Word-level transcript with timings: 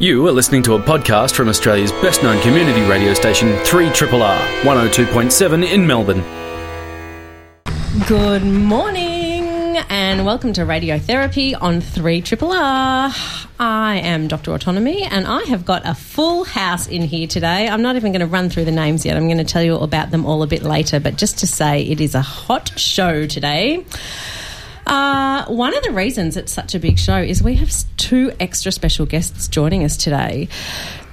You 0.00 0.26
are 0.26 0.32
listening 0.32 0.64
to 0.64 0.74
a 0.74 0.80
podcast 0.80 1.36
from 1.36 1.48
Australia's 1.48 1.92
best 1.92 2.24
known 2.24 2.42
community 2.42 2.82
radio 2.82 3.14
station, 3.14 3.50
3RRR 3.58 4.62
102.7 4.62 5.72
in 5.72 5.86
Melbourne. 5.86 6.20
Good 8.08 8.42
morning 8.42 9.76
and 9.88 10.26
welcome 10.26 10.52
to 10.54 10.62
Radiotherapy 10.62 11.56
on 11.62 11.80
3RRR. 11.80 13.46
I 13.60 13.96
am 13.98 14.26
Dr. 14.26 14.52
Autonomy 14.52 15.04
and 15.04 15.28
I 15.28 15.44
have 15.44 15.64
got 15.64 15.86
a 15.86 15.94
full 15.94 16.42
house 16.42 16.88
in 16.88 17.02
here 17.02 17.28
today. 17.28 17.68
I'm 17.68 17.82
not 17.82 17.94
even 17.94 18.10
going 18.10 18.18
to 18.18 18.26
run 18.26 18.50
through 18.50 18.64
the 18.64 18.72
names 18.72 19.06
yet. 19.06 19.16
I'm 19.16 19.26
going 19.26 19.38
to 19.38 19.44
tell 19.44 19.62
you 19.62 19.76
about 19.76 20.10
them 20.10 20.26
all 20.26 20.42
a 20.42 20.48
bit 20.48 20.64
later, 20.64 20.98
but 20.98 21.14
just 21.14 21.38
to 21.38 21.46
say 21.46 21.82
it 21.82 22.00
is 22.00 22.16
a 22.16 22.20
hot 22.20 22.76
show 22.76 23.28
today. 23.28 23.86
Uh, 24.86 25.46
one 25.46 25.76
of 25.76 25.82
the 25.82 25.90
reasons 25.90 26.36
it's 26.36 26.52
such 26.52 26.74
a 26.74 26.78
big 26.78 26.98
show 26.98 27.16
is 27.16 27.42
we 27.42 27.54
have 27.54 27.72
two 27.96 28.32
extra 28.38 28.70
special 28.70 29.06
guests 29.06 29.48
joining 29.48 29.84
us 29.84 29.96
today. 29.96 30.48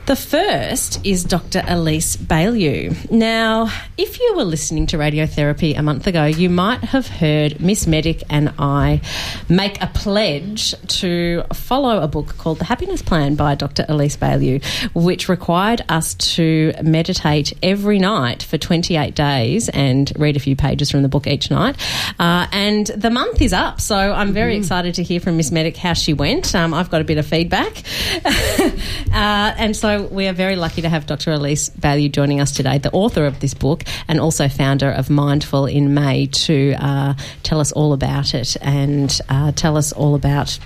The 0.08 0.16
first 0.16 1.06
is 1.06 1.24
Dr. 1.24 1.64
Elise 1.68 2.18
Bialylew. 2.18 3.12
Now, 3.12 3.72
if 4.00 4.20
you 4.20 4.34
were 4.36 4.44
listening 4.44 4.88
to 4.88 4.98
radiotherapy 4.98 5.78
a 5.78 5.84
month 5.84 6.08
ago, 6.08 6.26
you 6.26 6.50
might 6.50 6.84
have 6.86 7.06
heard 7.06 7.62
Miss 7.62 7.86
Medic 7.86 8.24
and 8.28 8.52
I 8.58 9.02
make 9.48 9.82
a 9.82 9.86
pledge 9.88 10.74
to 11.00 11.44
follow 11.54 12.02
a 12.02 12.08
book 12.08 12.36
called 12.38 12.58
The 12.58 12.66
Happiness 12.66 13.04
Plan 13.04 13.36
by 13.36 13.54
Dr. 13.54 13.86
Elise 13.88 14.18
Bialylew, 14.18 14.66
which 14.96 15.30
required 15.30 15.86
us 15.88 16.16
to 16.16 16.74
meditate 16.82 17.54
every 17.62 18.00
night 18.00 18.42
for 18.42 18.58
28 18.58 19.14
days 19.14 19.70
and 19.70 20.12
read 20.18 20.36
a 20.36 20.40
few 20.40 20.56
pages 20.56 20.90
from 20.90 21.04
the 21.04 21.10
book 21.10 21.28
each 21.28 21.52
night. 21.52 21.78
Uh, 22.20 22.48
and 22.52 22.88
the 22.88 23.12
month 23.12 23.40
is 23.40 23.54
up, 23.54 23.80
so 23.80 23.96
I'm 23.96 24.34
very 24.34 24.54
mm-hmm. 24.54 24.62
excited 24.62 24.96
to 24.96 25.04
hear 25.04 25.20
from 25.20 25.38
Miss 25.38 25.52
Medic 25.52 25.78
how 25.78 25.94
she 25.94 26.14
went. 26.14 26.56
Um, 26.56 26.74
I've 26.74 26.90
got 26.90 27.02
a 27.02 27.06
bit 27.06 27.20
of 27.20 27.28
feedback. 27.28 27.84
uh, 28.26 29.54
and 29.58 29.76
so 29.76 29.91
we 30.00 30.28
are 30.28 30.34
very 30.34 30.56
lucky 30.56 30.82
to 30.82 30.90
have 30.90 31.06
Dr. 31.06 31.32
Elise 31.32 31.70
Bialylew 31.70 32.12
joining 32.12 32.40
us 32.40 32.52
today, 32.52 32.78
the 32.78 32.92
author 32.92 33.26
of 33.26 33.40
this 33.40 33.54
book 33.54 33.84
and 34.08 34.20
also 34.20 34.48
founder 34.48 34.90
of 34.90 35.10
Mindful 35.10 35.66
in 35.66 35.94
May, 35.94 36.28
to 36.28 36.74
uh, 36.78 37.14
tell 37.44 37.60
us 37.60 37.72
all 37.72 37.94
about 37.94 38.34
it 38.34 38.56
and 38.62 39.20
uh, 39.30 39.52
tell 39.52 39.78
us 39.78 39.92
all 39.92 40.16
about 40.16 40.60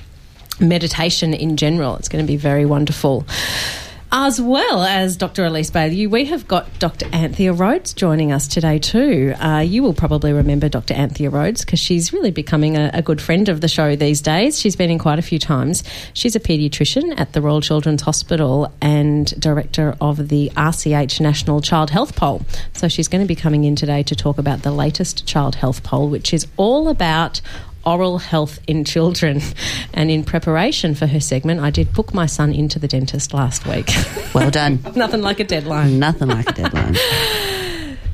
meditation 0.59 1.33
in 1.33 1.57
general. 1.57 1.95
It's 1.97 2.09
going 2.09 2.23
to 2.23 2.27
be 2.27 2.37
very 2.37 2.65
wonderful. 2.65 3.25
As 4.17 4.39
well 4.39 4.81
as 4.85 5.17
Dr. 5.17 5.43
Elise 5.43 5.71
Bialylew, 5.71 6.09
we 6.09 6.23
have 6.23 6.47
got 6.47 6.79
Dr. 6.79 7.05
Anthea 7.11 7.51
Rhodes 7.51 7.93
joining 7.93 8.31
us 8.31 8.47
today 8.47 8.79
too. 8.79 9.33
Uh, 9.37 9.59
you 9.59 9.83
will 9.83 9.93
probably 9.93 10.31
remember 10.31 10.69
Dr. 10.69 10.93
Anthea 10.93 11.29
Rhodes 11.29 11.65
because 11.65 11.81
she's 11.81 12.13
really 12.13 12.31
becoming 12.31 12.77
a, 12.77 12.91
a, 12.93 13.01
good 13.01 13.19
friend 13.19 13.49
of 13.49 13.59
the 13.59 13.67
show 13.67 13.97
these 13.97 14.21
days. 14.21 14.57
She's 14.57 14.77
been 14.77 14.89
in 14.89 14.99
quite 14.99 15.19
a 15.19 15.21
few 15.21 15.37
times. 15.37 15.83
She's 16.13 16.33
a 16.33 16.39
paediatrician 16.39 17.19
at 17.19 17.33
the 17.33 17.41
Royal 17.41 17.59
Children's 17.59 18.03
Hospital 18.03 18.71
and 18.79 19.37
director 19.37 19.97
of 19.99 20.29
the 20.29 20.49
RCH 20.55 21.19
National 21.19 21.59
Child 21.59 21.89
Health 21.89 22.15
Poll. 22.15 22.45
So 22.71 22.87
she's 22.87 23.09
going 23.09 23.21
to 23.21 23.27
be 23.27 23.35
coming 23.35 23.65
in 23.65 23.75
today 23.75 24.01
to 24.03 24.15
talk 24.15 24.37
about 24.37 24.61
the 24.61 24.71
latest 24.71 25.27
child 25.27 25.55
health 25.55 25.83
poll, 25.83 26.07
which 26.07 26.33
is 26.33 26.47
all 26.55 26.87
about 26.87 27.41
oral 27.85 28.17
health 28.17 28.59
in 28.67 28.83
children. 28.83 29.41
And 29.97 30.11
in 30.11 30.25
preparation 30.25 30.93
for 30.93 31.07
her 31.07 31.21
segment, 31.21 31.61
I 31.61 31.69
did 31.69 31.93
book 31.93 32.13
my 32.13 32.25
son 32.25 32.51
into 32.53 32.79
the 32.79 32.87
dentist 32.87 33.33
last 33.33 33.65
week. 33.65 33.89
Well 34.33 34.51
done. 34.51 34.79
Nothing 34.95 35.21
like 35.21 35.39
a 35.39 35.45
deadline. 35.45 35.99
Nothing 35.99 36.27
like 36.27 36.49
a 36.49 36.53
deadline. 36.53 36.97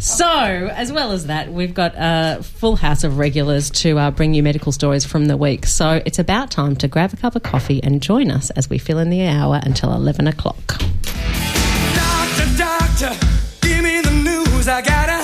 So, 0.02 0.26
as 0.26 0.92
well 0.92 1.12
as 1.12 1.28
that, 1.28 1.54
we've 1.54 1.76
got 1.76 1.94
a 1.96 2.42
full 2.42 2.76
house 2.76 3.04
of 3.04 3.20
regulars 3.20 3.70
to 3.82 4.00
uh, 4.00 4.10
bring 4.10 4.34
you 4.34 4.42
medical 4.42 4.72
stories 4.72 5.06
from 5.06 5.26
the 5.28 5.38
week. 5.38 5.68
So, 5.68 6.02
it's 6.04 6.18
about 6.18 6.50
time 6.50 6.76
to 6.78 6.88
grab 6.88 7.14
a 7.14 7.18
cup 7.18 7.36
of 7.36 7.44
coffee 7.44 7.84
and 7.84 8.02
join 8.02 8.32
us 8.32 8.50
as 8.52 8.68
we 8.68 8.80
fill 8.80 8.98
in 8.98 9.12
the 9.12 9.28
hour 9.28 9.60
until 9.64 9.94
11 9.94 10.26
o'clock. 10.26 10.80
Doctor, 11.94 12.58
doctor, 12.58 13.16
give 13.62 13.84
me 13.84 14.02
the 14.02 14.12
news. 14.24 14.68
I 14.68 14.82
gotta 14.82 15.21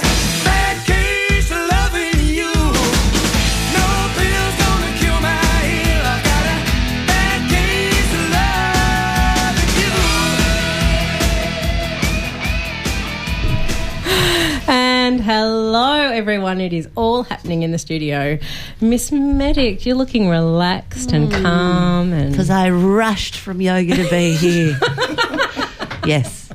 And 15.18 15.26
hello, 15.26 16.12
everyone. 16.12 16.62
It 16.62 16.74
is 16.74 16.88
all 16.94 17.24
happening 17.24 17.64
in 17.64 17.72
the 17.72 17.80
studio. 17.80 18.38
Miss 18.82 19.12
Medic, 19.12 19.84
you're 19.84 19.96
looking 19.96 20.30
relaxed 20.30 21.12
and 21.12 21.34
hmm. 21.34 21.42
calm. 21.42 22.14
and 22.14 22.30
Because 22.30 22.52
I 22.52 22.70
rushed 22.70 23.36
from 23.36 23.60
yoga 23.60 23.96
to 23.96 24.10
be 24.12 24.36
here. 24.36 24.80
yes. 26.06 26.54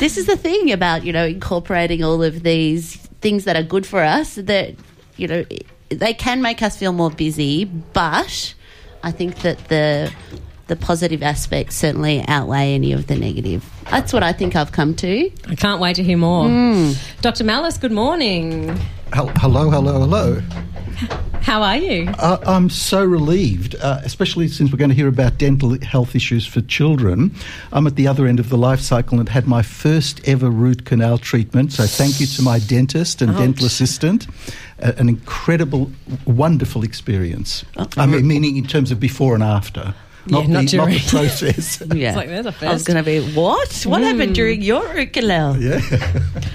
This 0.00 0.16
is 0.16 0.24
the 0.24 0.38
thing 0.38 0.72
about, 0.72 1.04
you 1.04 1.12
know, 1.12 1.26
incorporating 1.26 2.02
all 2.02 2.22
of 2.22 2.42
these 2.44 2.96
things 3.20 3.44
that 3.44 3.56
are 3.56 3.62
good 3.62 3.84
for 3.86 4.02
us 4.02 4.36
that, 4.36 4.74
you 5.18 5.28
know, 5.28 5.44
they 5.90 6.14
can 6.14 6.40
make 6.40 6.62
us 6.62 6.78
feel 6.78 6.94
more 6.94 7.10
busy, 7.10 7.66
but 7.66 8.54
I 9.02 9.12
think 9.12 9.40
that 9.40 9.68
the 9.68 10.10
the 10.68 10.76
positive 10.76 11.22
aspects 11.22 11.74
certainly 11.74 12.24
outweigh 12.28 12.74
any 12.74 12.92
of 12.92 13.06
the 13.06 13.16
negative. 13.16 13.68
That's 13.90 14.12
what 14.12 14.22
I 14.22 14.32
think 14.32 14.54
I've 14.54 14.72
come 14.72 14.94
to. 14.96 15.30
I 15.48 15.54
can't 15.54 15.80
wait 15.80 15.96
to 15.96 16.04
hear 16.04 16.18
more. 16.18 16.46
Mm. 16.46 16.96
Dr. 17.22 17.44
Malice, 17.44 17.78
good 17.78 17.92
morning. 17.92 18.78
Hello, 19.12 19.32
hello, 19.70 19.70
hello. 19.70 20.42
How 21.40 21.62
are 21.62 21.78
you? 21.78 22.10
Uh, 22.18 22.36
I'm 22.46 22.68
so 22.68 23.02
relieved, 23.02 23.74
uh, 23.76 24.00
especially 24.04 24.48
since 24.48 24.70
we're 24.70 24.76
going 24.76 24.90
to 24.90 24.94
hear 24.94 25.08
about 25.08 25.38
dental 25.38 25.80
health 25.80 26.14
issues 26.14 26.46
for 26.46 26.60
children. 26.60 27.34
I'm 27.72 27.86
at 27.86 27.96
the 27.96 28.06
other 28.06 28.26
end 28.26 28.38
of 28.38 28.50
the 28.50 28.58
life 28.58 28.80
cycle 28.80 29.18
and 29.18 29.28
had 29.30 29.46
my 29.46 29.62
first 29.62 30.28
ever 30.28 30.50
root 30.50 30.84
canal 30.84 31.16
treatment. 31.16 31.72
So 31.72 31.84
thank 31.84 32.20
you 32.20 32.26
to 32.26 32.42
my 32.42 32.58
dentist 32.58 33.22
and 33.22 33.34
dental 33.34 33.64
assistant. 33.64 34.26
Uh, 34.82 34.92
an 34.98 35.08
incredible, 35.08 35.90
wonderful 36.26 36.82
experience. 36.84 37.64
I 37.96 38.04
mean, 38.04 38.26
meaning 38.26 38.58
in 38.58 38.66
terms 38.66 38.90
of 38.90 39.00
before 39.00 39.32
and 39.32 39.42
after 39.42 39.94
not, 40.30 40.46
yeah, 40.46 40.52
not, 40.52 40.66
the, 40.66 40.76
not 40.76 40.88
the 40.88 41.00
process. 41.08 41.82
yeah. 41.94 42.16
Like, 42.16 42.28
I 42.28 42.72
was 42.72 42.84
going 42.84 42.96
to 42.96 43.02
be, 43.02 43.20
what? 43.34 43.84
What 43.86 44.02
mm. 44.02 44.04
happened 44.04 44.34
during 44.34 44.62
your 44.62 44.98
ukulele? 44.98 45.64
Yeah. 45.64 45.80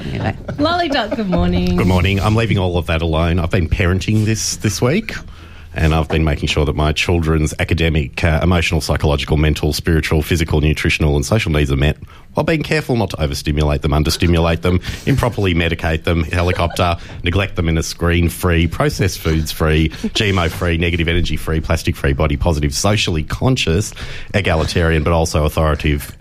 anyway. 0.07 0.38
Lolly 0.57 0.89
Doc, 0.89 1.16
good 1.16 1.29
morning. 1.29 1.75
Good 1.75 1.88
morning. 1.88 2.19
I'm 2.19 2.35
leaving 2.35 2.57
all 2.57 2.78
of 2.78 2.88
that 2.88 3.01
alone. 3.01 3.39
I've 3.39 3.51
been 3.51 3.69
parenting 3.69 4.25
this 4.25 4.57
this 4.57 4.81
week 4.81 5.13
and 5.73 5.94
I've 5.94 6.07
been 6.09 6.23
making 6.23 6.50
sure 6.50 6.66
that 6.66 6.75
my 6.75 6.91
children's 6.91 7.53
academic, 7.59 8.23
uh, 8.23 8.39
emotional, 8.44 8.81
psychological, 8.81 9.38
mental, 9.38 9.73
spiritual, 9.73 10.22
physical, 10.22 10.61
nutritional, 10.61 11.16
and 11.16 11.25
social 11.25 11.51
needs 11.51 11.72
are 11.72 11.78
met 11.78 11.97
while 12.34 12.44
being 12.44 12.63
careful 12.63 12.95
not 12.95 13.11
to 13.11 13.22
overstimulate 13.22 13.81
them, 13.81 13.94
understimulate 13.94 14.62
them, 14.62 14.79
improperly 15.06 15.53
medicate 15.53 16.03
them, 16.03 16.23
helicopter, 16.23 16.97
neglect 17.23 17.56
them 17.56 17.69
in 17.69 17.78
a 17.78 17.83
screen 17.83 18.29
free, 18.29 18.67
processed 18.67 19.19
foods 19.19 19.51
free, 19.51 19.89
GMO 19.89 20.50
free, 20.50 20.78
negative 20.78 21.07
energy 21.07 21.38
free, 21.38 21.62
plastic 21.62 21.95
free, 21.95 22.13
body 22.13 22.38
positive, 22.38 22.73
socially 22.73 23.23
conscious, 23.23 23.94
egalitarian, 24.33 25.03
but 25.03 25.13
also 25.13 25.45
authoritative 25.45 26.17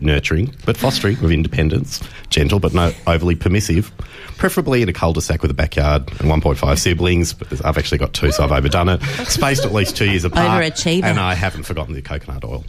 nurturing, 0.00 0.54
but 0.64 0.76
fostering 0.76 1.20
with 1.20 1.30
independence, 1.30 2.00
gentle 2.28 2.60
but 2.60 2.74
not 2.74 2.94
overly 3.06 3.34
permissive, 3.34 3.90
preferably 4.36 4.82
in 4.82 4.88
a 4.88 4.92
cul-de-sac 4.92 5.42
with 5.42 5.50
a 5.50 5.54
backyard 5.54 6.08
and 6.20 6.30
1.5 6.30 6.78
siblings. 6.78 7.32
But 7.32 7.64
I've 7.64 7.78
actually 7.78 7.98
got 7.98 8.12
two, 8.12 8.32
so 8.32 8.44
I've 8.44 8.52
overdone 8.52 8.88
it. 8.88 9.02
Spaced 9.26 9.64
at 9.64 9.72
least 9.72 9.96
two 9.96 10.10
years 10.10 10.24
apart. 10.24 10.62
Overachiever. 10.62 11.04
And 11.04 11.18
I 11.18 11.34
haven't 11.34 11.64
forgotten 11.64 11.94
the 11.94 12.02
coconut 12.02 12.44
oil. 12.44 12.64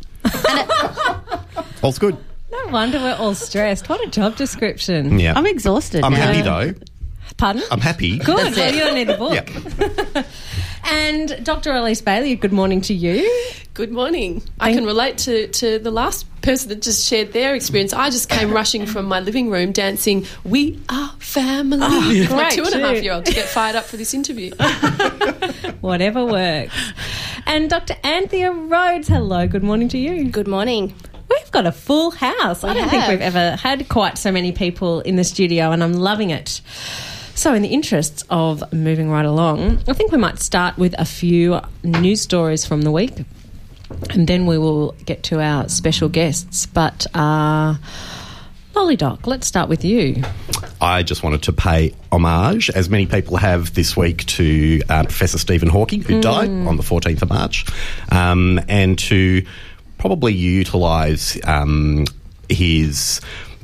All's 1.81 1.97
good. 1.99 2.17
No 2.51 2.67
wonder 2.67 2.99
we're 2.99 3.15
all 3.15 3.33
stressed. 3.33 3.89
What 3.89 4.05
a 4.05 4.09
job 4.09 4.35
description. 4.35 5.19
Yeah. 5.19 5.33
I'm 5.35 5.47
exhausted 5.47 6.03
I'm 6.03 6.13
now. 6.13 6.19
happy 6.19 6.41
though. 6.41 6.73
Pardon? 7.37 7.63
I'm 7.71 7.81
happy. 7.81 8.17
Good. 8.19 8.55
Well, 8.55 8.73
you 8.73 8.79
don't 8.79 8.95
need 8.95 9.09
a 9.09 9.17
book. 9.17 9.33
Yeah. 9.33 10.23
and 10.85 11.43
Dr. 11.43 11.73
Elise 11.73 12.01
Bialylew, 12.01 12.39
good 12.39 12.53
morning 12.53 12.81
to 12.81 12.93
you. 12.93 13.29
Good 13.73 13.91
morning. 13.91 14.43
I 14.59 14.73
can 14.73 14.85
relate 14.85 15.17
to, 15.19 15.47
to 15.47 15.79
the 15.79 15.91
last 15.91 16.25
person 16.41 16.69
that 16.69 16.81
just 16.81 17.07
shared 17.07 17.33
their 17.33 17.55
experience. 17.55 17.93
I 17.93 18.09
just 18.09 18.29
came 18.29 18.51
rushing 18.51 18.85
from 18.85 19.05
my 19.05 19.19
living 19.21 19.49
room 19.49 19.71
dancing 19.71 20.25
"We 20.43 20.79
Are 20.89 21.15
Family" 21.19 21.79
oh, 21.81 22.09
with 22.09 22.31
my 22.31 22.49
two 22.49 22.63
and 22.63 22.75
a 22.75 22.79
half 22.79 23.01
year 23.01 23.13
old 23.13 23.25
to 23.25 23.33
get 23.33 23.45
fired 23.49 23.75
up 23.75 23.85
for 23.85 23.97
this 23.97 24.13
interview. 24.13 24.53
Whatever 25.81 26.25
works. 26.25 26.73
And 27.45 27.69
Dr. 27.69 27.95
Anthea 28.03 28.51
Rhodes, 28.51 29.07
hello. 29.07 29.47
Good 29.47 29.63
morning 29.63 29.87
to 29.89 29.97
you. 29.97 30.29
Good 30.29 30.47
morning. 30.47 30.93
We've 31.29 31.51
got 31.51 31.65
a 31.65 31.71
full 31.71 32.11
house. 32.11 32.63
We 32.63 32.69
I 32.69 32.73
don't 32.73 32.83
have. 32.83 32.91
think 32.91 33.07
we've 33.07 33.21
ever 33.21 33.55
had 33.55 33.87
quite 33.87 34.17
so 34.17 34.31
many 34.31 34.51
people 34.51 34.99
in 35.01 35.15
the 35.15 35.23
studio, 35.23 35.71
and 35.71 35.81
I'm 35.81 35.93
loving 35.93 36.29
it. 36.29 36.61
So, 37.41 37.55
in 37.55 37.63
the 37.63 37.69
interests 37.69 38.23
of 38.29 38.71
moving 38.71 39.09
right 39.09 39.25
along, 39.25 39.79
I 39.87 39.93
think 39.93 40.11
we 40.11 40.19
might 40.19 40.37
start 40.37 40.77
with 40.77 40.93
a 40.99 41.05
few 41.05 41.59
news 41.83 42.21
stories 42.21 42.65
from 42.65 42.83
the 42.83 42.91
week 42.91 43.25
and 44.11 44.27
then 44.27 44.45
we 44.45 44.59
will 44.59 44.91
get 45.05 45.23
to 45.23 45.41
our 45.41 45.67
special 45.67 46.07
guests. 46.07 46.67
But 46.67 47.07
uh, 47.15 47.77
Lolly 48.75 48.95
Doc, 48.95 49.25
let's 49.25 49.47
start 49.47 49.69
with 49.69 49.83
you. 49.83 50.21
I 50.81 51.01
just 51.01 51.23
wanted 51.23 51.41
to 51.41 51.51
pay 51.51 51.95
homage, 52.11 52.69
as 52.69 52.91
many 52.91 53.07
people 53.07 53.37
have 53.37 53.73
this 53.73 53.97
week, 53.97 54.23
to 54.27 54.83
uh, 54.87 55.01
Professor 55.05 55.39
Stephen 55.39 55.69
Hawking, 55.69 56.03
who 56.03 56.19
mm. 56.19 56.21
died 56.21 56.47
on 56.47 56.77
the 56.77 56.83
14th 56.83 57.23
of 57.23 57.29
March, 57.29 57.65
um, 58.11 58.59
and 58.67 58.99
to 58.99 59.43
probably 59.97 60.33
utilise 60.33 61.43
um, 61.47 62.05
his 62.49 63.19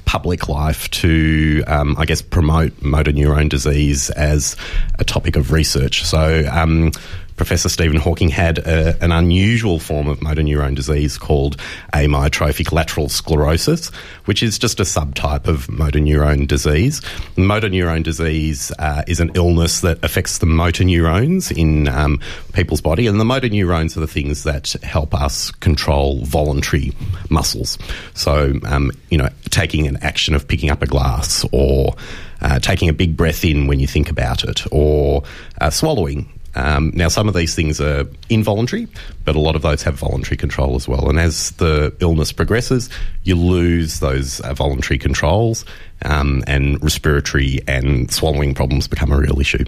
public 0.08 0.48
life 0.48 0.90
to, 0.90 1.64
um, 1.68 1.96
I 2.00 2.06
guess, 2.06 2.22
promote 2.22 2.82
motor 2.82 3.12
neurone 3.12 3.50
disease 3.50 4.10
as 4.12 4.56
a 4.98 5.04
topic 5.04 5.36
of 5.36 5.52
research. 5.52 6.04
So, 6.06 6.50
um, 6.52 6.92
Professor 7.38 7.70
Stephen 7.70 7.98
Hawking 7.98 8.30
had 8.30 8.58
a, 8.58 9.02
an 9.02 9.12
unusual 9.12 9.80
form 9.80 10.08
of 10.08 10.22
motor 10.22 10.44
neurone 10.44 10.74
disease 10.74 11.18
called 11.18 11.58
amyotrophic 11.94 12.72
lateral 12.72 13.10
sclerosis, 13.10 13.90
which 14.26 14.42
is 14.42 14.58
just 14.58 14.80
a 14.80 14.84
subtype 14.84 15.48
of 15.48 15.70
motor 15.70 16.00
neurone 16.00 16.48
disease. 16.48 17.02
Motor 17.38 17.70
neurone 17.70 18.02
disease 18.02 18.72
uh, 18.80 19.04
is 19.08 19.20
an 19.20 19.32
illness 19.36 19.82
that 19.82 20.04
affects 20.04 20.40
the 20.40 20.48
motor 20.48 20.84
neurons 20.84 21.52
in 21.52 21.88
um, 21.88 22.20
people's 22.54 22.82
body, 22.82 23.06
and 23.06 23.20
the 23.20 23.26
motor 23.26 23.50
neurons 23.50 23.96
are 23.96 24.02
the 24.02 24.08
things 24.08 24.44
that 24.44 24.72
help 24.82 25.14
us 25.14 25.52
control 25.52 26.26
voluntary 26.26 26.92
muscles. 27.30 27.78
So, 28.16 28.54
um, 28.66 28.92
you 29.10 29.18
know, 29.18 29.30
taking 29.52 29.86
an 29.88 29.98
action 29.98 30.34
of 30.34 30.48
picking 30.48 30.72
up 30.72 30.82
a 30.82 30.88
glass 30.88 31.46
or 31.52 31.96
uh, 32.42 32.60
taking 32.60 32.90
a 32.90 32.94
big 32.94 33.16
breath 33.16 33.46
in 33.46 33.68
when 33.68 33.80
you 33.80 33.88
think 33.88 34.10
about 34.10 34.44
it, 34.44 34.64
or 34.72 35.24
uh, 35.62 35.70
swallowing 35.70 36.30
um, 36.58 36.92
now, 36.96 37.08
some 37.08 37.28
of 37.28 37.36
these 37.36 37.54
things 37.54 37.80
are 37.80 38.06
involuntary, 38.30 38.88
but 39.26 39.36
a 39.36 39.40
lot 39.40 39.56
of 39.56 39.62
those 39.62 39.84
have 39.84 39.94
voluntary 39.94 40.38
control 40.38 40.76
as 40.76 40.88
well. 40.88 41.08
And 41.08 41.20
as 41.20 41.52
the 41.52 41.96
illness 42.00 42.32
progresses, 42.32 42.90
you 43.24 43.36
lose 43.36 44.00
those 44.00 44.40
uh, 44.40 44.56
voluntary 44.56 44.98
controls, 44.98 45.66
um, 46.04 46.44
and 46.48 46.82
respiratory 46.84 47.60
and 47.68 48.12
swallowing 48.12 48.56
problems 48.56 48.88
become 48.88 49.12
a 49.12 49.18
real 49.18 49.40
issue. 49.40 49.66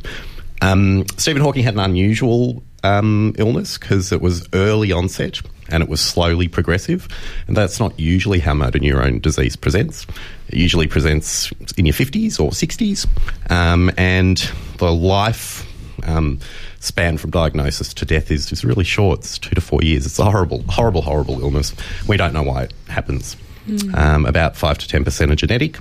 Um, 0.64 1.06
Stephen 1.18 1.44
Hawking 1.44 1.64
had 1.64 1.76
an 1.76 1.80
unusual 1.80 2.64
um, 2.84 3.36
illness 3.38 3.78
because 3.78 4.12
it 4.12 4.20
was 4.20 4.50
early 4.54 4.92
onset 4.92 5.42
and 5.70 5.84
it 5.84 5.90
was 5.90 6.02
slowly 6.02 6.48
progressive. 6.48 7.08
And 7.48 7.56
that's 7.56 7.80
not 7.80 8.00
usually 8.00 8.40
how 8.40 8.56
motor 8.56 8.80
neurone 8.80 9.20
disease 9.20 9.56
presents. 9.56 10.08
It 10.48 10.58
usually 10.58 10.88
presents 10.88 11.52
in 11.78 11.86
your 11.86 11.94
50s 11.94 12.40
or 12.40 12.50
60s. 12.50 13.08
Um, 13.52 13.92
and 13.96 14.38
the 14.78 14.92
life 14.92 15.68
um, 16.04 16.40
span 16.80 17.18
from 17.18 17.32
diagnosis 17.32 17.94
to 17.94 18.06
death 18.06 18.32
is, 18.32 18.52
is 18.52 18.64
really 18.64 18.84
short. 18.84 19.20
It's 19.20 19.38
two 19.38 19.56
to 19.56 19.62
four 19.62 19.82
years. 19.82 20.06
It's 20.06 20.20
a 20.20 20.26
horrible, 20.26 20.64
horrible, 20.70 21.02
horrible 21.02 21.42
illness. 21.42 21.74
We 22.08 22.18
don't 22.18 22.34
know 22.34 22.44
why 22.44 22.64
it 22.64 22.74
happens. 22.88 23.36
Mm. 23.68 23.96
Um, 23.96 24.26
about 24.26 24.56
5 24.56 24.78
to 24.80 24.88
10% 24.88 25.32
are 25.32 25.36
genetic, 25.36 25.78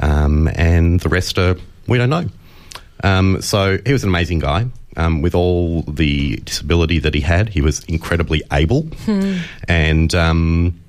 um, 0.00 0.48
and 0.54 1.00
the 1.00 1.08
rest 1.08 1.38
are, 1.38 1.56
we 1.86 1.96
don't 1.96 2.10
know. 2.10 2.26
Um, 3.02 3.40
so 3.40 3.78
he 3.86 3.92
was 3.92 4.02
an 4.02 4.10
amazing 4.10 4.40
guy. 4.40 4.66
Um, 4.96 5.22
with 5.22 5.36
all 5.36 5.82
the 5.82 6.36
disability 6.38 6.98
that 6.98 7.14
he 7.14 7.20
had, 7.20 7.48
he 7.48 7.60
was 7.60 7.84
incredibly 7.84 8.42
able 8.52 8.82
hmm. 8.82 9.36
and 9.68 10.12
um, 10.16 10.80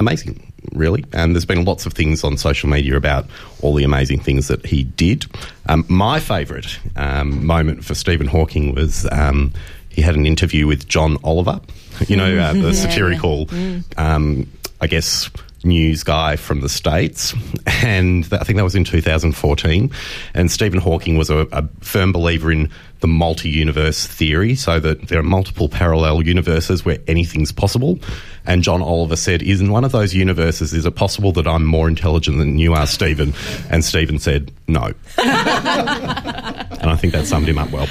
amazing 0.00 0.50
really. 0.72 1.04
And 1.12 1.34
there's 1.34 1.44
been 1.44 1.64
lots 1.64 1.86
of 1.86 1.92
things 1.92 2.24
on 2.24 2.36
social 2.36 2.68
media 2.68 2.96
about 2.96 3.26
all 3.60 3.74
the 3.74 3.84
amazing 3.84 4.20
things 4.20 4.48
that 4.48 4.64
he 4.66 4.84
did. 4.84 5.26
Um, 5.66 5.84
my 5.88 6.20
favourite 6.20 6.78
um, 6.96 7.44
moment 7.44 7.84
for 7.84 7.94
Stephen 7.94 8.26
Hawking 8.26 8.74
was 8.74 9.06
um, 9.12 9.52
he 9.88 10.02
had 10.02 10.16
an 10.16 10.26
interview 10.26 10.66
with 10.66 10.88
John 10.88 11.16
Oliver, 11.24 11.60
you 12.08 12.16
know, 12.16 12.38
uh, 12.38 12.52
the 12.52 12.74
satirical. 12.74 13.46
Mm. 13.46 14.46
I 14.80 14.86
guess, 14.86 15.30
news 15.64 16.02
guy 16.04 16.36
from 16.36 16.60
the 16.60 16.68
States. 16.68 17.34
And 17.66 18.28
I 18.32 18.44
think 18.44 18.56
that 18.56 18.64
was 18.64 18.74
in 18.74 18.84
2014. 18.84 19.90
And 20.34 20.50
Stephen 20.50 20.80
Hawking 20.80 21.16
was 21.16 21.30
a, 21.30 21.46
a 21.52 21.66
firm 21.80 22.12
believer 22.12 22.52
in 22.52 22.70
the 23.04 23.08
multi 23.08 23.50
universe 23.50 24.06
theory, 24.06 24.54
so 24.54 24.80
that 24.80 25.08
there 25.08 25.18
are 25.18 25.22
multiple 25.22 25.68
parallel 25.68 26.22
universes 26.22 26.86
where 26.86 26.96
anything's 27.06 27.52
possible. 27.52 27.98
And 28.46 28.62
John 28.62 28.80
Oliver 28.80 29.14
said, 29.14 29.42
is 29.42 29.60
In 29.60 29.70
one 29.70 29.84
of 29.84 29.92
those 29.92 30.14
universes, 30.14 30.72
is 30.72 30.86
it 30.86 30.96
possible 30.96 31.30
that 31.32 31.46
I'm 31.46 31.66
more 31.66 31.86
intelligent 31.86 32.38
than 32.38 32.58
you 32.58 32.72
are, 32.72 32.86
Stephen? 32.86 33.34
And 33.68 33.84
Stephen 33.84 34.18
said, 34.18 34.52
No. 34.68 34.84
and 35.18 36.90
I 36.90 36.96
think 36.98 37.12
that 37.12 37.26
summed 37.26 37.46
him 37.46 37.58
up 37.58 37.70
well. 37.72 37.88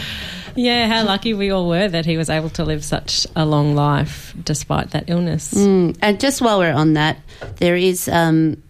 Yeah, 0.56 0.88
how 0.88 1.04
lucky 1.06 1.36
we 1.36 1.52
all 1.52 1.68
were 1.70 1.88
that 1.88 2.08
he 2.08 2.18
was 2.18 2.32
able 2.32 2.50
to 2.52 2.64
live 2.64 2.84
such 2.84 3.28
a 3.36 3.46
long 3.46 3.76
life 3.76 4.34
despite 4.44 4.92
that 4.92 5.12
illness. 5.12 5.54
Mm, 5.54 5.96
and 6.02 6.20
just 6.20 6.42
while 6.42 6.58
we're 6.58 6.74
on 6.74 6.94
that, 6.94 7.20
there 7.58 7.76
is 7.76 8.10
um, 8.10 8.63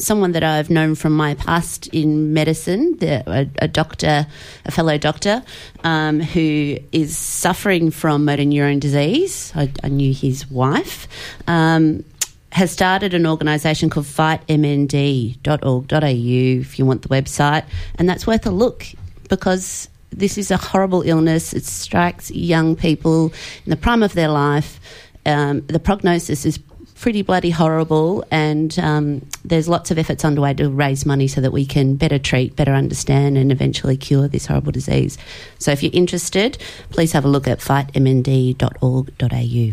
someone 0.00 0.32
that 0.32 0.42
I've 0.42 0.70
known 0.70 0.94
from 0.94 1.14
my 1.14 1.34
past 1.34 1.88
in 1.88 2.32
medicine, 2.32 2.96
the, 2.98 3.22
a, 3.30 3.64
a, 3.64 3.68
doctor, 3.68 4.26
a 4.64 4.70
fellow 4.70 4.98
doctor, 4.98 5.42
um, 5.84 6.20
who 6.20 6.78
is 6.92 7.16
suffering 7.16 7.90
from 7.90 8.24
motor 8.24 8.44
neurone 8.44 8.80
disease. 8.80 9.52
I, 9.54 9.70
I 9.82 9.88
knew 9.88 10.12
his 10.12 10.50
wife. 10.50 11.08
Um, 11.46 12.04
has 12.52 12.72
started 12.72 13.14
an 13.14 13.26
organisation 13.26 13.90
called 13.90 14.06
fightmnd.org.au 14.06 16.60
if 16.60 16.78
you 16.78 16.86
want 16.86 17.02
the 17.02 17.08
website, 17.08 17.64
and 17.96 18.08
that's 18.08 18.26
worth 18.26 18.44
a 18.44 18.50
look 18.50 18.86
because 19.28 19.88
this 20.10 20.36
is 20.36 20.50
a 20.50 20.56
horrible 20.56 21.02
illness. 21.02 21.52
It 21.52 21.64
strikes 21.64 22.30
young 22.30 22.74
people 22.74 23.32
in 23.64 23.70
the 23.70 23.76
prime 23.76 24.02
of 24.02 24.14
their 24.14 24.28
life. 24.28 24.80
Um, 25.24 25.60
the 25.66 25.78
prognosis 25.78 26.44
is 26.44 26.58
pretty 27.00 27.22
bloody 27.22 27.50
horrible, 27.50 28.24
and 28.30 28.78
um, 28.78 29.26
there's 29.44 29.68
lots 29.68 29.90
of 29.90 29.98
efforts 29.98 30.24
underway 30.24 30.54
to 30.54 30.68
raise 30.68 31.06
money 31.06 31.26
so 31.26 31.40
that 31.40 31.50
we 31.50 31.64
can 31.64 31.96
better 31.96 32.18
treat, 32.18 32.54
better 32.54 32.72
understand, 32.72 33.38
and 33.38 33.50
eventually 33.50 33.96
cure 33.96 34.28
this 34.28 34.46
horrible 34.46 34.72
disease. 34.72 35.16
So 35.58 35.72
if 35.72 35.82
you're 35.82 35.94
interested, 35.94 36.58
please 36.90 37.12
have 37.12 37.24
a 37.24 37.28
look 37.28 37.48
at 37.48 37.60
fightmnd.org.au. 37.60 39.72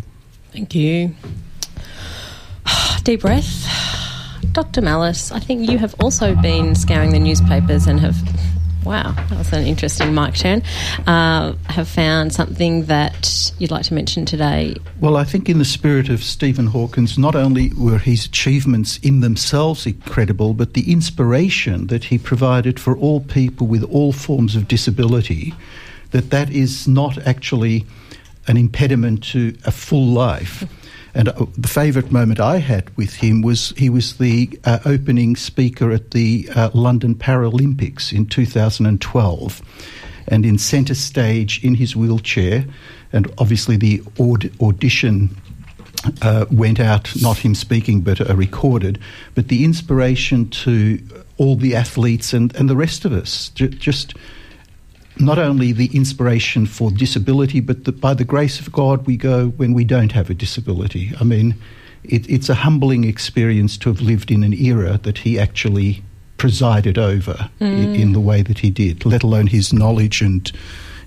Thank 0.52 0.74
you. 0.74 1.14
Deep 3.04 3.20
breath. 3.20 3.66
Dr. 4.52 4.80
Malice, 4.80 5.30
I 5.30 5.40
think 5.40 5.70
you 5.70 5.76
have 5.78 5.94
also 6.00 6.34
been 6.34 6.74
scouring 6.74 7.10
the 7.10 7.18
newspapers 7.18 7.86
and 7.86 8.00
have 8.00 8.16
Wow, 8.88 9.12
that 9.12 9.36
was 9.36 9.52
an 9.52 9.66
interesting 9.66 10.14
mic 10.14 10.34
turn. 10.34 10.62
Uh, 11.06 11.52
have 11.66 11.86
found 11.86 12.32
something 12.32 12.86
that 12.86 13.52
you'd 13.58 13.70
like 13.70 13.84
to 13.84 13.92
mention 13.92 14.24
today? 14.24 14.76
Well, 14.98 15.18
I 15.18 15.24
think 15.24 15.50
in 15.50 15.58
the 15.58 15.66
spirit 15.66 16.08
of 16.08 16.24
Stephen 16.24 16.68
Hawkins, 16.68 17.18
not 17.18 17.34
only 17.34 17.70
were 17.74 17.98
his 17.98 18.24
achievements 18.24 18.96
in 19.02 19.20
themselves 19.20 19.84
incredible, 19.84 20.54
but 20.54 20.72
the 20.72 20.90
inspiration 20.90 21.88
that 21.88 22.04
he 22.04 22.16
provided 22.16 22.80
for 22.80 22.96
all 22.96 23.20
people 23.20 23.66
with 23.66 23.84
all 23.84 24.10
forms 24.10 24.56
of 24.56 24.66
disability, 24.66 25.52
that 26.12 26.30
that 26.30 26.48
is 26.48 26.88
not 26.88 27.18
actually 27.26 27.84
an 28.46 28.56
impediment 28.56 29.22
to 29.24 29.54
a 29.66 29.70
full 29.70 30.06
life. 30.06 30.64
And 31.14 31.28
uh, 31.28 31.46
the 31.56 31.68
favourite 31.68 32.12
moment 32.12 32.40
I 32.40 32.58
had 32.58 32.94
with 32.96 33.16
him 33.16 33.42
was 33.42 33.70
he 33.76 33.90
was 33.90 34.18
the 34.18 34.58
uh, 34.64 34.78
opening 34.84 35.36
speaker 35.36 35.90
at 35.90 36.10
the 36.12 36.48
uh, 36.54 36.70
London 36.74 37.14
Paralympics 37.14 38.12
in 38.12 38.26
2012. 38.26 39.62
And 40.30 40.44
in 40.44 40.58
centre 40.58 40.94
stage 40.94 41.64
in 41.64 41.74
his 41.74 41.96
wheelchair, 41.96 42.66
and 43.12 43.32
obviously 43.38 43.76
the 43.76 44.02
aud- 44.18 44.50
audition 44.60 45.34
uh, 46.22 46.44
went 46.50 46.80
out, 46.80 47.10
not 47.20 47.38
him 47.38 47.54
speaking, 47.54 48.02
but 48.02 48.20
uh, 48.20 48.34
recorded. 48.36 48.98
But 49.34 49.48
the 49.48 49.64
inspiration 49.64 50.50
to 50.50 51.00
all 51.38 51.56
the 51.56 51.74
athletes 51.74 52.32
and, 52.32 52.54
and 52.56 52.68
the 52.68 52.76
rest 52.76 53.04
of 53.04 53.12
us, 53.12 53.48
just 53.50 54.14
not 55.20 55.38
only 55.38 55.72
the 55.72 55.94
inspiration 55.94 56.66
for 56.66 56.90
disability, 56.90 57.60
but 57.60 57.84
that 57.84 58.00
by 58.00 58.14
the 58.14 58.24
grace 58.24 58.60
of 58.60 58.72
God 58.72 59.06
we 59.06 59.16
go 59.16 59.48
when 59.48 59.74
we 59.74 59.84
don't 59.84 60.12
have 60.12 60.30
a 60.30 60.34
disability. 60.34 61.12
I 61.20 61.24
mean, 61.24 61.54
it, 62.04 62.28
it's 62.28 62.48
a 62.48 62.54
humbling 62.54 63.04
experience 63.04 63.76
to 63.78 63.90
have 63.90 64.00
lived 64.00 64.30
in 64.30 64.42
an 64.44 64.54
era 64.54 64.98
that 65.02 65.18
he 65.18 65.38
actually 65.38 66.02
presided 66.36 66.98
over 66.98 67.50
mm. 67.60 67.66
in, 67.66 67.94
in 67.94 68.12
the 68.12 68.20
way 68.20 68.42
that 68.42 68.60
he 68.60 68.70
did, 68.70 69.04
let 69.04 69.22
alone 69.22 69.48
his 69.48 69.72
knowledge 69.72 70.22
and 70.22 70.52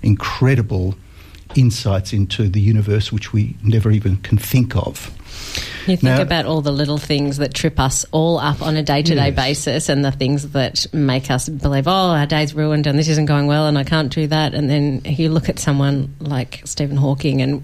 incredible 0.02 0.94
insights 1.54 2.12
into 2.12 2.48
the 2.48 2.60
universe 2.60 3.12
which 3.12 3.32
we 3.32 3.56
never 3.62 3.90
even 3.90 4.16
can 4.18 4.38
think 4.38 4.76
of. 4.76 5.10
You 5.86 5.96
think 5.96 6.02
now, 6.02 6.22
about 6.22 6.46
all 6.46 6.60
the 6.60 6.70
little 6.70 6.98
things 6.98 7.38
that 7.38 7.54
trip 7.54 7.80
us 7.80 8.06
all 8.12 8.38
up 8.38 8.62
on 8.62 8.76
a 8.76 8.84
day 8.84 9.02
to 9.02 9.14
day 9.16 9.32
basis 9.32 9.88
and 9.88 10.04
the 10.04 10.12
things 10.12 10.50
that 10.50 10.86
make 10.92 11.28
us 11.28 11.48
believe, 11.48 11.88
oh, 11.88 11.90
our 11.90 12.26
day's 12.26 12.54
ruined 12.54 12.86
and 12.86 12.96
this 12.96 13.08
isn't 13.08 13.26
going 13.26 13.48
well 13.48 13.66
and 13.66 13.76
I 13.76 13.82
can't 13.82 14.12
do 14.12 14.28
that. 14.28 14.54
And 14.54 14.70
then 14.70 15.02
you 15.04 15.28
look 15.28 15.48
at 15.48 15.58
someone 15.58 16.14
like 16.20 16.62
Stephen 16.64 16.96
Hawking 16.96 17.42
and 17.42 17.62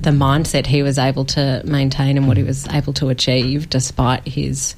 the 0.00 0.10
mindset 0.10 0.66
he 0.66 0.84
was 0.84 0.96
able 0.96 1.24
to 1.26 1.62
maintain 1.64 2.16
and 2.16 2.28
what 2.28 2.36
he 2.36 2.44
was 2.44 2.68
able 2.68 2.92
to 2.94 3.08
achieve 3.08 3.68
despite 3.68 4.26
his 4.28 4.76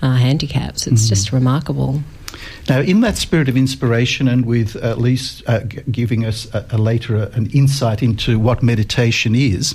uh, 0.00 0.14
handicaps. 0.14 0.86
It's 0.86 1.02
mm-hmm. 1.02 1.08
just 1.08 1.32
remarkable. 1.32 2.02
Now, 2.68 2.80
in 2.80 3.00
that 3.00 3.16
spirit 3.16 3.48
of 3.48 3.56
inspiration, 3.56 4.28
and 4.28 4.44
with 4.44 4.76
at 4.76 4.98
least 4.98 5.42
uh, 5.46 5.60
giving 5.90 6.24
us 6.24 6.52
a, 6.54 6.66
a 6.72 6.78
later 6.78 7.16
uh, 7.16 7.30
an 7.32 7.50
insight 7.50 8.02
into 8.02 8.38
what 8.38 8.62
meditation 8.62 9.34
is, 9.34 9.74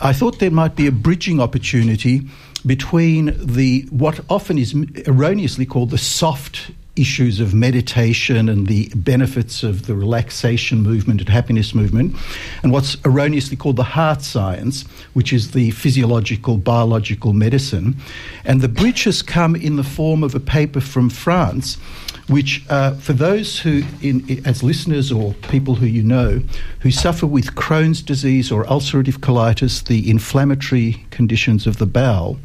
I 0.00 0.12
thought 0.14 0.38
there 0.38 0.50
might 0.50 0.76
be 0.76 0.86
a 0.86 0.92
bridging 0.92 1.40
opportunity 1.40 2.22
between 2.64 3.36
the 3.38 3.86
what 3.90 4.20
often 4.30 4.58
is 4.58 4.74
erroneously 5.06 5.66
called 5.66 5.90
the 5.90 5.98
soft 5.98 6.70
issues 6.96 7.40
of 7.40 7.54
meditation 7.54 8.48
and 8.48 8.66
the 8.66 8.90
benefits 8.94 9.62
of 9.62 9.86
the 9.86 9.94
relaxation 9.94 10.82
movement 10.82 11.20
and 11.20 11.28
happiness 11.28 11.74
movement, 11.74 12.14
and 12.62 12.72
what's 12.72 12.96
erroneously 13.04 13.56
called 13.56 13.76
the 13.76 13.82
heart 13.82 14.22
science, 14.22 14.82
which 15.12 15.32
is 15.32 15.52
the 15.52 15.70
physiological, 15.72 16.56
biological 16.56 17.32
medicine. 17.32 17.96
And 18.44 18.60
the 18.60 18.68
bridge 18.68 19.04
has 19.04 19.22
come 19.22 19.54
in 19.56 19.76
the 19.76 19.84
form 19.84 20.22
of 20.22 20.34
a 20.34 20.40
paper 20.40 20.80
from 20.80 21.10
France, 21.10 21.76
which, 22.28 22.64
uh, 22.68 22.94
for 22.94 23.12
those 23.12 23.58
who, 23.58 23.82
in, 24.02 24.42
as 24.46 24.62
listeners 24.62 25.10
or 25.10 25.34
people 25.34 25.74
who 25.74 25.86
you 25.86 26.02
know, 26.02 26.40
who 26.80 26.90
suffer 26.90 27.26
with 27.26 27.54
Crohn's 27.56 28.02
disease 28.02 28.52
or 28.52 28.64
ulcerative 28.64 29.18
colitis, 29.18 29.84
the 29.84 30.08
inflammatory 30.08 31.04
conditions 31.10 31.66
of 31.66 31.78
the 31.78 31.86
bowel, 31.86 32.38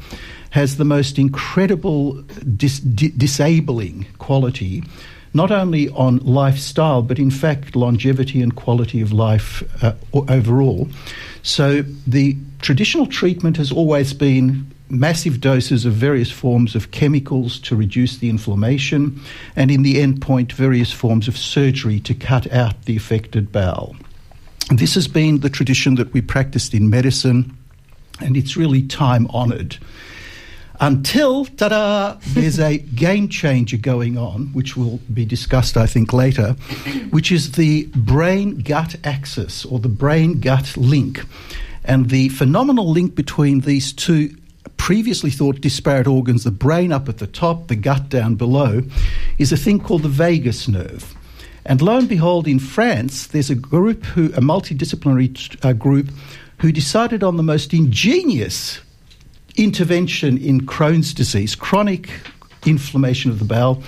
has 0.56 0.78
the 0.78 0.86
most 0.86 1.18
incredible 1.18 2.14
dis- 2.56 2.80
di- 2.80 3.12
disabling 3.14 4.06
quality, 4.16 4.82
not 5.34 5.50
only 5.50 5.90
on 5.90 6.16
lifestyle, 6.24 7.02
but 7.02 7.18
in 7.18 7.30
fact 7.30 7.76
longevity 7.76 8.40
and 8.40 8.56
quality 8.56 9.02
of 9.02 9.12
life 9.12 9.62
uh, 9.84 9.92
overall. 10.14 10.88
So 11.42 11.82
the 12.06 12.38
traditional 12.62 13.06
treatment 13.06 13.58
has 13.58 13.70
always 13.70 14.14
been 14.14 14.66
massive 14.88 15.42
doses 15.42 15.84
of 15.84 15.92
various 15.92 16.30
forms 16.30 16.74
of 16.74 16.90
chemicals 16.90 17.60
to 17.60 17.76
reduce 17.76 18.16
the 18.16 18.30
inflammation, 18.30 19.20
and 19.56 19.70
in 19.70 19.82
the 19.82 20.00
end 20.00 20.22
point, 20.22 20.54
various 20.54 20.90
forms 20.90 21.28
of 21.28 21.36
surgery 21.36 22.00
to 22.00 22.14
cut 22.14 22.50
out 22.50 22.86
the 22.86 22.96
affected 22.96 23.52
bowel. 23.52 23.94
This 24.70 24.94
has 24.94 25.06
been 25.06 25.40
the 25.40 25.50
tradition 25.50 25.96
that 25.96 26.14
we 26.14 26.22
practiced 26.22 26.72
in 26.72 26.88
medicine, 26.88 27.54
and 28.20 28.38
it's 28.38 28.56
really 28.56 28.80
time 28.86 29.26
honoured 29.34 29.76
until, 30.80 31.44
ta 31.44 31.68
da, 31.68 32.16
there's 32.28 32.58
a 32.58 32.78
game 32.78 33.28
changer 33.28 33.76
going 33.76 34.18
on, 34.18 34.46
which 34.52 34.76
will 34.76 35.00
be 35.12 35.24
discussed, 35.24 35.76
I 35.76 35.86
think, 35.86 36.12
later, 36.12 36.52
which 37.10 37.32
is 37.32 37.52
the 37.52 37.86
brain 37.94 38.58
gut 38.58 38.96
axis 39.04 39.64
or 39.64 39.78
the 39.78 39.88
brain 39.88 40.40
gut 40.40 40.76
link. 40.76 41.24
And 41.84 42.10
the 42.10 42.28
phenomenal 42.30 42.90
link 42.90 43.14
between 43.14 43.60
these 43.60 43.92
two 43.92 44.36
previously 44.76 45.30
thought 45.30 45.60
disparate 45.60 46.06
organs, 46.06 46.44
the 46.44 46.50
brain 46.50 46.92
up 46.92 47.08
at 47.08 47.18
the 47.18 47.26
top, 47.26 47.68
the 47.68 47.76
gut 47.76 48.08
down 48.08 48.34
below, 48.34 48.82
is 49.38 49.52
a 49.52 49.56
thing 49.56 49.80
called 49.80 50.02
the 50.02 50.08
vagus 50.08 50.68
nerve. 50.68 51.14
And 51.64 51.82
lo 51.82 51.98
and 51.98 52.08
behold, 52.08 52.46
in 52.46 52.58
France, 52.58 53.26
there's 53.26 53.50
a 53.50 53.54
group 53.54 54.04
who, 54.04 54.26
a 54.26 54.40
multidisciplinary 54.40 55.64
uh, 55.64 55.72
group, 55.72 56.10
who 56.58 56.70
decided 56.72 57.22
on 57.22 57.36
the 57.36 57.42
most 57.42 57.74
ingenious 57.74 58.80
intervention 59.56 60.38
in 60.38 60.66
Crohn's 60.66 61.12
disease, 61.14 61.54
chronic 61.54 62.10
inflammation 62.64 63.30
of 63.30 63.38
the 63.38 63.44
bowel, 63.44 63.82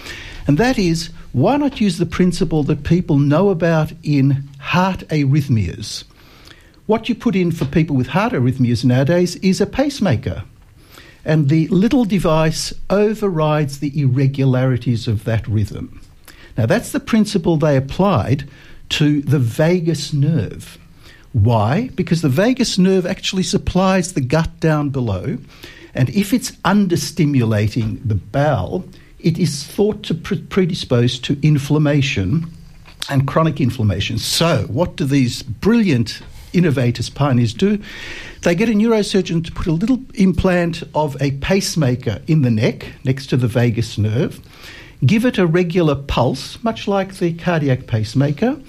and 0.46 0.58
that 0.58 0.78
is 0.78 1.10
why 1.32 1.56
not 1.56 1.80
use 1.80 1.98
the 1.98 2.06
principle 2.06 2.62
that 2.64 2.84
people 2.84 3.18
know 3.18 3.50
about 3.50 3.92
in 4.02 4.48
heart 4.58 5.00
arrhythmias? 5.08 6.04
What 6.87 7.08
you 7.08 7.14
put 7.14 7.37
in 7.37 7.52
for 7.52 7.66
people 7.66 7.96
with 7.96 8.08
heart 8.08 8.32
arrhythmias 8.32 8.84
nowadays 8.84 9.37
is 9.37 9.60
a 9.60 9.66
pacemaker. 9.66 10.44
And 11.25 11.50
the 11.50 11.68
little 11.68 12.06
device 12.06 12.72
overrides 12.88 13.80
the 13.80 14.00
irregularities 14.00 15.06
of 15.06 15.25
that 15.25 15.46
rhythm. 15.46 16.00
Now, 16.56 16.64
that's 16.64 16.92
the 16.92 17.00
principle 17.00 17.58
they 17.58 17.76
applied 17.76 18.48
to 18.90 19.20
the 19.20 19.38
vagus 19.38 20.14
nerve. 20.14 20.78
Why? 21.45 21.90
Because 21.95 22.23
the 22.23 22.28
vagus 22.28 22.78
nerve 22.78 23.07
actually 23.07 23.45
supplies 23.45 24.12
the 24.12 24.21
gut 24.21 24.59
down 24.59 24.90
below, 24.90 25.38
and 25.95 26.11
if 26.11 26.33
it's 26.33 26.50
understimulating 26.64 28.00
the 28.07 28.16
bowel, 28.16 28.85
it 29.21 29.38
is 29.38 29.64
thought 29.64 30.02
to 30.04 30.14
predispose 30.14 31.18
to 31.21 31.38
inflammation 31.42 32.50
and 33.09 33.26
chronic 33.26 33.61
inflammation. 33.61 34.18
So, 34.18 34.64
what 34.68 34.97
do 34.97 35.04
these 35.04 35.42
brilliant 35.42 36.23
innovators, 36.52 37.09
pioneers 37.09 37.54
do? 37.54 37.80
They 38.42 38.54
get 38.54 38.68
a 38.68 38.73
neurosurgeon 38.73 39.45
to 39.45 39.52
put 39.52 39.66
a 39.66 39.73
little 39.73 40.00
implant 40.14 40.83
of 40.95 41.21
a 41.21 41.33
pacemaker 41.33 42.21
in 42.26 42.42
the 42.42 42.50
neck 42.50 42.87
next 43.04 43.28
to 43.28 43.37
the 43.37 43.49
vagus 43.49 43.97
nerve, 43.97 44.40
give 45.07 45.25
it 45.25 45.38
a 45.38 45.47
regular 45.47 45.95
pulse, 45.95 46.62
much 46.64 46.88
like 46.88 47.14
the 47.14 47.33
cardiac 47.35 47.87
pacemaker, 47.87 48.61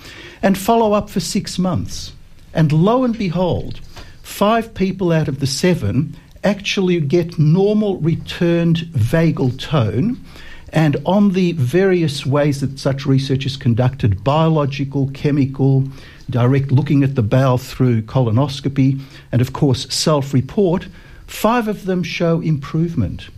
and 0.44 0.58
follow 0.58 0.94
up 0.94 1.10
for 1.10 1.20
six 1.20 1.58
months. 1.58 2.14
And 2.54 2.72
lo 2.72 3.04
and 3.04 3.18
behold, 3.18 3.80
five 4.22 4.74
people 4.74 5.12
out 5.12 5.28
of 5.28 5.40
the 5.40 5.48
seven 5.48 6.16
actually 6.44 7.00
get 7.00 7.38
normal 7.38 7.98
returned 7.98 8.78
vagal 8.94 9.60
tone. 9.60 10.24
And 10.72 10.98
on 11.06 11.32
the 11.32 11.54
various 11.54 12.26
ways 12.26 12.62
that 12.62 12.80
such 12.80 13.06
research 13.06 13.46
is 13.46 13.58
conducted 13.58 14.24
biological, 14.24 15.10
chemical, 15.12 15.86
direct 16.30 16.72
looking 16.72 17.04
at 17.04 17.16
the 17.16 17.24
bowel 17.24 17.58
through 17.58 18.04
colonoscopy, 18.04 19.02
and 19.32 19.42
of 19.42 19.54
course, 19.54 19.92
self 19.94 20.34
report 20.34 20.88
five 21.30 21.68
of 21.68 21.86
them 21.86 22.04
show 22.04 22.42
improvement. 22.42 23.30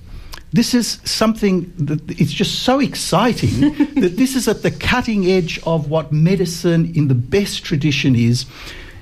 This 0.53 0.73
is 0.73 0.99
something 1.05 1.71
that 1.77 2.19
it's 2.19 2.31
just 2.31 2.63
so 2.63 2.79
exciting 2.79 3.59
that 3.95 4.17
this 4.17 4.35
is 4.35 4.47
at 4.47 4.63
the 4.63 4.71
cutting 4.71 5.25
edge 5.25 5.59
of 5.65 5.89
what 5.89 6.11
medicine 6.11 6.91
in 6.95 7.07
the 7.07 7.15
best 7.15 7.63
tradition 7.63 8.15
is 8.15 8.45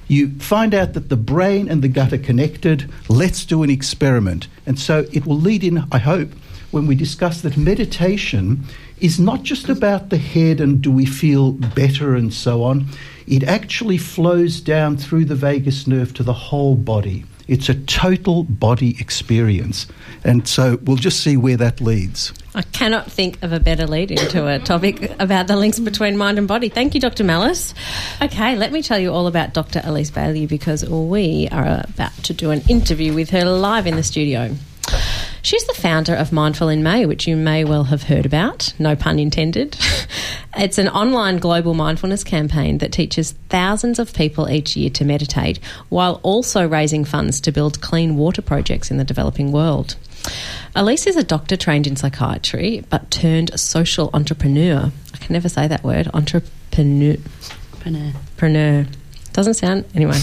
you 0.09 0.31
find 0.39 0.73
out 0.73 0.93
that 0.93 1.07
the 1.07 1.15
brain 1.15 1.69
and 1.69 1.81
the 1.81 1.87
gut 1.87 2.11
are 2.11 2.17
connected. 2.17 2.91
Let's 3.07 3.45
do 3.45 3.63
an 3.63 3.69
experiment. 3.69 4.47
And 4.65 4.77
so 4.77 5.05
it 5.13 5.25
will 5.25 5.37
lead 5.37 5.63
in, 5.63 5.85
I 5.91 5.99
hope, 5.99 6.31
when 6.71 6.87
we 6.87 6.95
discuss 6.95 7.41
that 7.41 7.55
meditation 7.55 8.63
is 8.99 9.19
not 9.19 9.43
just 9.43 9.69
about 9.69 10.09
the 10.09 10.17
head 10.17 10.59
and 10.59 10.81
do 10.81 10.91
we 10.91 11.05
feel 11.05 11.51
better 11.51 12.15
and 12.15 12.33
so 12.33 12.63
on. 12.63 12.87
It 13.27 13.43
actually 13.43 13.97
flows 13.97 14.59
down 14.59 14.97
through 14.97 15.25
the 15.25 15.35
vagus 15.35 15.87
nerve 15.87 16.13
to 16.15 16.23
the 16.23 16.33
whole 16.33 16.75
body. 16.75 17.23
It's 17.49 17.67
a 17.67 17.75
total 17.75 18.43
body 18.43 18.95
experience. 18.99 19.87
And 20.23 20.47
so 20.47 20.77
we'll 20.83 20.97
just 20.97 21.21
see 21.21 21.35
where 21.35 21.57
that 21.57 21.81
leads. 21.81 22.31
I 22.53 22.61
cannot 22.61 23.11
think 23.11 23.41
of 23.41 23.53
a 23.53 23.59
better 23.59 23.87
lead 23.87 24.11
into 24.11 24.47
a 24.47 24.59
topic 24.59 25.11
about 25.19 25.47
the 25.47 25.55
links 25.55 25.79
between 25.79 26.17
mind 26.17 26.37
and 26.37 26.47
body. 26.47 26.69
Thank 26.69 26.93
you, 26.93 27.01
Dr. 27.01 27.23
Malice. 27.23 27.73
Okay, 28.21 28.55
let 28.55 28.71
me 28.71 28.81
tell 28.81 28.99
you 28.99 29.11
all 29.11 29.27
about 29.27 29.53
Dr. 29.53 29.81
Elise 29.83 30.11
Bialylew 30.11 30.47
because 30.47 30.87
we 30.87 31.47
are 31.51 31.83
about 31.87 32.13
to 32.23 32.33
do 32.33 32.51
an 32.51 32.61
interview 32.67 33.13
with 33.13 33.29
her 33.31 33.45
live 33.45 33.87
in 33.87 33.95
the 33.95 34.03
studio. 34.03 34.55
She's 35.41 35.65
the 35.65 35.73
founder 35.73 36.13
of 36.13 36.31
Mindful 36.31 36.69
in 36.69 36.83
May, 36.83 37.05
which 37.05 37.27
you 37.27 37.35
may 37.35 37.63
well 37.63 37.85
have 37.85 38.03
heard 38.03 38.25
about, 38.25 38.73
no 38.77 38.95
pun 38.95 39.19
intended. 39.19 39.77
it's 40.57 40.77
an 40.77 40.89
online 40.89 41.37
global 41.37 41.73
mindfulness 41.73 42.23
campaign 42.23 42.79
that 42.79 42.91
teaches 42.91 43.31
thousands 43.49 43.99
of 43.99 44.13
people 44.13 44.49
each 44.49 44.75
year 44.75 44.89
to 44.91 45.05
meditate 45.05 45.59
while 45.87 46.19
also 46.23 46.67
raising 46.67 47.05
funds 47.05 47.39
to 47.41 47.51
build 47.51 47.81
clean 47.81 48.17
water 48.17 48.41
projects 48.41 48.91
in 48.91 48.97
the 48.97 49.03
developing 49.03 49.51
world. 49.51 49.95
Elise 50.75 51.07
is 51.07 51.15
a 51.15 51.23
doctor 51.23 51.55
trained 51.55 51.87
in 51.87 51.95
psychiatry 51.95 52.83
but 52.89 53.09
turned 53.09 53.57
social 53.59 54.09
entrepreneur. 54.13 54.91
I 55.13 55.17
can 55.17 55.33
never 55.33 55.49
say 55.49 55.67
that 55.67 55.83
word. 55.83 56.09
Entrepreneur. 56.13 57.15
Entrepreneur. 57.73 58.13
Entrepreneur. 58.15 58.85
Doesn't 59.31 59.53
sound. 59.53 59.85
Anyway. 59.95 60.19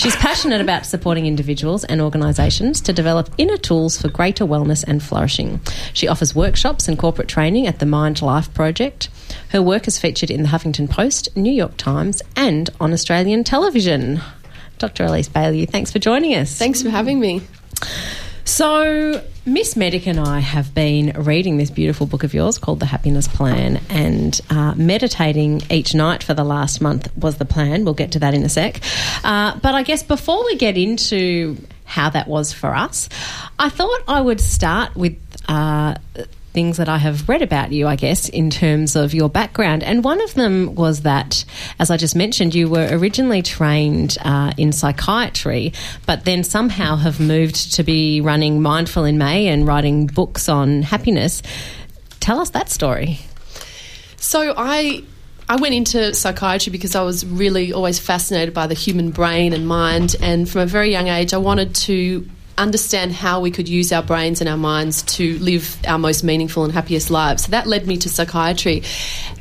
She's 0.00 0.16
passionate 0.16 0.62
about 0.62 0.86
supporting 0.86 1.26
individuals 1.26 1.84
and 1.84 2.00
organisations 2.00 2.80
to 2.80 2.92
develop 2.94 3.28
inner 3.36 3.58
tools 3.58 4.00
for 4.00 4.08
greater 4.08 4.46
wellness 4.46 4.82
and 4.88 5.02
flourishing. 5.02 5.60
She 5.92 6.08
offers 6.08 6.34
workshops 6.34 6.88
and 6.88 6.98
corporate 6.98 7.28
training 7.28 7.66
at 7.66 7.80
the 7.80 7.84
Mind 7.84 8.22
Life 8.22 8.54
Project. 8.54 9.10
Her 9.50 9.60
work 9.60 9.86
is 9.86 9.98
featured 9.98 10.30
in 10.30 10.42
the 10.42 10.48
Huffington 10.48 10.88
Post, 10.88 11.36
New 11.36 11.52
York 11.52 11.76
Times, 11.76 12.22
and 12.34 12.70
on 12.80 12.94
Australian 12.94 13.44
television. 13.44 14.22
Dr. 14.78 15.04
Elise 15.04 15.28
Bialylew, 15.28 15.68
thanks 15.68 15.92
for 15.92 15.98
joining 15.98 16.34
us. 16.34 16.56
Thanks 16.56 16.80
for 16.80 16.88
having 16.88 17.20
me. 17.20 17.42
So, 18.50 19.22
Miss 19.46 19.76
Medic 19.76 20.08
and 20.08 20.18
I 20.18 20.40
have 20.40 20.74
been 20.74 21.12
reading 21.16 21.56
this 21.56 21.70
beautiful 21.70 22.04
book 22.04 22.24
of 22.24 22.34
yours 22.34 22.58
called 22.58 22.80
The 22.80 22.84
Happiness 22.86 23.28
Plan 23.28 23.80
and 23.88 24.38
uh, 24.50 24.74
meditating 24.74 25.62
each 25.70 25.94
night 25.94 26.24
for 26.24 26.34
the 26.34 26.42
last 26.42 26.80
month 26.80 27.16
was 27.16 27.38
the 27.38 27.44
plan. 27.44 27.84
We'll 27.84 27.94
get 27.94 28.10
to 28.12 28.18
that 28.18 28.34
in 28.34 28.42
a 28.42 28.48
sec. 28.48 28.80
Uh, 29.22 29.56
but 29.62 29.76
I 29.76 29.84
guess 29.84 30.02
before 30.02 30.44
we 30.44 30.56
get 30.56 30.76
into 30.76 31.58
how 31.84 32.10
that 32.10 32.26
was 32.26 32.52
for 32.52 32.74
us, 32.74 33.08
I 33.56 33.68
thought 33.68 34.02
I 34.08 34.20
would 34.20 34.40
start 34.40 34.96
with. 34.96 35.16
Uh, 35.48 35.94
things 36.52 36.78
that 36.78 36.88
I 36.88 36.98
have 36.98 37.28
read 37.28 37.42
about 37.42 37.72
you, 37.72 37.86
I 37.86 37.96
guess, 37.96 38.28
in 38.28 38.50
terms 38.50 38.96
of 38.96 39.14
your 39.14 39.28
background. 39.28 39.82
And 39.82 40.02
one 40.02 40.20
of 40.20 40.34
them 40.34 40.74
was 40.74 41.02
that, 41.02 41.44
as 41.78 41.90
I 41.90 41.96
just 41.96 42.16
mentioned, 42.16 42.54
you 42.54 42.68
were 42.68 42.88
originally 42.90 43.42
trained 43.42 44.18
uh, 44.24 44.52
in 44.56 44.72
psychiatry, 44.72 45.72
but 46.06 46.24
then 46.24 46.42
somehow 46.42 46.96
have 46.96 47.20
moved 47.20 47.74
to 47.74 47.82
be 47.82 48.20
running 48.20 48.60
Mindful 48.62 49.04
in 49.04 49.16
May 49.18 49.46
and 49.48 49.66
writing 49.66 50.06
books 50.06 50.48
on 50.48 50.82
happiness. 50.82 51.42
Tell 52.18 52.40
us 52.40 52.50
that 52.50 52.68
story. 52.68 53.20
So 54.16 54.52
I 54.56 55.04
I 55.48 55.56
went 55.56 55.74
into 55.74 56.14
psychiatry 56.14 56.70
because 56.70 56.94
I 56.94 57.02
was 57.02 57.26
really 57.26 57.72
always 57.72 57.98
fascinated 57.98 58.54
by 58.54 58.68
the 58.68 58.74
human 58.74 59.10
brain 59.10 59.52
and 59.52 59.66
mind, 59.66 60.14
and 60.20 60.48
from 60.48 60.60
a 60.60 60.66
very 60.66 60.92
young 60.92 61.08
age, 61.08 61.34
I 61.34 61.38
wanted 61.38 61.74
to 61.74 62.28
understand 62.60 63.12
how 63.12 63.40
we 63.40 63.50
could 63.50 63.68
use 63.68 63.92
our 63.92 64.02
brains 64.02 64.40
and 64.40 64.48
our 64.48 64.56
minds 64.56 65.02
to 65.02 65.38
live 65.38 65.76
our 65.86 65.98
most 65.98 66.22
meaningful 66.22 66.64
and 66.64 66.72
happiest 66.72 67.10
lives. 67.10 67.44
So 67.44 67.50
that 67.50 67.66
led 67.66 67.86
me 67.86 67.96
to 67.98 68.08
psychiatry. 68.08 68.82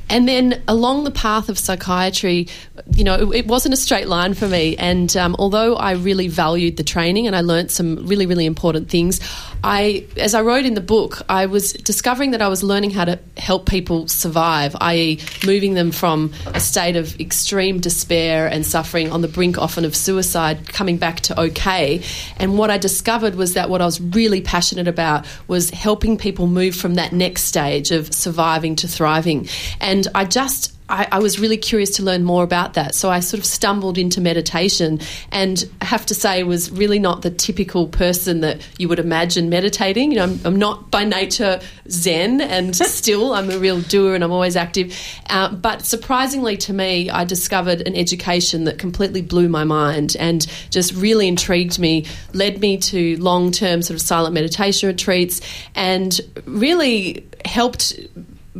And 0.10 0.28
then 0.28 0.62
along 0.68 1.04
the 1.04 1.12
path 1.12 1.50
of 1.50 1.60
psychiatry, 1.60 2.48
you 2.96 3.04
know, 3.04 3.32
it, 3.32 3.36
it 3.36 3.48
wasn't 3.48 3.74
a 3.74 3.78
straight 3.78 4.08
line 4.08 4.34
for 4.34 4.48
me. 4.48 4.76
And 4.78 5.16
um, 5.16 5.36
although 5.38 5.76
I 5.76 5.92
really 5.92 6.28
valued 6.28 6.78
the 6.78 6.84
training 6.84 7.28
and 7.28 7.36
I 7.36 7.42
learnt 7.42 7.72
some 7.72 8.08
really, 8.08 8.26
really 8.26 8.46
important 8.46 8.90
things, 8.90 9.20
I, 9.64 10.06
as 10.18 10.34
I 10.34 10.42
wrote 10.42 10.66
in 10.66 10.74
the 10.74 10.82
book, 10.82 11.22
I 11.28 11.46
was 11.46 11.74
discovering 11.74 12.32
that 12.32 12.42
I 12.42 12.48
was 12.48 12.64
learning 12.64 12.92
how 12.92 13.06
to 13.06 13.20
help 13.38 13.68
people 13.68 14.08
survive, 14.08 14.76
i.e., 14.80 15.20
moving 15.46 15.74
them 15.74 15.92
from 15.92 16.34
a 16.48 16.60
state 16.60 16.96
of 16.96 17.20
extreme 17.20 17.80
despair 17.80 18.48
and 18.48 18.66
suffering 18.66 19.12
on 19.12 19.22
the 19.22 19.28
brink 19.28 19.58
often 19.58 19.86
of 19.86 19.96
suicide, 19.96 20.68
coming 20.70 20.98
back 20.98 21.20
to 21.22 21.40
okay. 21.40 22.02
And 22.38 22.58
what 22.58 22.72
I 22.72 22.78
discovered 22.78 23.36
was 23.36 23.54
that 23.54 23.70
what 23.70 23.82
I 23.82 23.86
was 23.86 24.00
really 24.00 24.42
passionate 24.42 24.88
about 24.88 25.26
was 25.48 25.70
helping 25.70 26.18
people 26.18 26.48
move 26.48 26.76
from 26.76 26.96
that 26.96 27.12
next 27.12 27.44
stage 27.44 27.92
of 27.92 28.14
surviving 28.14 28.76
to 28.78 28.88
thriving. 28.88 29.48
And 29.82 29.99
I 30.14 30.26
just 30.26 30.74
I, 30.90 31.08
I, 31.12 31.20
was 31.20 31.40
really 31.40 31.58
curious 31.58 31.92
to 31.98 32.04
learn 32.04 32.24
more 32.24 32.44
about 32.44 32.74
that. 32.74 32.96
So 32.96 33.10
I 33.10 33.20
sort 33.20 33.40
of 33.40 33.46
stumbled 33.46 33.98
into 33.98 34.20
meditation 34.20 35.00
and 35.32 35.70
I 35.82 35.86
have 35.86 36.06
to 36.08 36.16
say 36.16 36.42
was 36.44 36.72
really 36.72 37.00
not 37.00 37.22
the 37.22 37.30
typical 37.30 37.88
person 37.88 38.42
that 38.42 38.68
you 38.80 38.90
would 38.90 39.00
imagine 39.00 39.50
meditating. 39.50 40.12
You 40.12 40.18
know, 40.18 40.24
I'm, 40.24 40.40
I'm 40.44 40.56
not 40.56 40.90
by 40.90 41.04
nature 41.04 41.62
Zen 41.90 42.42
and 42.42 42.76
still 42.76 43.34
I'm 43.34 43.50
a 43.52 43.60
real 43.60 43.82
doer 43.82 44.16
and 44.16 44.24
I'm 44.24 44.32
always 44.32 44.56
active. 44.56 44.98
Uh, 45.30 45.54
but 45.54 45.86
surprisingly 45.86 46.58
to 46.58 46.74
me, 46.74 47.10
I 47.10 47.24
discovered 47.24 47.88
an 47.88 47.96
education 47.96 48.64
that 48.64 48.80
completely 48.80 49.22
blew 49.22 49.48
my 49.48 49.64
mind 49.64 50.16
and 50.20 50.46
just 50.72 50.94
really 50.94 51.28
intrigued 51.28 51.78
me, 51.78 52.08
led 52.34 52.60
me 52.60 52.78
to 52.78 53.16
long 53.18 53.52
term 53.52 53.84
sort 53.84 53.96
of 53.96 54.02
silent 54.02 54.34
meditation 54.34 54.88
retreats 54.88 55.42
and 55.76 56.20
really 56.46 57.28
helped 57.46 58.00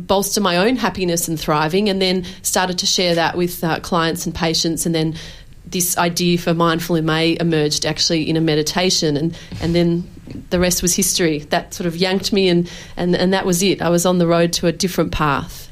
bolster 0.06 0.40
my 0.40 0.56
own 0.56 0.76
happiness 0.76 1.28
and 1.28 1.38
thriving, 1.38 1.88
and 1.88 2.00
then 2.00 2.24
started 2.42 2.78
to 2.78 2.86
share 2.86 3.14
that 3.14 3.36
with 3.36 3.62
uh, 3.62 3.80
clients 3.80 4.26
and 4.26 4.34
patients, 4.34 4.86
and 4.86 4.94
then 4.94 5.14
this 5.66 5.96
idea 5.98 6.36
for 6.38 6.54
mindful 6.54 6.96
in 6.96 7.04
May 7.06 7.36
emerged 7.38 7.86
actually 7.86 8.28
in 8.28 8.36
a 8.36 8.40
meditation, 8.40 9.16
and 9.16 9.36
and 9.60 9.74
then 9.74 10.08
the 10.50 10.58
rest 10.58 10.82
was 10.82 10.94
history. 10.94 11.40
That 11.50 11.74
sort 11.74 11.86
of 11.86 11.96
yanked 11.96 12.32
me, 12.32 12.48
and 12.48 12.70
and 12.96 13.14
and 13.14 13.32
that 13.32 13.46
was 13.46 13.62
it. 13.62 13.82
I 13.82 13.88
was 13.88 14.06
on 14.06 14.18
the 14.18 14.26
road 14.26 14.52
to 14.54 14.66
a 14.66 14.72
different 14.72 15.12
path. 15.12 15.69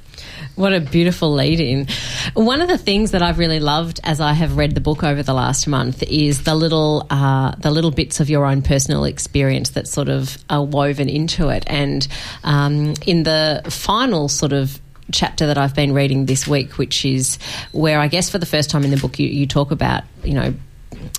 What 0.58 0.72
a 0.72 0.80
beautiful 0.80 1.32
lead 1.32 1.60
in. 1.60 1.86
One 2.34 2.60
of 2.60 2.66
the 2.66 2.78
things 2.78 3.12
that 3.12 3.22
I've 3.22 3.38
really 3.38 3.60
loved 3.60 4.00
as 4.02 4.20
I 4.20 4.32
have 4.32 4.56
read 4.56 4.74
the 4.74 4.80
book 4.80 5.04
over 5.04 5.22
the 5.22 5.32
last 5.32 5.68
month 5.68 6.02
is 6.02 6.42
the 6.42 6.56
little 6.56 7.06
uh, 7.10 7.54
the 7.58 7.70
little 7.70 7.92
bits 7.92 8.18
of 8.18 8.28
your 8.28 8.44
own 8.44 8.62
personal 8.62 9.04
experience 9.04 9.70
that 9.70 9.86
sort 9.86 10.08
of 10.08 10.36
are 10.50 10.64
woven 10.64 11.08
into 11.08 11.48
it. 11.50 11.62
And 11.68 12.08
um, 12.42 12.94
in 13.06 13.22
the 13.22 13.62
final 13.70 14.28
sort 14.28 14.52
of 14.52 14.80
chapter 15.12 15.46
that 15.46 15.58
I've 15.58 15.76
been 15.76 15.92
reading 15.92 16.26
this 16.26 16.48
week, 16.48 16.76
which 16.76 17.04
is 17.04 17.38
where 17.70 18.00
I 18.00 18.08
guess 18.08 18.28
for 18.28 18.38
the 18.38 18.46
first 18.46 18.68
time 18.68 18.82
in 18.82 18.90
the 18.90 18.96
book 18.96 19.20
you, 19.20 19.28
you 19.28 19.46
talk 19.46 19.70
about, 19.70 20.02
you 20.24 20.34
know, 20.34 20.54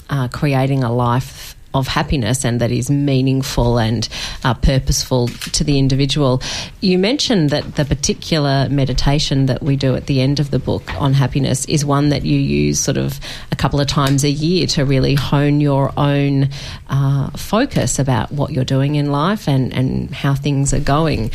uh, 0.10 0.28
creating 0.28 0.84
a 0.84 0.92
life 0.92 1.56
of 1.74 1.88
happiness 1.88 2.44
and 2.46 2.60
that 2.62 2.72
is 2.72 2.90
meaningful 2.90 3.78
and 3.78 4.08
uh, 4.44 4.54
purposeful 4.54 5.28
to 5.28 5.64
the 5.64 5.78
individual. 5.78 6.42
You 6.82 6.98
mentioned 6.98 7.50
that 7.52 7.76
the 7.76 7.86
particular 7.86 8.68
meditation 8.70 9.46
that 9.46 9.62
we 9.62 9.76
do 9.76 9.96
at 9.96 10.08
the 10.08 10.22
end 10.22 10.40
of 10.40 10.52
the 10.52 10.60
book 10.60 10.94
on 11.00 11.14
happiness 11.14 11.66
is 11.66 11.86
one 11.86 12.10
that 12.10 12.26
you 12.26 12.40
use 12.40 12.80
sort 12.80 12.98
of 12.98 13.20
a 13.52 13.56
couple 13.56 13.80
of 13.80 13.88
times 13.88 14.24
a 14.24 14.30
year 14.30 14.68
to 14.68 14.86
really 14.86 15.16
hone 15.16 15.62
your 15.62 15.92
own 15.98 16.50
uh, 16.90 17.30
focus 17.32 18.00
about 18.00 18.32
what 18.32 18.52
you're 18.52 18.66
doing 18.66 18.96
in 18.96 19.12
life 19.12 19.48
and, 19.48 19.74
and 19.74 20.12
how 20.12 20.34
things 20.34 20.74
are 20.74 20.80
going. 20.80 21.32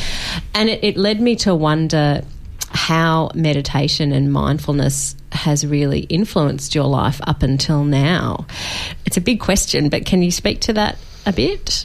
And 0.54 0.68
it, 0.68 0.82
it 0.82 0.96
led 0.96 1.20
me 1.20 1.36
to 1.36 1.54
wonder 1.54 2.22
how 2.70 3.30
meditation 3.34 4.12
and 4.12 4.32
mindfulness 4.32 5.14
has 5.34 5.66
really 5.66 6.00
influenced 6.00 6.74
your 6.74 6.86
life 6.86 7.20
up 7.26 7.42
until 7.42 7.84
now. 7.84 8.46
It's 9.04 9.16
a 9.16 9.20
big 9.20 9.40
question, 9.40 9.88
but 9.88 10.06
can 10.06 10.22
you 10.22 10.30
speak 10.30 10.60
to 10.62 10.72
that 10.74 10.98
a 11.26 11.32
bit? 11.32 11.84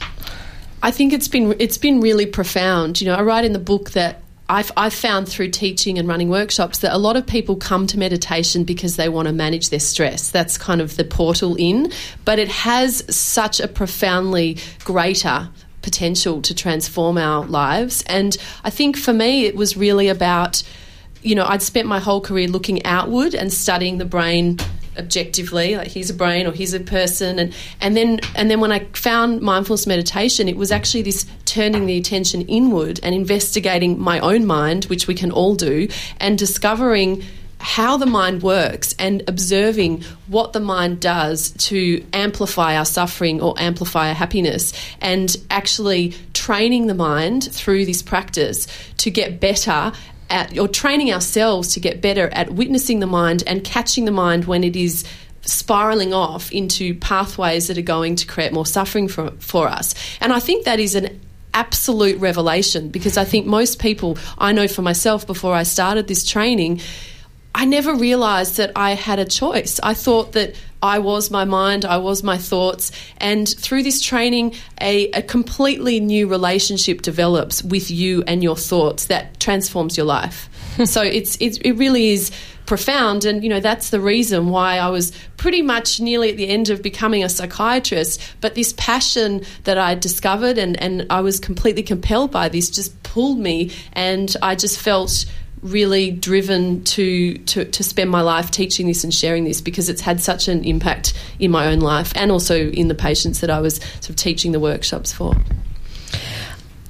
I 0.82 0.90
think 0.90 1.12
it's 1.12 1.28
been 1.28 1.54
it's 1.58 1.78
been 1.78 2.00
really 2.00 2.26
profound. 2.26 3.00
You 3.00 3.08
know, 3.08 3.14
I 3.14 3.22
write 3.22 3.44
in 3.44 3.52
the 3.52 3.58
book 3.58 3.90
that 3.90 4.22
I've, 4.50 4.72
I've 4.76 4.94
found 4.94 5.28
through 5.28 5.50
teaching 5.50 5.96
and 5.96 6.08
running 6.08 6.28
workshops 6.28 6.78
that 6.78 6.92
a 6.92 6.98
lot 6.98 7.16
of 7.16 7.24
people 7.24 7.54
come 7.54 7.86
to 7.86 7.98
meditation 7.98 8.64
because 8.64 8.96
they 8.96 9.08
want 9.08 9.28
to 9.28 9.32
manage 9.32 9.70
their 9.70 9.78
stress. 9.78 10.30
That's 10.30 10.58
kind 10.58 10.80
of 10.80 10.96
the 10.96 11.04
portal 11.04 11.54
in, 11.54 11.92
but 12.24 12.40
it 12.40 12.48
has 12.48 13.04
such 13.14 13.60
a 13.60 13.68
profoundly 13.68 14.58
greater 14.84 15.48
potential 15.82 16.42
to 16.42 16.54
transform 16.54 17.16
our 17.16 17.46
lives. 17.46 18.02
And 18.08 18.36
I 18.64 18.70
think 18.70 18.96
for 18.96 19.12
me, 19.12 19.44
it 19.46 19.54
was 19.54 19.76
really 19.76 20.08
about 20.08 20.64
you 21.22 21.34
know, 21.34 21.44
I'd 21.46 21.62
spent 21.62 21.86
my 21.86 21.98
whole 21.98 22.20
career 22.20 22.48
looking 22.48 22.84
outward 22.84 23.34
and 23.34 23.52
studying 23.52 23.98
the 23.98 24.04
brain 24.04 24.58
objectively 24.98 25.76
like 25.76 25.88
he's 25.88 26.10
a 26.10 26.14
brain 26.14 26.46
or 26.46 26.52
he's 26.52 26.74
a 26.74 26.80
person. 26.80 27.38
And 27.38 27.54
and 27.80 27.96
then 27.96 28.20
and 28.34 28.50
then 28.50 28.60
when 28.60 28.72
I 28.72 28.80
found 28.92 29.40
mindfulness 29.40 29.86
meditation 29.86 30.48
it 30.48 30.56
was 30.56 30.72
actually 30.72 31.02
this 31.02 31.26
turning 31.44 31.86
the 31.86 31.96
attention 31.96 32.42
inward 32.42 33.00
and 33.02 33.14
investigating 33.14 33.98
my 33.98 34.18
own 34.20 34.46
mind 34.46 34.84
which 34.86 35.06
we 35.06 35.14
can 35.14 35.30
all 35.30 35.54
do 35.54 35.88
and 36.18 36.38
discovering 36.38 37.22
how 37.60 37.98
the 37.98 38.06
mind 38.06 38.42
works 38.42 38.94
and 38.98 39.22
observing 39.28 40.02
what 40.28 40.54
the 40.54 40.60
mind 40.60 40.98
does 40.98 41.50
to 41.52 42.02
amplify 42.12 42.76
our 42.76 42.86
suffering 42.86 43.40
or 43.42 43.54
amplify 43.58 44.08
our 44.08 44.14
happiness 44.14 44.72
and 45.02 45.36
actually 45.50 46.14
training 46.32 46.86
the 46.86 46.94
mind 46.94 47.52
through 47.52 47.84
this 47.84 48.00
practice 48.00 48.66
to 48.96 49.10
get 49.10 49.40
better 49.40 49.92
at, 50.30 50.56
or 50.58 50.68
training 50.68 51.12
ourselves 51.12 51.74
to 51.74 51.80
get 51.80 52.00
better 52.00 52.28
at 52.30 52.52
witnessing 52.52 53.00
the 53.00 53.06
mind 53.06 53.42
and 53.46 53.64
catching 53.64 54.04
the 54.04 54.12
mind 54.12 54.44
when 54.44 54.64
it 54.64 54.76
is 54.76 55.04
spiraling 55.42 56.12
off 56.12 56.52
into 56.52 56.94
pathways 56.96 57.68
that 57.68 57.78
are 57.78 57.82
going 57.82 58.16
to 58.16 58.26
create 58.26 58.52
more 58.52 58.66
suffering 58.66 59.08
for, 59.08 59.30
for 59.38 59.68
us. 59.68 59.94
And 60.20 60.32
I 60.32 60.38
think 60.38 60.64
that 60.64 60.78
is 60.78 60.94
an 60.94 61.20
absolute 61.54 62.18
revelation 62.20 62.88
because 62.90 63.16
I 63.16 63.24
think 63.24 63.46
most 63.46 63.80
people, 63.80 64.18
I 64.38 64.52
know 64.52 64.68
for 64.68 64.82
myself 64.82 65.26
before 65.26 65.54
I 65.54 65.64
started 65.64 66.06
this 66.06 66.24
training, 66.24 66.80
I 67.54 67.64
never 67.64 67.94
realized 67.94 68.56
that 68.56 68.72
I 68.76 68.94
had 68.94 69.18
a 69.18 69.24
choice. 69.24 69.80
I 69.82 69.94
thought 69.94 70.32
that 70.32 70.54
I 70.82 70.98
was 70.98 71.30
my 71.30 71.44
mind, 71.44 71.84
I 71.84 71.98
was 71.98 72.22
my 72.22 72.38
thoughts. 72.38 72.90
And 73.18 73.48
through 73.48 73.82
this 73.82 74.00
training, 74.00 74.54
a, 74.80 75.10
a, 75.10 75.22
completely 75.22 76.00
new 76.00 76.26
relationship 76.26 77.02
develops 77.02 77.62
with 77.62 77.90
you 77.90 78.22
and 78.26 78.42
your 78.42 78.56
thoughts 78.56 79.06
that 79.06 79.38
transforms 79.40 79.96
your 79.96 80.06
life. 80.06 80.48
so 80.86 81.02
it's, 81.02 81.36
it's, 81.40 81.58
it 81.58 81.72
really 81.72 82.10
is 82.10 82.30
profound. 82.64 83.24
And, 83.24 83.42
you 83.42 83.50
know, 83.50 83.60
that's 83.60 83.90
the 83.90 84.00
reason 84.00 84.48
why 84.48 84.78
I 84.78 84.88
was 84.88 85.12
pretty 85.36 85.60
much 85.60 86.00
nearly 86.00 86.30
at 86.30 86.36
the 86.36 86.48
end 86.48 86.70
of 86.70 86.82
becoming 86.82 87.24
a 87.24 87.28
psychiatrist. 87.28 88.22
But 88.40 88.54
this 88.54 88.72
passion 88.74 89.42
that 89.64 89.76
I 89.76 89.96
discovered 89.96 90.56
and, 90.56 90.80
and 90.80 91.04
I 91.10 91.20
was 91.20 91.40
completely 91.40 91.82
compelled 91.82 92.30
by 92.30 92.48
this 92.48 92.70
just 92.70 93.02
pulled 93.02 93.38
me. 93.38 93.72
And 93.92 94.34
I 94.40 94.54
just 94.54 94.78
felt 94.80 95.26
really 95.62 96.10
driven 96.10 96.82
to, 96.84 97.36
to, 97.38 97.64
to 97.66 97.84
spend 97.84 98.10
my 98.10 98.22
life 98.22 98.50
teaching 98.50 98.86
this 98.86 99.04
and 99.04 99.12
sharing 99.12 99.44
this 99.44 99.60
because 99.60 99.88
it's 99.88 100.00
had 100.00 100.20
such 100.20 100.48
an 100.48 100.64
impact 100.64 101.12
in 101.38 101.50
my 101.50 101.66
own 101.66 101.80
life 101.80 102.12
and 102.16 102.30
also 102.30 102.70
in 102.70 102.88
the 102.88 102.94
patients 102.94 103.40
that 103.40 103.50
I 103.50 103.60
was 103.60 103.76
sort 103.76 104.10
of 104.10 104.16
teaching 104.16 104.52
the 104.52 104.60
workshops 104.60 105.12
for. 105.12 105.34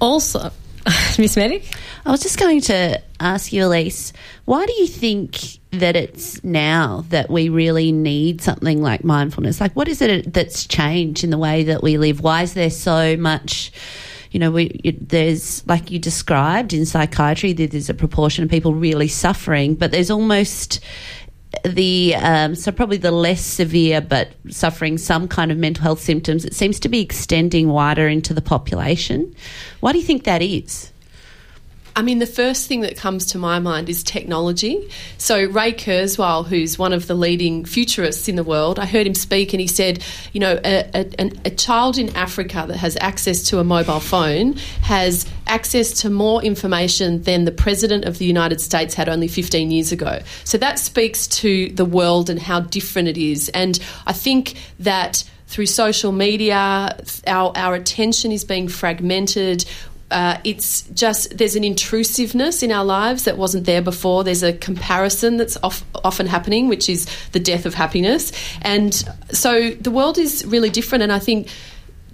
Also, 0.01 0.51
Miss 1.19 1.37
Medic? 1.37 1.65
I 2.07 2.11
was 2.11 2.23
just 2.23 2.39
going 2.39 2.61
to 2.63 3.01
ask 3.19 3.53
you, 3.53 3.67
Elise, 3.67 4.13
why 4.47 4.65
do 4.65 4.73
you 4.75 4.87
think 4.87 5.59
that 5.73 5.97
it's 5.97 6.43
now 6.43 7.05
that 7.11 7.31
we 7.31 7.49
really 7.49 7.93
need 7.93 8.41
something 8.41 8.81
like 8.81 9.05
mindfulness? 9.05 9.61
Like, 9.61 9.77
what 9.77 9.89
is 9.89 10.01
it 10.01 10.33
that's 10.33 10.67
changed 10.67 11.25
in 11.25 11.31
the 11.31 11.39
way 11.39 11.65
that 11.65 11.83
we 11.83 11.99
live? 11.99 12.21
Why 12.21 12.43
is 12.43 12.55
there 12.55 12.71
so 12.71 13.17
much? 13.17 13.73
You 14.31 14.39
know, 14.39 14.51
we, 14.51 14.67
it, 14.85 15.09
there's, 15.09 15.67
like 15.67 15.91
you 15.91 15.99
described 15.99 16.73
in 16.73 16.87
psychiatry, 16.87 17.53
there's 17.53 17.91
a 17.91 17.95
proportion 17.95 18.45
of 18.45 18.51
people 18.51 18.75
really 18.75 19.09
suffering, 19.09 19.75
but 19.75 19.91
there's 19.91 20.11
almost 20.11 20.81
the 21.65 22.15
um, 22.17 22.55
so 22.55 22.71
probably 22.71 22.97
the 22.97 23.11
less 23.11 23.41
severe 23.41 24.01
but 24.01 24.31
suffering 24.49 24.97
some 24.97 25.27
kind 25.27 25.51
of 25.51 25.59
mental 25.59 25.83
health 25.83 26.01
symptoms 26.01 26.45
it 26.45 26.55
seems 26.55 26.79
to 26.79 26.89
be 26.89 27.01
extending 27.01 27.69
wider 27.69 28.07
into 28.07 28.33
the 28.33 28.41
population. 28.41 29.35
Why 29.81 29.93
do 29.93 29.99
you 29.99 30.05
think 30.05 30.25
that 30.25 30.43
is 30.43 30.93
I 32.01 32.03
mean, 32.03 32.19
the 32.19 32.27
first 32.27 32.67
thing 32.67 32.81
that 32.81 32.97
comes 32.97 33.27
to 33.27 33.39
my 33.39 33.59
mind 33.59 33.91
is 33.91 34.03
technology. 34.03 34.89
So, 35.19 35.45
Ray 35.45 35.75
Kurzweil, 35.75 36.47
who's 36.47 36.79
one 36.79 36.95
of 36.95 37.07
the 37.07 37.15
leading 37.15 37.67
futurists 37.67 38.27
in 38.27 38.37
the 38.37 38.43
world, 38.43 38.79
I 38.79 38.87
heard 38.87 39.07
him 39.07 39.15
speak 39.15 39.53
and 39.53 39.61
he 39.61 39.67
said, 39.67 40.03
you 40.33 40.41
know, 40.41 40.59
a, 40.65 40.89
a, 40.95 41.31
a, 41.45 41.51
child 41.51 41.99
in 41.99 42.17
Africa 42.17 42.65
that 42.69 42.79
has 42.79 42.97
access 43.03 43.43
to 43.51 43.59
a 43.59 43.65
mobile 43.65 44.01
phone 44.01 44.57
has 44.81 45.27
access 45.47 45.93
to 46.01 46.09
more 46.09 46.43
information 46.43 47.21
than 47.25 47.45
the 47.45 47.53
President 47.53 48.07
of 48.07 48.17
the 48.17 48.25
United 48.25 48.63
States 48.63 48.95
had 48.95 49.11
only 49.11 49.29
15 49.29 49.71
years 49.71 49.93
ago. 49.93 50.23
So, 50.45 50.57
that 50.57 50.79
speaks 50.79 51.27
to 51.27 51.69
the 51.69 51.85
world 51.85 52.31
and 52.31 52.41
how 52.41 52.61
different 52.61 53.09
it 53.09 53.19
is. 53.19 53.51
And 53.51 53.79
I 54.07 54.15
think 54.15 54.55
that 54.79 55.23
through 55.51 55.67
social 55.67 56.13
media, 56.13 56.97
our, 57.27 57.53
our 57.57 57.75
attention 57.75 58.31
is 58.31 58.45
being 58.45 58.69
fragmented. 58.69 59.65
Uh, 60.11 60.39
it's 60.45 60.83
just 60.93 61.37
there's 61.39 61.57
an 61.57 61.65
intrusiveness 61.65 62.63
in 62.63 62.73
our 62.73 62.85
lives 62.85 63.25
that 63.25 63.39
wasn't 63.39 63.65
there 63.67 63.83
before. 63.83 64.25
There's 64.25 64.43
a 64.43 64.53
comparison 64.53 65.37
that's 65.37 65.57
often 65.63 66.27
happening, 66.27 66.69
which 66.69 66.89
is 66.89 67.07
the 67.33 67.41
death 67.41 67.67
of 67.67 67.75
happiness. 67.75 68.33
And 68.63 68.95
so 69.31 69.71
the 69.71 69.91
world 69.91 70.19
is 70.19 70.45
really 70.47 70.71
different. 70.71 71.03
And 71.03 71.13
I 71.13 71.19
think 71.19 71.49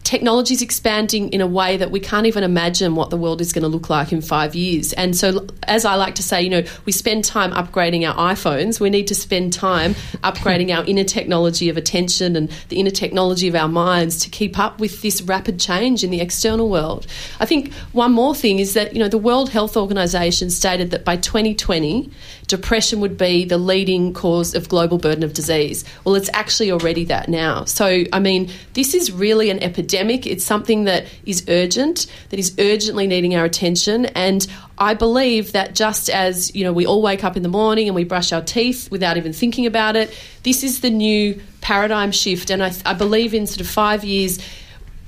technology 0.06 0.54
is 0.54 0.62
expanding 0.62 1.30
in 1.32 1.40
a 1.40 1.46
way 1.48 1.76
that 1.76 1.90
we 1.90 1.98
can't 1.98 2.26
even 2.26 2.44
imagine 2.44 2.94
what 2.94 3.10
the 3.10 3.16
world 3.16 3.40
is 3.40 3.52
going 3.52 3.64
to 3.64 3.68
look 3.68 3.90
like 3.90 4.12
in 4.12 4.22
five 4.22 4.54
years. 4.54 4.92
And 4.92 5.16
so, 5.16 5.48
as 5.64 5.84
I 5.84 5.96
like 5.96 6.14
to 6.14 6.22
say, 6.22 6.40
you 6.42 6.48
know, 6.48 6.62
we 6.84 6.92
spend 6.92 7.24
time 7.24 7.50
upgrading 7.50 8.08
our 8.08 8.32
iPhones. 8.32 8.78
We 8.78 8.88
need 8.88 9.08
to 9.08 9.16
spend 9.16 9.52
time 9.52 9.94
upgrading 10.22 10.74
our 10.74 10.84
inner 10.84 11.02
technology 11.02 11.68
of 11.68 11.76
attention 11.76 12.36
and 12.36 12.48
the 12.68 12.78
inner 12.78 12.90
technology 12.90 13.48
of 13.48 13.56
our 13.56 13.66
minds 13.66 14.20
to 14.20 14.30
keep 14.30 14.60
up 14.60 14.78
with 14.78 15.02
this 15.02 15.22
rapid 15.22 15.58
change 15.58 16.04
in 16.04 16.10
the 16.10 16.20
external 16.20 16.70
world. 16.70 17.08
I 17.40 17.46
think 17.46 17.74
one 17.90 18.12
more 18.12 18.34
thing 18.34 18.60
is 18.60 18.74
that, 18.74 18.92
you 18.92 19.00
know, 19.00 19.08
the 19.08 19.18
World 19.18 19.50
Health 19.50 19.76
Organization 19.76 20.50
stated 20.50 20.92
that 20.92 21.04
by 21.04 21.16
2020, 21.16 22.08
depression 22.46 23.00
would 23.00 23.18
be 23.18 23.44
the 23.44 23.58
leading 23.58 24.14
cause 24.14 24.54
of 24.54 24.68
global 24.68 24.98
burden 24.98 25.24
of 25.24 25.32
disease. 25.32 25.84
Well, 26.04 26.14
it's 26.14 26.30
actually 26.32 26.70
already 26.70 27.02
that 27.06 27.28
now. 27.28 27.64
So, 27.64 28.04
I 28.12 28.20
mean, 28.20 28.50
this 28.74 28.94
is 28.94 29.10
really 29.10 29.50
an 29.50 29.60
epidemic. 29.60 29.95
It's 30.26 30.44
something 30.44 30.84
that 30.84 31.06
is 31.24 31.44
urgent, 31.48 32.06
that 32.30 32.38
is 32.38 32.54
urgently 32.58 33.06
needing 33.06 33.34
our 33.34 33.44
attention. 33.44 34.06
And 34.06 34.46
I 34.78 34.94
believe 34.94 35.52
that 35.52 35.74
just 35.74 36.10
as, 36.10 36.54
you 36.54 36.64
know, 36.64 36.72
we 36.72 36.86
all 36.86 37.02
wake 37.02 37.24
up 37.24 37.36
in 37.36 37.42
the 37.42 37.48
morning 37.48 37.88
and 37.88 37.94
we 37.94 38.04
brush 38.04 38.32
our 38.32 38.42
teeth 38.42 38.90
without 38.90 39.16
even 39.16 39.32
thinking 39.32 39.66
about 39.66 39.96
it, 39.96 40.16
this 40.42 40.62
is 40.62 40.80
the 40.80 40.90
new 40.90 41.40
paradigm 41.60 42.12
shift. 42.12 42.50
And 42.50 42.62
I, 42.62 42.72
I 42.84 42.94
believe 42.94 43.34
in 43.34 43.46
sort 43.46 43.60
of 43.60 43.68
five 43.68 44.04
years, 44.04 44.38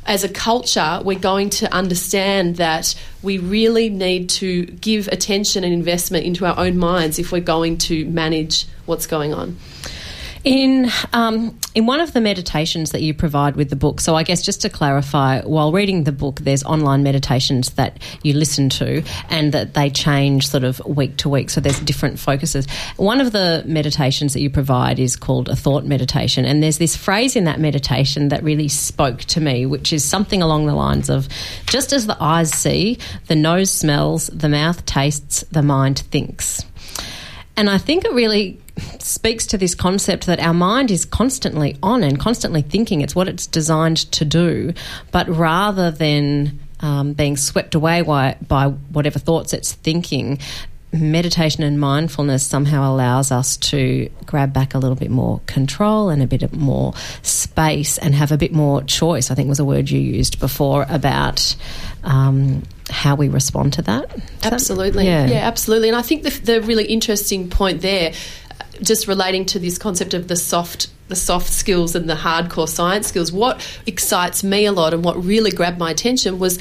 as 0.06 0.24
a 0.24 0.28
culture, 0.28 1.02
we're 1.04 1.18
going 1.18 1.50
to 1.50 1.72
understand 1.72 2.56
that 2.56 2.94
we 3.22 3.36
really 3.36 3.90
need 3.90 4.30
to 4.30 4.64
give 4.64 5.06
attention 5.08 5.64
and 5.64 5.72
investment 5.72 6.24
into 6.24 6.46
our 6.46 6.58
own 6.58 6.78
minds 6.78 7.18
if 7.18 7.30
we're 7.30 7.40
going 7.40 7.76
to 7.76 8.06
manage 8.06 8.66
what's 8.86 9.06
going 9.06 9.34
on. 9.34 9.58
In 10.44 10.90
um, 11.12 11.58
in 11.74 11.86
one 11.86 12.00
of 12.00 12.12
the 12.12 12.20
meditations 12.20 12.92
that 12.92 13.02
you 13.02 13.12
provide 13.12 13.56
with 13.56 13.70
the 13.70 13.76
book, 13.76 14.00
so 14.00 14.14
I 14.14 14.22
guess 14.22 14.42
just 14.42 14.62
to 14.62 14.68
clarify, 14.68 15.42
while 15.42 15.72
reading 15.72 16.04
the 16.04 16.12
book, 16.12 16.40
there's 16.40 16.62
online 16.64 17.02
meditations 17.02 17.70
that 17.70 17.98
you 18.22 18.34
listen 18.34 18.68
to, 18.70 19.02
and 19.30 19.52
that 19.52 19.74
they 19.74 19.90
change 19.90 20.48
sort 20.48 20.64
of 20.64 20.80
week 20.86 21.16
to 21.18 21.28
week. 21.28 21.50
So 21.50 21.60
there's 21.60 21.80
different 21.80 22.18
focuses. 22.18 22.68
One 22.96 23.20
of 23.20 23.32
the 23.32 23.64
meditations 23.66 24.32
that 24.32 24.40
you 24.40 24.50
provide 24.50 24.98
is 24.98 25.16
called 25.16 25.48
a 25.48 25.56
thought 25.56 25.84
meditation, 25.84 26.44
and 26.44 26.62
there's 26.62 26.78
this 26.78 26.96
phrase 26.96 27.34
in 27.34 27.44
that 27.44 27.58
meditation 27.58 28.28
that 28.28 28.42
really 28.42 28.68
spoke 28.68 29.20
to 29.24 29.40
me, 29.40 29.66
which 29.66 29.92
is 29.92 30.04
something 30.04 30.40
along 30.40 30.66
the 30.66 30.74
lines 30.74 31.10
of, 31.10 31.28
"Just 31.66 31.92
as 31.92 32.06
the 32.06 32.16
eyes 32.20 32.50
see, 32.52 32.98
the 33.26 33.36
nose 33.36 33.70
smells, 33.70 34.28
the 34.28 34.48
mouth 34.48 34.84
tastes, 34.86 35.44
the 35.50 35.62
mind 35.62 35.98
thinks." 36.10 36.64
And 37.56 37.68
I 37.68 37.76
think 37.76 38.04
it 38.04 38.12
really 38.12 38.60
speaks 38.98 39.46
to 39.46 39.58
this 39.58 39.74
concept 39.74 40.26
that 40.26 40.40
our 40.40 40.54
mind 40.54 40.90
is 40.90 41.04
constantly 41.04 41.76
on 41.82 42.02
and 42.02 42.18
constantly 42.18 42.62
thinking. 42.62 43.00
It's 43.00 43.14
what 43.14 43.28
it's 43.28 43.46
designed 43.46 44.10
to 44.12 44.24
do. 44.24 44.72
But 45.12 45.28
rather 45.28 45.90
than 45.90 46.60
um, 46.80 47.12
being 47.12 47.36
swept 47.36 47.74
away 47.74 48.02
by, 48.02 48.36
by 48.46 48.68
whatever 48.68 49.18
thoughts 49.18 49.52
it's 49.52 49.72
thinking, 49.72 50.38
meditation 50.92 51.62
and 51.62 51.78
mindfulness 51.78 52.42
somehow 52.42 52.90
allows 52.90 53.30
us 53.30 53.56
to 53.58 54.08
grab 54.24 54.52
back 54.52 54.74
a 54.74 54.78
little 54.78 54.96
bit 54.96 55.10
more 55.10 55.40
control 55.46 56.08
and 56.08 56.22
a 56.22 56.26
bit 56.26 56.50
more 56.52 56.94
space 57.22 57.98
and 57.98 58.14
have 58.14 58.32
a 58.32 58.38
bit 58.38 58.52
more 58.52 58.82
choice. 58.82 59.30
I 59.30 59.34
think 59.34 59.48
was 59.48 59.60
a 59.60 59.64
word 59.64 59.90
you 59.90 60.00
used 60.00 60.40
before 60.40 60.86
about 60.88 61.56
um, 62.04 62.62
how 62.88 63.16
we 63.16 63.28
respond 63.28 63.74
to 63.74 63.82
that. 63.82 64.10
Absolutely, 64.42 65.04
that? 65.04 65.28
Yeah. 65.28 65.38
yeah, 65.38 65.46
absolutely. 65.46 65.88
And 65.88 65.96
I 65.96 66.02
think 66.02 66.22
the, 66.22 66.30
the 66.30 66.62
really 66.62 66.86
interesting 66.86 67.50
point 67.50 67.82
there 67.82 68.12
just 68.82 69.08
relating 69.08 69.44
to 69.46 69.58
this 69.58 69.78
concept 69.78 70.14
of 70.14 70.28
the 70.28 70.36
soft 70.36 70.88
the 71.08 71.16
soft 71.16 71.50
skills 71.50 71.94
and 71.94 72.08
the 72.08 72.14
hardcore 72.14 72.68
science 72.68 73.06
skills 73.06 73.32
what 73.32 73.66
excites 73.86 74.44
me 74.44 74.66
a 74.66 74.72
lot 74.72 74.92
and 74.92 75.02
what 75.02 75.22
really 75.24 75.50
grabbed 75.50 75.78
my 75.78 75.90
attention 75.90 76.38
was 76.38 76.58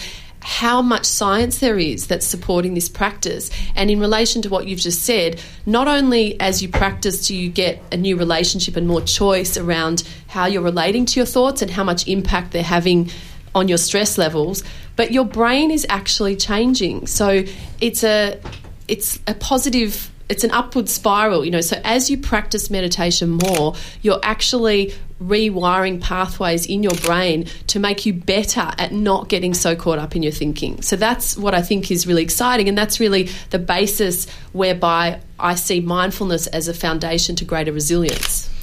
how 0.47 0.81
much 0.81 1.03
science 1.03 1.59
there 1.59 1.77
is 1.77 2.07
that's 2.07 2.25
supporting 2.25 2.73
this 2.73 2.87
practice. 2.87 3.49
And 3.75 3.91
in 3.91 3.99
relation 3.99 4.41
to 4.43 4.49
what 4.49 4.65
you've 4.65 4.79
just 4.79 5.03
said, 5.03 5.41
not 5.65 5.89
only 5.89 6.39
as 6.39 6.61
you 6.61 6.69
practice 6.69 7.27
do 7.27 7.35
you 7.35 7.49
get 7.49 7.81
a 7.91 7.97
new 7.97 8.15
relationship 8.15 8.77
and 8.77 8.87
more 8.87 9.01
choice 9.01 9.57
around 9.57 10.07
how 10.27 10.45
you're 10.45 10.61
relating 10.61 11.05
to 11.07 11.19
your 11.19 11.25
thoughts 11.25 11.61
and 11.61 11.69
how 11.69 11.83
much 11.83 12.07
impact 12.07 12.51
they're 12.51 12.63
having 12.63 13.09
on 13.53 13.67
your 13.67 13.77
stress 13.77 14.17
levels, 14.17 14.63
but 14.95 15.11
your 15.11 15.25
brain 15.25 15.69
is 15.69 15.85
actually 15.89 16.37
changing. 16.37 17.07
So 17.07 17.43
it's 17.81 18.05
a 18.05 18.39
it's 18.87 19.19
a 19.27 19.33
positive 19.33 20.09
it's 20.29 20.43
an 20.43 20.51
upward 20.51 20.89
spiral, 20.89 21.45
you 21.45 21.51
know. 21.51 21.61
So 21.61 21.79
as 21.83 22.09
you 22.09 22.17
practice 22.17 22.69
meditation 22.69 23.29
more, 23.29 23.75
you're 24.01 24.19
actually 24.23 24.93
rewiring 25.21 25.99
pathways 25.99 26.65
in 26.65 26.83
your 26.83 26.93
brain 26.95 27.45
to 27.67 27.79
make 27.79 28.05
you 28.05 28.13
better 28.13 28.71
at 28.77 28.91
not 28.91 29.29
getting 29.29 29.53
so 29.53 29.75
caught 29.75 29.97
up 29.97 30.15
in 30.15 30.23
your 30.23 30.31
thinking. 30.31 30.81
So 30.81 30.95
that's 30.95 31.37
what 31.37 31.55
I 31.55 31.61
think 31.61 31.89
is 31.89 32.05
really 32.05 32.23
exciting, 32.23 32.69
and 32.69 32.77
that's 32.77 32.99
really 32.99 33.29
the 33.49 33.59
basis 33.59 34.29
whereby 34.51 35.21
I 35.39 35.55
see 35.55 35.79
mindfulness 35.79 36.47
as 36.47 36.67
a 36.67 36.73
foundation 36.73 37.35
to 37.37 37.45
greater 37.45 37.71
resilience. 37.71 38.53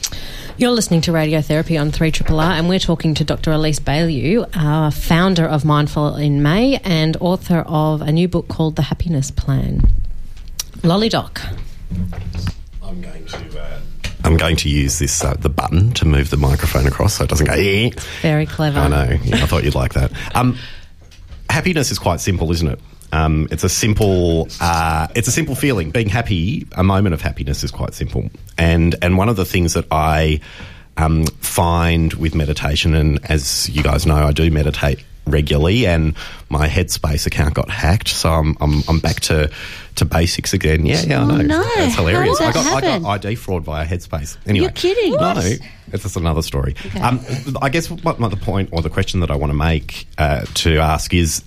You're 0.57 0.71
listening 0.71 1.01
to 1.03 1.11
Radiotherapy 1.11 1.81
on 1.81 1.91
3RRR, 1.91 2.59
and 2.59 2.69
we're 2.69 2.79
talking 2.79 3.15
to 3.15 3.25
Dr. 3.25 3.51
Elise 3.51 3.81
Bialylew, 3.81 4.49
our 4.55 4.87
uh, 4.87 4.91
founder 4.93 5.45
of 5.45 5.65
Mindful 5.65 6.15
in 6.15 6.43
May 6.45 6.77
and 6.85 7.17
author 7.17 7.65
of 7.67 8.03
a 8.03 8.13
new 8.13 8.29
book 8.29 8.47
called 8.47 8.77
The 8.77 8.83
Happiness 8.83 9.33
Plan. 9.33 10.04
Lolly 10.85 11.09
Doc. 11.09 11.41
I'm 12.83 13.01
going 13.01 13.25
to. 13.25 13.61
Uh, 13.61 13.81
I'm 14.23 14.37
going 14.37 14.57
to 14.57 14.69
use 14.69 14.99
this 14.99 15.25
uh, 15.25 15.35
the 15.35 15.49
button 15.49 15.93
to 15.95 16.05
move 16.07 16.29
the 16.29 16.37
microphone 16.37 16.87
across 16.87 17.15
so 17.15 17.25
it 17.25 17.31
doesn't 17.31 17.47
go. 17.47 17.55
Eh. 17.55 17.91
Very 18.21 18.45
clever. 18.45 18.79
I 18.79 18.89
know. 18.89 19.19
Yeah, 19.23 19.37
I 19.37 19.47
thought 19.47 19.65
you'd 19.65 19.75
like 19.75 19.95
that. 19.95 20.13
Um, 20.35 20.59
happiness 21.49 21.91
is 21.91 21.99
quite 21.99 22.21
simple, 22.21 22.53
isn't 22.53 22.69
it? 22.69 22.81
Um, 23.13 23.49
it's 23.51 23.65
a 23.65 23.69
simple, 23.69 24.49
uh, 24.61 25.07
it's 25.15 25.29
a 25.29 25.33
simple 25.33 25.55
feeling. 25.55 25.91
Being 25.91 26.09
happy, 26.09 26.67
a 26.73 26.83
moment 26.83 27.15
of 27.15 27.23
happiness 27.23 27.65
is 27.65 27.71
quite 27.71 27.95
simple. 27.95 28.29
And 28.59 28.95
and 29.01 29.17
one 29.17 29.31
of 29.31 29.37
the 29.37 29.45
things 29.47 29.73
that 29.73 29.87
I 29.91 30.41
um, 30.99 31.25
find 31.41 32.13
with 32.15 32.35
meditation, 32.35 32.95
and 32.95 33.25
as 33.31 33.71
you 33.71 33.83
guys 33.83 34.05
know, 34.05 34.17
I 34.17 34.33
do 34.33 34.51
meditate 34.51 35.03
regularly, 35.27 35.87
and 35.87 36.15
my 36.49 36.69
Headspace 36.69 37.27
account 37.27 37.55
got 37.55 37.71
hacked, 37.71 38.09
so 38.09 38.31
I'm 38.31 38.57
I'm, 38.61 38.83
I'm 38.89 38.99
back 39.01 39.21
to, 39.23 39.51
to 39.97 40.05
basics 40.05 40.53
again. 40.53 40.85
Yeah, 40.87 41.03
yeah, 41.03 41.23
I 41.23 41.27
know. 41.27 41.35
Oh, 41.35 41.43
no. 41.43 41.63
It's 41.77 41.95
hilarious. 41.95 42.39
How 42.39 42.47
I 42.49 42.53
that 42.53 42.65
got 42.65 42.85
I 42.85 42.99
got 42.99 43.25
ID 43.27 43.35
fraud 43.37 43.65
via 43.65 43.87
Headspace. 43.87 44.37
Anyway, 44.47 44.65
You're 44.65 44.73
kidding. 44.73 45.13
No, 45.13 45.19
What? 45.35 45.45
it's 45.93 46.03
just 46.03 46.17
another 46.17 46.43
story. 46.43 46.75
Um, 47.01 47.21
I 47.63 47.69
guess 47.69 47.91
what, 47.91 48.19
what 48.19 48.31
the 48.31 48.37
point 48.37 48.71
or 48.73 48.83
the 48.83 48.91
question 48.91 49.21
that 49.21 49.31
I 49.31 49.37
want 49.37 49.51
to 49.51 49.57
make 49.57 50.07
uh, 50.19 50.45
to 50.55 50.79
ask 50.79 51.15
is 51.15 51.43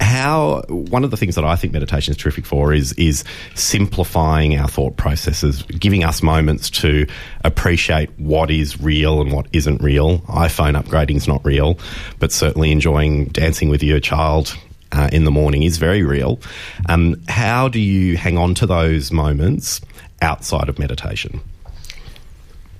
how 0.00 0.62
one 0.68 1.04
of 1.04 1.10
the 1.10 1.16
things 1.16 1.34
that 1.36 1.44
I 1.44 1.56
think 1.56 1.72
meditation 1.72 2.12
is 2.12 2.16
terrific 2.16 2.44
for 2.44 2.72
is 2.72 2.92
is 2.94 3.24
simplifying 3.54 4.58
our 4.58 4.68
thought 4.68 4.96
processes, 4.96 5.62
giving 5.62 6.04
us 6.04 6.22
moments 6.22 6.70
to 6.70 7.06
appreciate 7.44 8.10
what 8.18 8.50
is 8.50 8.80
real 8.80 9.20
and 9.20 9.32
what 9.32 9.46
isn't 9.52 9.82
real. 9.82 10.18
iPhone 10.20 10.80
upgrading 10.80 11.16
is 11.16 11.26
not 11.26 11.44
real, 11.44 11.78
but 12.18 12.30
certainly 12.32 12.72
enjoying 12.72 13.26
dancing 13.26 13.68
with 13.68 13.82
your 13.82 14.00
child 14.00 14.56
uh, 14.92 15.08
in 15.12 15.24
the 15.24 15.30
morning 15.30 15.62
is 15.62 15.78
very 15.78 16.02
real. 16.02 16.40
Um, 16.88 17.20
how 17.28 17.68
do 17.68 17.80
you 17.80 18.16
hang 18.16 18.38
on 18.38 18.54
to 18.56 18.66
those 18.66 19.10
moments 19.10 19.80
outside 20.22 20.68
of 20.68 20.78
meditation? 20.78 21.40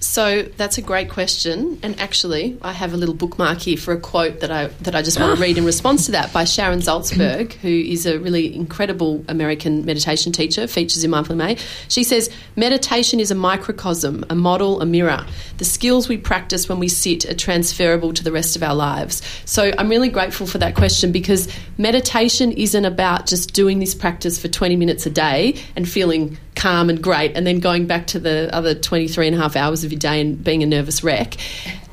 So 0.06 0.42
that's 0.56 0.78
a 0.78 0.82
great 0.82 1.10
question, 1.10 1.80
and 1.82 1.98
actually, 2.00 2.56
I 2.62 2.72
have 2.72 2.94
a 2.94 2.96
little 2.96 3.14
bookmark 3.14 3.58
here 3.58 3.76
for 3.76 3.92
a 3.92 4.00
quote 4.00 4.40
that 4.40 4.52
I 4.52 4.68
that 4.82 4.94
I 4.94 5.02
just 5.02 5.20
want 5.20 5.36
to 5.36 5.42
read 5.42 5.58
in 5.58 5.64
response 5.64 6.06
to 6.06 6.12
that 6.12 6.32
by 6.32 6.44
Sharon 6.44 6.78
Salzberg, 6.78 7.52
who 7.54 7.68
is 7.68 8.06
a 8.06 8.18
really 8.18 8.54
incredible 8.54 9.24
American 9.28 9.84
meditation 9.84 10.32
teacher, 10.32 10.68
features 10.68 11.02
in 11.02 11.10
Mindful 11.10 11.36
May. 11.36 11.58
She 11.88 12.04
says, 12.04 12.30
"Meditation 12.54 13.20
is 13.20 13.30
a 13.30 13.34
microcosm, 13.34 14.24
a 14.30 14.34
model, 14.34 14.80
a 14.80 14.86
mirror. 14.86 15.26
The 15.58 15.64
skills 15.64 16.08
we 16.08 16.16
practice 16.16 16.68
when 16.68 16.78
we 16.78 16.88
sit 16.88 17.28
are 17.28 17.34
transferable 17.34 18.14
to 18.14 18.24
the 18.24 18.32
rest 18.32 18.56
of 18.56 18.62
our 18.62 18.74
lives." 18.74 19.20
So 19.44 19.72
I'm 19.76 19.88
really 19.88 20.08
grateful 20.08 20.46
for 20.46 20.58
that 20.58 20.76
question 20.76 21.10
because 21.12 21.48
meditation 21.78 22.52
isn't 22.52 22.84
about 22.84 23.26
just 23.26 23.52
doing 23.52 23.80
this 23.80 23.94
practice 23.94 24.38
for 24.38 24.48
20 24.48 24.76
minutes 24.76 25.04
a 25.04 25.10
day 25.10 25.56
and 25.74 25.86
feeling 25.86 26.38
calm 26.54 26.88
and 26.88 27.02
great, 27.02 27.32
and 27.36 27.46
then 27.46 27.60
going 27.60 27.86
back 27.86 28.06
to 28.06 28.18
the 28.18 28.48
other 28.50 28.74
23 28.74 29.26
and 29.26 29.36
a 29.36 29.38
half 29.38 29.56
hours 29.56 29.84
of 29.84 29.92
day 29.96 30.20
and 30.20 30.42
being 30.42 30.62
a 30.62 30.66
nervous 30.66 31.02
wreck. 31.02 31.36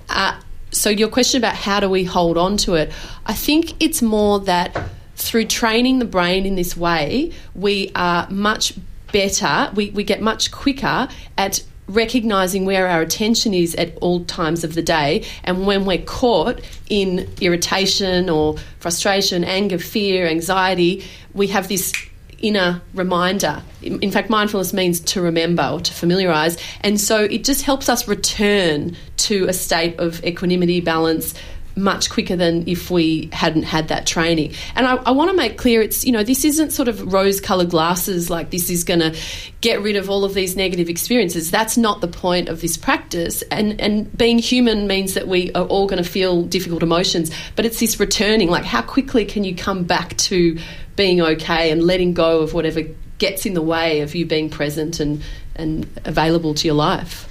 Uh, 0.10 0.40
so, 0.72 0.90
your 0.90 1.10
question 1.10 1.38
about 1.38 1.56
how 1.56 1.80
do 1.80 1.90
we 1.90 2.04
hold 2.04 2.38
on 2.38 2.58
to 2.58 2.76
it, 2.76 2.92
I 3.26 3.34
think 3.34 3.82
it's 3.82 4.02
more 4.02 4.40
that 4.42 4.76
through 5.16 5.46
training 5.46 6.00
the 6.00 6.06
brain 6.06 6.46
in 6.46 6.56
this 6.56 6.76
way, 6.76 7.32
we 7.54 7.92
are 7.96 8.28
much 8.30 8.74
better, 9.12 9.72
we, 9.76 9.92
we 9.92 10.04
get 10.04 10.22
much 10.22 10.52
quicker 10.52 11.08
at 11.38 11.64
recognizing 11.88 12.66
where 12.66 12.88
our 12.88 13.02
attention 13.02 13.54
is 13.54 13.76
at 13.76 13.96
all 13.98 14.24
times 14.26 14.64
of 14.64 14.74
the 14.74 14.82
day. 14.82 15.26
And 15.44 15.66
when 15.66 15.86
we're 15.86 16.02
caught 16.02 16.62
in 16.90 17.30
irritation 17.42 18.30
or 18.30 18.58
frustration, 18.80 19.44
anger, 19.44 19.78
fear, 19.78 20.28
anxiety, 20.28 21.06
we 21.34 21.48
have 21.48 21.68
this 21.68 21.94
inner 22.44 22.82
reminder. 22.94 23.64
In 23.82 24.12
fact, 24.12 24.30
mindfulness 24.30 24.74
means 24.74 25.00
to 25.00 25.22
remember 25.22 25.64
or 25.64 25.80
to 25.80 25.94
familiarize. 25.94 26.58
And 26.82 27.02
so 27.02 27.24
it 27.24 27.44
just 27.44 27.64
helps 27.64 27.90
us 27.90 28.08
return 28.08 28.96
to 29.18 29.46
a 29.48 29.54
state 29.54 30.00
of 30.00 30.24
equanimity, 30.24 30.82
balance, 30.82 31.34
much 31.76 32.10
quicker 32.10 32.36
than 32.36 32.68
if 32.68 32.92
we 32.92 33.30
hadn't 33.32 33.64
had 33.64 33.88
that 33.88 34.06
training. 34.06 34.54
And 34.76 34.86
I, 34.86 34.96
I 34.96 35.12
want 35.12 35.32
to 35.32 35.38
make 35.38 35.58
clear 35.58 35.82
it's, 35.82 36.06
you 36.06 36.12
know, 36.12 36.24
this 36.24 36.46
isn't 36.46 36.72
sort 36.72 36.88
of 36.88 37.12
rose 37.12 37.42
colored 37.42 37.70
glasses 37.70 38.30
like 38.30 38.52
this 38.52 38.70
is 38.70 38.84
going 38.84 39.00
to 39.00 39.18
get 39.62 39.82
rid 39.82 39.96
of 39.96 40.10
all 40.10 40.24
of 40.24 40.34
these 40.34 40.56
negative 40.56 40.90
experiences. 40.90 41.50
That's 41.50 41.78
not 41.78 42.02
the 42.02 42.08
point 42.08 42.50
of 42.50 42.62
this 42.62 42.78
practice. 42.78 43.42
And, 43.44 43.80
and 43.82 44.16
being 44.16 44.40
human 44.40 44.88
means 44.88 45.16
that 45.16 45.28
we 45.28 45.52
are 45.54 45.66
all 45.66 45.88
going 45.88 46.04
to 46.04 46.10
feel 46.10 46.44
difficult 46.44 46.84
emotions, 46.84 47.32
but 47.56 47.66
it's 47.66 47.80
this 47.80 48.00
returning 48.00 48.50
like, 48.50 48.66
how 48.66 48.82
quickly 48.82 49.26
can 49.26 49.44
you 49.44 49.56
come 49.56 49.84
back 49.84 50.16
to 50.18 50.60
being 50.96 51.22
okay 51.22 51.72
and 51.72 51.84
letting 51.84 52.14
go 52.14 52.42
of 52.42 52.54
whatever 52.54 52.82
gets 53.18 53.46
in 53.46 53.54
the 53.54 53.62
way 53.62 54.02
of 54.02 54.14
you 54.14 54.26
being 54.26 54.50
present 54.50 55.00
and, 55.00 55.24
and 55.56 55.88
available 56.06 56.54
to 56.54 56.68
your 56.68 56.76
life? 56.76 57.28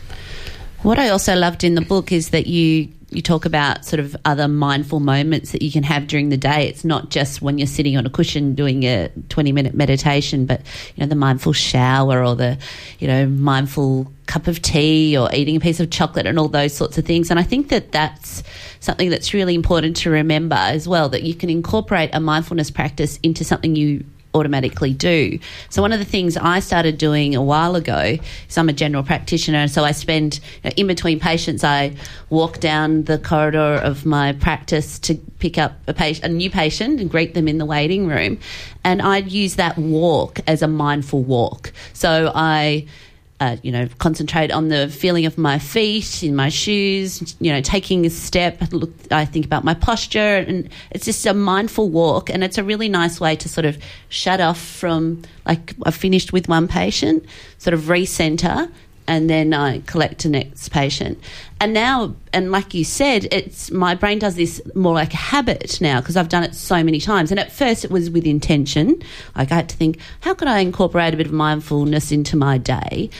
What 0.82 0.98
I 0.98 1.10
also 1.10 1.36
loved 1.36 1.62
in 1.62 1.76
the 1.76 1.80
book 1.80 2.10
is 2.10 2.30
that 2.30 2.48
you 2.48 2.88
you 3.14 3.22
talk 3.22 3.44
about 3.44 3.84
sort 3.84 4.00
of 4.00 4.16
other 4.24 4.48
mindful 4.48 5.00
moments 5.00 5.52
that 5.52 5.62
you 5.62 5.70
can 5.70 5.82
have 5.82 6.06
during 6.06 6.28
the 6.28 6.36
day. 6.36 6.68
It's 6.68 6.84
not 6.84 7.10
just 7.10 7.42
when 7.42 7.58
you're 7.58 7.66
sitting 7.66 7.96
on 7.96 8.06
a 8.06 8.10
cushion 8.10 8.54
doing 8.54 8.82
a 8.84 9.10
20 9.28 9.52
minute 9.52 9.74
meditation, 9.74 10.46
but 10.46 10.60
you 10.94 11.00
know 11.00 11.06
the 11.06 11.14
mindful 11.14 11.52
shower 11.52 12.24
or 12.24 12.34
the 12.34 12.58
you 12.98 13.08
know 13.08 13.26
mindful 13.26 14.12
cup 14.26 14.46
of 14.46 14.62
tea 14.62 15.16
or 15.16 15.28
eating 15.34 15.56
a 15.56 15.60
piece 15.60 15.80
of 15.80 15.90
chocolate 15.90 16.26
and 16.26 16.38
all 16.38 16.48
those 16.48 16.74
sorts 16.74 16.98
of 16.98 17.04
things. 17.04 17.30
And 17.30 17.38
I 17.38 17.42
think 17.42 17.68
that 17.68 17.92
that's 17.92 18.42
something 18.80 19.10
that's 19.10 19.34
really 19.34 19.54
important 19.54 19.96
to 19.98 20.10
remember 20.10 20.56
as 20.56 20.88
well 20.88 21.08
that 21.10 21.22
you 21.22 21.34
can 21.34 21.50
incorporate 21.50 22.10
a 22.12 22.20
mindfulness 22.20 22.70
practice 22.70 23.18
into 23.22 23.44
something 23.44 23.76
you 23.76 24.04
automatically 24.34 24.92
do. 24.92 25.38
So 25.68 25.82
one 25.82 25.92
of 25.92 25.98
the 25.98 26.04
things 26.04 26.36
I 26.36 26.60
started 26.60 26.98
doing 26.98 27.34
a 27.34 27.42
while 27.42 27.76
ago 27.76 28.16
is 28.48 28.58
I'm 28.58 28.68
a 28.68 28.72
general 28.72 29.02
practitioner, 29.02 29.58
and 29.58 29.70
so 29.70 29.84
I 29.84 29.92
spend 29.92 30.40
you 30.64 30.70
know, 30.70 30.74
in 30.76 30.86
between 30.86 31.20
patients. 31.20 31.64
I 31.64 31.94
walk 32.30 32.60
down 32.60 33.04
the 33.04 33.18
corridor 33.18 33.74
of 33.74 34.06
my 34.06 34.32
practice 34.32 34.98
to 35.00 35.14
pick 35.38 35.58
up 35.58 35.72
a, 35.86 35.94
patient, 35.94 36.24
a 36.24 36.28
new 36.28 36.50
patient 36.50 37.00
and 37.00 37.10
greet 37.10 37.34
them 37.34 37.48
in 37.48 37.58
the 37.58 37.66
waiting 37.66 38.06
room, 38.06 38.38
and 38.84 39.02
I'd 39.02 39.30
use 39.30 39.56
that 39.56 39.76
walk 39.76 40.40
as 40.46 40.62
a 40.62 40.68
mindful 40.68 41.22
walk. 41.22 41.72
So 41.92 42.32
I 42.34 42.86
uh, 43.42 43.56
you 43.62 43.72
know, 43.72 43.88
concentrate 43.98 44.52
on 44.52 44.68
the 44.68 44.88
feeling 44.88 45.26
of 45.26 45.36
my 45.36 45.58
feet 45.58 46.22
in 46.22 46.36
my 46.36 46.48
shoes, 46.48 47.34
you 47.40 47.50
know, 47.52 47.60
taking 47.60 48.06
a 48.06 48.10
step. 48.10 48.60
Look, 48.70 48.92
I 49.10 49.24
think 49.24 49.44
about 49.44 49.64
my 49.64 49.74
posture, 49.74 50.36
and 50.46 50.68
it's 50.92 51.06
just 51.06 51.26
a 51.26 51.34
mindful 51.34 51.90
walk. 51.90 52.30
And 52.30 52.44
it's 52.44 52.56
a 52.56 52.62
really 52.62 52.88
nice 52.88 53.20
way 53.20 53.34
to 53.36 53.48
sort 53.48 53.64
of 53.64 53.82
shut 54.10 54.40
off 54.40 54.60
from, 54.60 55.22
like, 55.44 55.74
I've 55.84 55.96
finished 55.96 56.32
with 56.32 56.48
one 56.48 56.68
patient, 56.68 57.24
sort 57.58 57.74
of 57.74 57.80
recenter, 57.82 58.70
and 59.06 59.28
then 59.28 59.52
I 59.52 59.80
collect 59.80 60.22
the 60.22 60.28
next 60.28 60.70
patient. 60.70 61.18
And 61.60 61.72
now, 61.72 62.14
and 62.32 62.50
like 62.50 62.74
you 62.74 62.84
said, 62.84 63.28
it's 63.30 63.70
my 63.70 63.94
brain 63.94 64.18
does 64.18 64.36
this 64.36 64.60
more 64.74 64.94
like 64.94 65.14
a 65.14 65.18
habit 65.18 65.80
now 65.80 66.00
because 66.00 66.16
I've 66.16 66.28
done 66.28 66.42
it 66.42 66.54
so 66.54 66.82
many 66.82 67.00
times. 67.00 67.30
And 67.30 67.38
at 67.38 67.52
first, 67.52 67.84
it 67.84 67.90
was 67.90 68.10
with 68.10 68.26
intention. 68.26 69.02
Like 69.36 69.52
I 69.52 69.56
had 69.56 69.68
to 69.68 69.76
think, 69.76 69.98
how 70.20 70.34
could 70.34 70.48
I 70.48 70.58
incorporate 70.58 71.14
a 71.14 71.16
bit 71.16 71.26
of 71.26 71.32
mindfulness 71.32 72.10
into 72.10 72.36
my 72.36 72.58
day? 72.58 73.10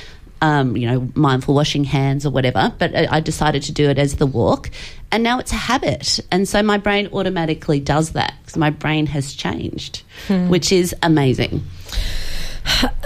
Um, 0.41 0.77
you 0.77 0.89
know, 0.89 1.09
mindful 1.15 1.55
washing 1.55 1.85
hands 1.85 2.27
or 2.27 2.31
whatever. 2.31 2.75
But 2.79 2.97
I 2.97 3.21
decided 3.21 3.63
to 3.65 3.73
do 3.73 3.89
it 3.89 3.99
as 3.99 4.17
the 4.17 4.27
walk, 4.27 4.71
and 5.13 5.23
now 5.23 5.39
it's 5.39 5.53
a 5.53 5.57
habit. 5.57 6.19
And 6.33 6.49
so 6.49 6.65
my 6.65 6.79
brain 6.79 7.09
automatically 7.13 7.79
does 7.79 8.11
that 8.13 8.35
because 8.43 8.57
my 8.57 8.71
brain 8.71 9.07
has 9.07 9.35
changed, 9.35 10.03
hmm. 10.27 10.49
which 10.49 10.73
is 10.73 10.97
amazing. 11.01 11.63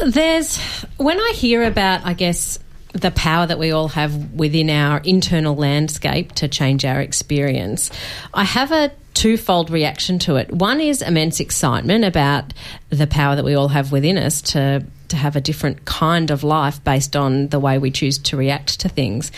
There's 0.06 0.56
when 0.96 1.20
I 1.20 1.32
hear 1.34 1.62
about, 1.64 2.06
I 2.06 2.14
guess 2.14 2.58
the 2.92 3.10
power 3.10 3.46
that 3.46 3.58
we 3.58 3.70
all 3.70 3.88
have 3.88 4.32
within 4.32 4.70
our 4.70 4.98
internal 4.98 5.54
landscape 5.54 6.32
to 6.32 6.48
change 6.48 6.84
our 6.84 7.00
experience. 7.00 7.90
I 8.32 8.44
have 8.44 8.72
a 8.72 8.90
twofold 9.14 9.70
reaction 9.70 10.18
to 10.20 10.36
it. 10.36 10.52
One 10.52 10.80
is 10.80 11.00
immense 11.00 11.40
excitement 11.40 12.04
about 12.04 12.52
the 12.90 13.06
power 13.06 13.34
that 13.34 13.44
we 13.44 13.54
all 13.54 13.68
have 13.68 13.90
within 13.92 14.18
us 14.18 14.42
to 14.42 14.84
to 15.08 15.16
have 15.16 15.36
a 15.36 15.40
different 15.40 15.84
kind 15.84 16.30
of 16.30 16.42
life 16.42 16.82
based 16.82 17.14
on 17.14 17.46
the 17.48 17.60
way 17.60 17.78
we 17.78 17.90
choose 17.90 18.18
to 18.18 18.36
react 18.36 18.80
to 18.80 18.88
things. 18.88 19.30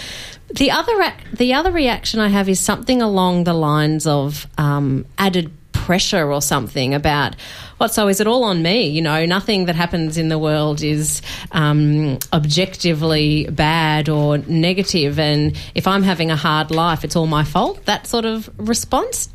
The 0.50 0.70
other 0.70 1.12
the 1.32 1.54
other 1.54 1.70
reaction 1.70 2.20
I 2.20 2.28
have 2.28 2.48
is 2.48 2.58
something 2.58 3.02
along 3.02 3.44
the 3.44 3.52
lines 3.52 4.06
of 4.06 4.46
um, 4.56 5.04
added 5.18 5.52
pressure 5.88 6.30
or 6.30 6.42
something 6.42 6.92
about 6.92 7.34
what 7.78 7.94
so 7.94 8.08
is 8.08 8.20
it 8.20 8.26
all 8.26 8.44
on 8.44 8.62
me 8.62 8.86
you 8.88 9.00
know? 9.00 9.24
Nothing 9.24 9.64
that 9.64 9.74
happens 9.74 10.18
in 10.18 10.28
the 10.28 10.38
world 10.38 10.82
is 10.82 11.22
um, 11.52 12.18
objectively 12.30 13.46
bad 13.48 14.10
or 14.10 14.36
negative. 14.36 15.18
And 15.18 15.56
if 15.74 15.86
i'm 15.86 16.02
having 16.02 16.30
a 16.30 16.36
hard 16.36 16.70
life 16.70 17.04
it's 17.04 17.16
all 17.16 17.26
my 17.26 17.42
fault. 17.42 17.86
That 17.86 18.06
sort 18.06 18.26
of 18.26 18.50
response. 18.58 19.30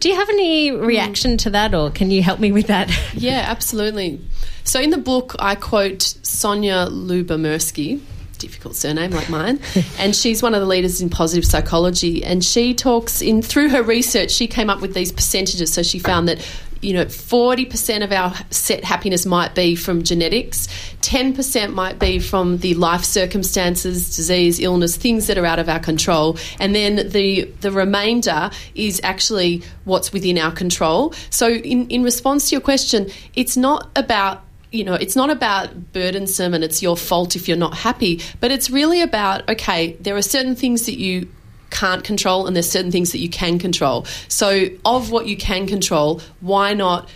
Do 0.00 0.10
you 0.10 0.16
have 0.16 0.28
any 0.28 0.72
reaction 0.72 1.38
to 1.38 1.50
that 1.56 1.74
or 1.74 1.90
can 1.90 2.10
you 2.10 2.22
help 2.22 2.38
me 2.38 2.52
with 2.52 2.66
that? 2.66 2.86
Yeah 3.14 3.42
absolutely. 3.48 4.20
So 4.64 4.78
in 4.78 4.90
the 4.90 5.02
book 5.10 5.34
i 5.38 5.54
quote 5.54 6.04
Sonja 6.36 6.78
Lyubomirsky 6.90 8.00
difficult 8.42 8.76
surname 8.76 9.12
like 9.12 9.30
mine, 9.30 9.60
and 9.98 10.14
she's 10.14 10.42
one 10.42 10.54
of 10.54 10.60
the 10.60 10.66
leaders 10.66 11.00
in 11.00 11.08
positive 11.08 11.44
psychology. 11.44 12.24
And 12.24 12.44
she 12.44 12.74
talks 12.74 13.22
in 13.22 13.42
through 13.42 13.70
her 13.70 13.82
research, 13.82 14.30
she 14.30 14.46
came 14.46 14.68
up 14.68 14.80
with 14.80 14.94
these 14.94 15.12
percentages. 15.12 15.72
So 15.72 15.82
she 15.82 15.98
found 15.98 16.28
that 16.28 16.46
you 16.82 16.92
know, 16.94 17.04
40% 17.04 18.02
of 18.02 18.10
our 18.10 18.34
set 18.50 18.82
happiness 18.82 19.24
might 19.24 19.54
be 19.54 19.76
from 19.76 20.02
genetics, 20.02 20.66
10% 21.02 21.72
might 21.72 22.00
be 22.00 22.18
from 22.18 22.58
the 22.58 22.74
life 22.74 23.04
circumstances, 23.04 24.16
disease, 24.16 24.58
illness, 24.58 24.96
things 24.96 25.28
that 25.28 25.38
are 25.38 25.46
out 25.46 25.60
of 25.60 25.68
our 25.68 25.78
control, 25.78 26.36
and 26.58 26.74
then 26.74 27.08
the 27.10 27.44
the 27.60 27.70
remainder 27.70 28.50
is 28.74 29.00
actually 29.04 29.62
what's 29.84 30.12
within 30.12 30.36
our 30.38 30.50
control. 30.50 31.14
So 31.30 31.48
in 31.48 31.88
in 31.88 32.02
response 32.02 32.50
to 32.50 32.56
your 32.56 32.60
question, 32.60 33.08
it's 33.34 33.56
not 33.56 33.88
about 33.94 34.42
you 34.72 34.84
know, 34.84 34.94
it's 34.94 35.14
not 35.14 35.30
about 35.30 35.92
burdensome 35.92 36.54
and 36.54 36.64
it's 36.64 36.82
your 36.82 36.96
fault 36.96 37.36
if 37.36 37.46
you're 37.46 37.56
not 37.56 37.74
happy, 37.74 38.20
but 38.40 38.50
it's 38.50 38.70
really 38.70 39.02
about, 39.02 39.48
okay, 39.48 39.92
there 40.00 40.16
are 40.16 40.22
certain 40.22 40.56
things 40.56 40.86
that 40.86 40.98
you 40.98 41.28
can't 41.70 42.04
control 42.04 42.46
and 42.46 42.56
there's 42.56 42.70
certain 42.70 42.90
things 42.90 43.12
that 43.12 43.18
you 43.18 43.28
can 43.28 43.58
control. 43.58 44.06
So, 44.28 44.68
of 44.84 45.10
what 45.10 45.26
you 45.26 45.36
can 45.36 45.66
control, 45.66 46.20
why 46.40 46.74
not 46.74 47.08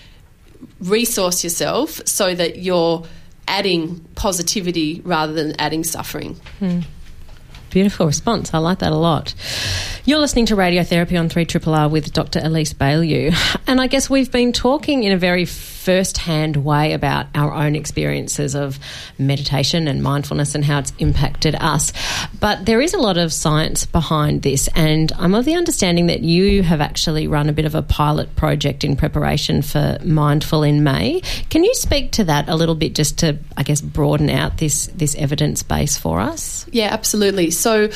resource 0.80 1.42
yourself 1.42 2.00
so 2.06 2.34
that 2.34 2.58
you're 2.58 3.04
adding 3.48 4.00
positivity 4.14 5.00
rather 5.04 5.32
than 5.32 5.58
adding 5.58 5.84
suffering? 5.84 6.34
Hmm. 6.58 6.80
Beautiful 7.70 8.06
response. 8.06 8.54
I 8.54 8.58
like 8.58 8.78
that 8.78 8.92
a 8.92 8.96
lot. 8.96 9.34
You're 10.06 10.20
listening 10.20 10.46
to 10.46 10.54
Radiotherapy 10.54 11.18
on 11.18 11.28
3 11.28 11.48
R 11.66 11.88
with 11.88 12.12
Dr. 12.12 12.38
Elise 12.40 12.72
Bialylew. 12.72 13.34
And 13.68 13.80
I 13.80 13.88
guess 13.88 14.08
we've 14.08 14.30
been 14.30 14.52
talking 14.52 15.02
in 15.02 15.10
a 15.10 15.18
very 15.18 15.44
first 15.44 16.18
hand 16.18 16.56
way 16.56 16.92
about 16.92 17.26
our 17.34 17.52
own 17.52 17.74
experiences 17.74 18.54
of 18.54 18.78
meditation 19.18 19.88
and 19.88 20.04
mindfulness 20.04 20.54
and 20.54 20.64
how 20.64 20.78
it's 20.78 20.92
impacted 21.00 21.56
us. 21.56 21.92
But 22.38 22.64
there 22.64 22.80
is 22.80 22.94
a 22.94 22.98
lot 22.98 23.18
of 23.18 23.32
science 23.32 23.84
behind 23.84 24.42
this, 24.42 24.68
and 24.76 25.10
I'm 25.18 25.34
of 25.34 25.44
the 25.44 25.56
understanding 25.56 26.06
that 26.06 26.20
you 26.20 26.62
have 26.62 26.80
actually 26.80 27.26
run 27.26 27.48
a 27.48 27.52
bit 27.52 27.64
of 27.64 27.74
a 27.74 27.82
pilot 27.82 28.36
project 28.36 28.84
in 28.84 28.94
preparation 28.94 29.62
for 29.62 29.98
Mindful 30.04 30.62
in 30.62 30.84
May. 30.84 31.22
Can 31.50 31.64
you 31.64 31.74
speak 31.74 32.12
to 32.12 32.24
that 32.24 32.48
a 32.48 32.54
little 32.54 32.76
bit 32.76 32.94
just 32.94 33.18
to, 33.18 33.38
I 33.56 33.64
guess, 33.64 33.80
broaden 33.80 34.30
out 34.30 34.58
this, 34.58 34.86
this 34.94 35.16
evidence 35.16 35.64
base 35.64 35.98
for 35.98 36.20
us? 36.20 36.66
Yeah, 36.70 36.90
absolutely. 36.92 37.50
So, 37.50 37.90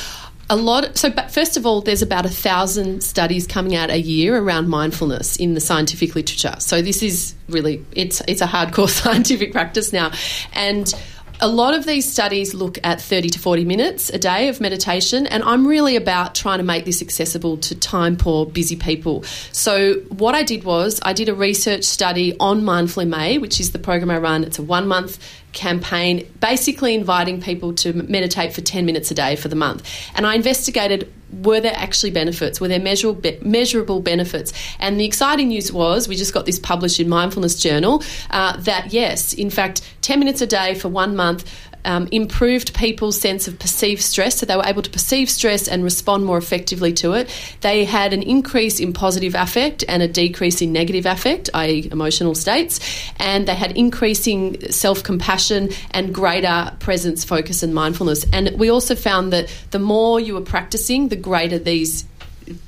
a 0.51 0.55
lot. 0.55 0.97
So, 0.97 1.09
but 1.09 1.31
first 1.31 1.55
of 1.55 1.65
all, 1.65 1.81
there's 1.81 2.01
about 2.01 2.25
a 2.25 2.29
thousand 2.29 3.01
studies 3.03 3.47
coming 3.47 3.73
out 3.73 3.89
a 3.89 3.99
year 3.99 4.37
around 4.37 4.67
mindfulness 4.67 5.37
in 5.37 5.53
the 5.53 5.61
scientific 5.61 6.13
literature. 6.13 6.55
So 6.59 6.81
this 6.81 7.01
is 7.01 7.33
really 7.47 7.83
it's 7.93 8.21
it's 8.27 8.41
a 8.41 8.47
hardcore 8.47 8.89
scientific 9.01 9.53
practice 9.53 9.93
now, 9.93 10.11
and 10.53 10.93
a 11.39 11.47
lot 11.47 11.73
of 11.73 11.85
these 11.85 12.11
studies 12.11 12.53
look 12.53 12.77
at 12.83 13.01
30 13.01 13.29
to 13.29 13.39
40 13.39 13.65
minutes 13.65 14.09
a 14.11 14.19
day 14.19 14.47
of 14.49 14.61
meditation, 14.61 15.25
and 15.25 15.41
I'm 15.41 15.65
really 15.65 15.95
about 15.95 16.35
trying 16.35 16.59
to 16.59 16.63
make 16.63 16.85
this 16.85 17.01
accessible 17.01 17.57
to 17.57 17.75
time 17.75 18.15
poor, 18.15 18.45
busy 18.45 18.75
people. 18.75 19.23
So, 19.51 19.95
what 20.09 20.35
I 20.35 20.43
did 20.43 20.65
was 20.65 20.99
I 21.01 21.13
did 21.13 21.29
a 21.29 21.33
research 21.33 21.85
study 21.85 22.35
on 22.39 22.63
Mindful 22.63 23.05
May, 23.05 23.37
which 23.37 23.59
is 23.59 23.71
the 23.71 23.79
program 23.79 24.11
I 24.11 24.17
run. 24.17 24.43
It's 24.43 24.59
a 24.59 24.63
one 24.63 24.87
month 24.87 25.17
campaign, 25.53 26.29
basically 26.39 26.95
inviting 26.95 27.41
people 27.41 27.73
to 27.73 27.93
meditate 27.93 28.53
for 28.53 28.61
10 28.61 28.85
minutes 28.85 29.11
a 29.11 29.13
day 29.13 29.35
for 29.35 29.47
the 29.47 29.55
month. 29.55 29.87
And 30.15 30.25
I 30.25 30.35
investigated 30.35 31.11
were 31.31 31.61
there 31.61 31.75
actually 31.75 32.11
benefits? 32.11 32.59
Were 32.59 32.67
there 32.67 32.79
measurable, 32.79 33.31
measurable 33.41 34.01
benefits? 34.01 34.51
And 34.79 34.99
the 34.99 35.05
exciting 35.05 35.47
news 35.47 35.71
was 35.71 36.07
we 36.07 36.15
just 36.15 36.33
got 36.33 36.45
this 36.45 36.59
published 36.59 36.99
in 36.99 37.07
Mindfulness 37.07 37.55
Journal 37.55 38.03
uh, 38.31 38.57
that 38.57 38.91
yes, 38.91 39.33
in 39.33 39.49
fact, 39.49 39.81
10 40.01 40.19
minutes 40.19 40.41
a 40.41 40.47
day 40.47 40.75
for 40.75 40.89
one 40.89 41.15
month 41.15 41.49
um, 41.85 42.07
improved 42.11 42.73
people's 42.73 43.19
sense 43.19 43.47
of 43.47 43.59
perceived 43.59 44.01
stress, 44.01 44.39
so 44.39 44.45
they 44.45 44.55
were 44.55 44.65
able 44.65 44.81
to 44.81 44.89
perceive 44.89 45.29
stress 45.29 45.67
and 45.67 45.83
respond 45.83 46.25
more 46.25 46.37
effectively 46.37 46.93
to 46.93 47.13
it. 47.13 47.29
They 47.61 47.85
had 47.85 48.13
an 48.13 48.23
increase 48.23 48.79
in 48.79 48.93
positive 48.93 49.35
affect 49.35 49.83
and 49.87 50.01
a 50.01 50.07
decrease 50.07 50.61
in 50.61 50.73
negative 50.73 51.05
affect, 51.05 51.49
i.e., 51.53 51.89
emotional 51.91 52.35
states, 52.35 52.79
and 53.17 53.47
they 53.47 53.55
had 53.55 53.77
increasing 53.77 54.59
self 54.71 55.03
compassion 55.03 55.69
and 55.91 56.13
greater 56.13 56.75
presence, 56.79 57.23
focus, 57.23 57.63
and 57.63 57.73
mindfulness. 57.73 58.25
And 58.33 58.51
we 58.57 58.69
also 58.69 58.95
found 58.95 59.33
that 59.33 59.53
the 59.71 59.79
more 59.79 60.19
you 60.19 60.33
were 60.33 60.41
practicing, 60.41 61.09
the 61.09 61.15
greater 61.15 61.59
these 61.59 62.05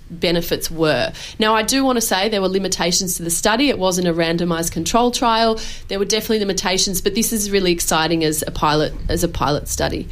benefits 0.10 0.70
were. 0.70 1.12
Now, 1.40 1.56
I 1.56 1.64
do 1.64 1.84
want 1.84 1.98
to 1.98 2.02
say 2.02 2.30
there 2.30 2.42
were 2.42 2.48
limitations 2.48 3.18
to 3.18 3.24
the 3.24 3.30
study. 3.30 3.70
It 3.70 3.80
wasn't 3.80 4.08
a 4.08 4.14
randomized 4.14 4.72
control 4.72 5.12
trial. 5.12 5.60
There 5.88 6.00
were 6.00 6.06
definitely 6.06 6.40
limitations, 6.40 7.02
but 7.02 7.16
this 7.16 7.34
is 7.34 7.52
really 7.52 7.72
exciting 7.72 8.24
as 8.24 8.44
a 8.46 8.52
pilot 8.52 8.94
as 9.10 9.24
a 9.24 9.28
pilot 9.28 9.68
study. 9.68 10.08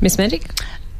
Miss 0.00 0.18
Medic? 0.18 0.50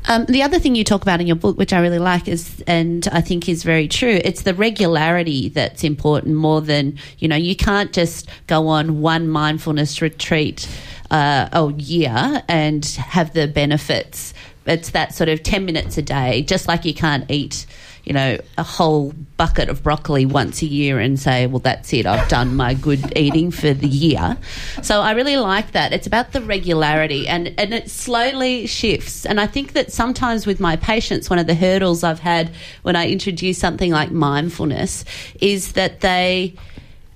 Um, 0.07 0.25
the 0.27 0.43
other 0.43 0.59
thing 0.59 0.75
you 0.75 0.83
talk 0.83 1.03
about 1.03 1.21
in 1.21 1.27
your 1.27 1.37
book, 1.37 1.57
which 1.57 1.73
I 1.73 1.81
really 1.81 2.01
like, 2.01 2.27
is 2.27 2.62
and 2.67 3.07
I 3.12 3.21
think 3.21 3.49
is 3.49 3.62
very 3.62 3.87
true. 3.87 4.21
It's 4.25 4.43
the 4.43 4.55
regularity 4.55 5.49
that's 5.49 5.85
important 5.85 6.35
more 6.35 6.61
than 6.61 6.99
you 7.19 7.29
know. 7.29 7.37
You 7.37 7.55
can't 7.55 7.93
just 7.93 8.29
go 8.49 8.69
on 8.69 9.01
one 9.01 9.29
mindfulness 9.29 10.03
retreat 10.03 10.69
uh, 11.11 11.49
a 11.53 11.73
year 11.75 12.43
and 12.49 12.85
have 12.85 13.33
the 13.33 13.47
benefits. 13.47 14.35
It's 14.66 14.90
that 14.90 15.14
sort 15.14 15.29
of 15.29 15.42
ten 15.42 15.64
minutes 15.64 15.98
a 15.98 16.03
day, 16.03 16.42
just 16.42 16.68
like 16.68 16.85
you 16.85 16.94
can't 16.94 17.31
eat 17.31 17.66
you 18.05 18.12
know, 18.12 18.37
a 18.59 18.62
whole 18.62 19.12
bucket 19.37 19.68
of 19.68 19.83
broccoli 19.83 20.27
once 20.27 20.61
a 20.62 20.66
year 20.66 20.98
and 20.98 21.18
say, 21.18 21.46
well, 21.46 21.61
that's 21.61 21.92
it, 21.92 22.05
I've 22.05 22.29
done 22.29 22.57
my 22.57 22.75
good 22.75 23.16
eating 23.16 23.51
for 23.51 23.72
the 23.72 23.87
year. 23.87 24.37
So 24.83 25.01
I 25.01 25.12
really 25.12 25.37
like 25.37 25.72
that. 25.72 25.92
It's 25.92 26.07
about 26.07 26.33
the 26.33 26.40
regularity 26.40 27.29
and, 27.29 27.55
and 27.59 27.72
it 27.72 27.90
slowly 27.90 28.66
shifts. 28.66 29.25
And 29.25 29.40
I 29.40 29.46
think 29.46 29.75
that 29.75 29.92
sometimes 29.92 30.46
with 30.46 30.59
my 30.59 30.77
patients, 30.77 31.31
one 31.31 31.38
of 31.38 31.46
the 31.46 31.55
hurdles 31.55 32.03
I've 32.03 32.18
had 32.18 32.51
when 32.83 32.96
I 32.96 33.09
introduce 33.09 33.59
something 33.59 33.92
like 33.92 34.11
mindfulness 34.11 35.05
is 35.40 35.72
that 35.72 36.01
they, 36.01 36.55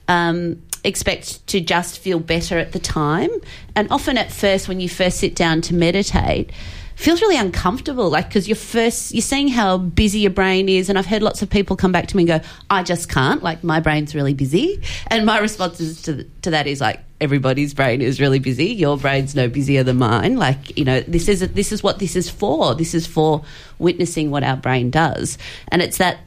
um, 0.08 0.62
expect 0.84 1.44
to 1.48 1.60
just 1.60 1.98
feel 1.98 2.20
better 2.20 2.58
at 2.58 2.70
the 2.70 2.78
time. 2.78 3.30
And 3.74 3.90
often 3.90 4.16
at 4.16 4.30
first, 4.30 4.68
when 4.68 4.78
you 4.78 4.88
first 4.88 5.18
sit 5.18 5.34
down 5.34 5.60
to 5.62 5.74
meditate, 5.74 6.50
feels 6.96 7.20
really 7.20 7.36
uncomfortable 7.36 8.10
like 8.10 8.28
because 8.28 8.48
you're 8.48 8.56
first 8.56 9.12
you're 9.12 9.22
seeing 9.22 9.48
how 9.48 9.78
busy 9.78 10.20
your 10.20 10.30
brain 10.30 10.68
is 10.68 10.88
and 10.88 10.98
i've 10.98 11.06
heard 11.06 11.22
lots 11.22 11.42
of 11.42 11.50
people 11.50 11.76
come 11.76 11.92
back 11.92 12.06
to 12.06 12.16
me 12.16 12.22
and 12.22 12.42
go 12.42 12.48
i 12.70 12.82
just 12.82 13.08
can't. 13.08 13.42
Like 13.42 13.62
my 13.62 13.80
brain's 13.80 14.14
really 14.14 14.34
busy. 14.34 14.82
And 15.08 15.26
my 15.26 15.38
response 15.38 16.02
to, 16.02 16.24
to 16.42 16.50
that 16.50 16.66
is 16.66 16.80
like 16.80 17.00
everybody's 17.20 17.74
brain 17.74 18.02
is 18.02 18.20
really 18.20 18.38
busy. 18.38 18.66
Your 18.66 18.96
brain's 18.96 19.34
no 19.34 19.48
busier 19.48 19.82
than 19.82 19.98
mine. 19.98 20.36
Like 20.36 20.76
you 20.78 20.84
know 20.84 21.00
this 21.00 21.28
is 21.28 21.40
this 21.40 21.72
is 21.72 21.82
what 21.82 21.98
this 21.98 22.16
is 22.16 22.30
for. 22.30 22.74
This 22.74 22.94
is 22.94 23.06
for 23.06 23.44
witnessing 23.78 24.30
what 24.30 24.42
our 24.42 24.56
brain 24.56 24.90
does. 24.90 25.38
And 25.68 25.82
it's 25.82 25.98
that 25.98 26.18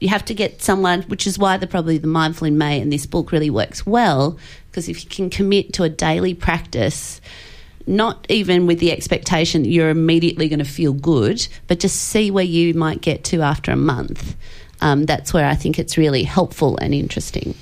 you 0.00 0.08
have 0.08 0.24
to 0.26 0.34
get 0.34 0.62
someone 0.62 1.02
which 1.02 1.26
is 1.26 1.38
why 1.38 1.56
the 1.56 1.66
probably 1.66 1.98
the 1.98 2.08
mindful 2.08 2.46
in 2.46 2.58
may 2.58 2.80
and 2.80 2.92
this 2.92 3.06
book 3.06 3.30
really 3.30 3.50
works 3.50 3.86
well 3.86 4.36
because 4.68 4.88
if 4.88 5.04
you 5.04 5.08
can 5.08 5.30
commit 5.30 5.72
to 5.72 5.84
a 5.84 5.88
daily 5.88 6.34
practice 6.34 7.20
not 7.86 8.26
even 8.28 8.66
with 8.66 8.78
the 8.78 8.92
expectation 8.92 9.62
that 9.62 9.68
you're 9.68 9.90
immediately 9.90 10.48
going 10.48 10.58
to 10.58 10.64
feel 10.64 10.92
good, 10.92 11.46
but 11.66 11.80
just 11.80 11.96
see 11.96 12.30
where 12.30 12.44
you 12.44 12.74
might 12.74 13.00
get 13.00 13.24
to 13.24 13.42
after 13.42 13.72
a 13.72 13.76
month. 13.76 14.36
Um, 14.80 15.04
that's 15.06 15.32
where 15.32 15.46
I 15.46 15.54
think 15.54 15.78
it's 15.78 15.96
really 15.96 16.24
helpful 16.24 16.76
and 16.78 16.92
interesting. 16.92 17.54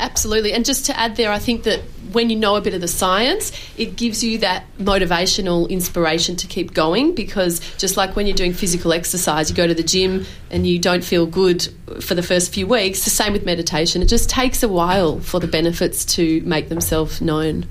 Absolutely. 0.00 0.52
And 0.52 0.64
just 0.64 0.86
to 0.86 0.98
add 0.98 1.16
there, 1.16 1.30
I 1.30 1.38
think 1.38 1.62
that 1.64 1.80
when 2.12 2.28
you 2.28 2.36
know 2.36 2.56
a 2.56 2.60
bit 2.60 2.74
of 2.74 2.80
the 2.80 2.88
science, 2.88 3.52
it 3.76 3.96
gives 3.96 4.24
you 4.24 4.38
that 4.38 4.64
motivational 4.78 5.68
inspiration 5.68 6.36
to 6.36 6.46
keep 6.46 6.74
going 6.74 7.14
because 7.14 7.60
just 7.76 7.96
like 7.96 8.16
when 8.16 8.26
you're 8.26 8.36
doing 8.36 8.52
physical 8.52 8.92
exercise, 8.92 9.50
you 9.50 9.56
go 9.56 9.66
to 9.66 9.74
the 9.74 9.82
gym 9.82 10.26
and 10.54 10.64
you 10.64 10.78
don't 10.78 11.04
feel 11.04 11.26
good 11.26 11.68
for 12.00 12.14
the 12.14 12.22
first 12.22 12.54
few 12.54 12.66
weeks, 12.66 13.02
the 13.02 13.10
same 13.10 13.32
with 13.32 13.44
meditation. 13.44 14.02
It 14.02 14.06
just 14.06 14.30
takes 14.30 14.62
a 14.62 14.68
while 14.68 15.18
for 15.18 15.40
the 15.40 15.48
benefits 15.48 16.04
to 16.14 16.40
make 16.42 16.68
themselves 16.68 17.20
known. 17.20 17.66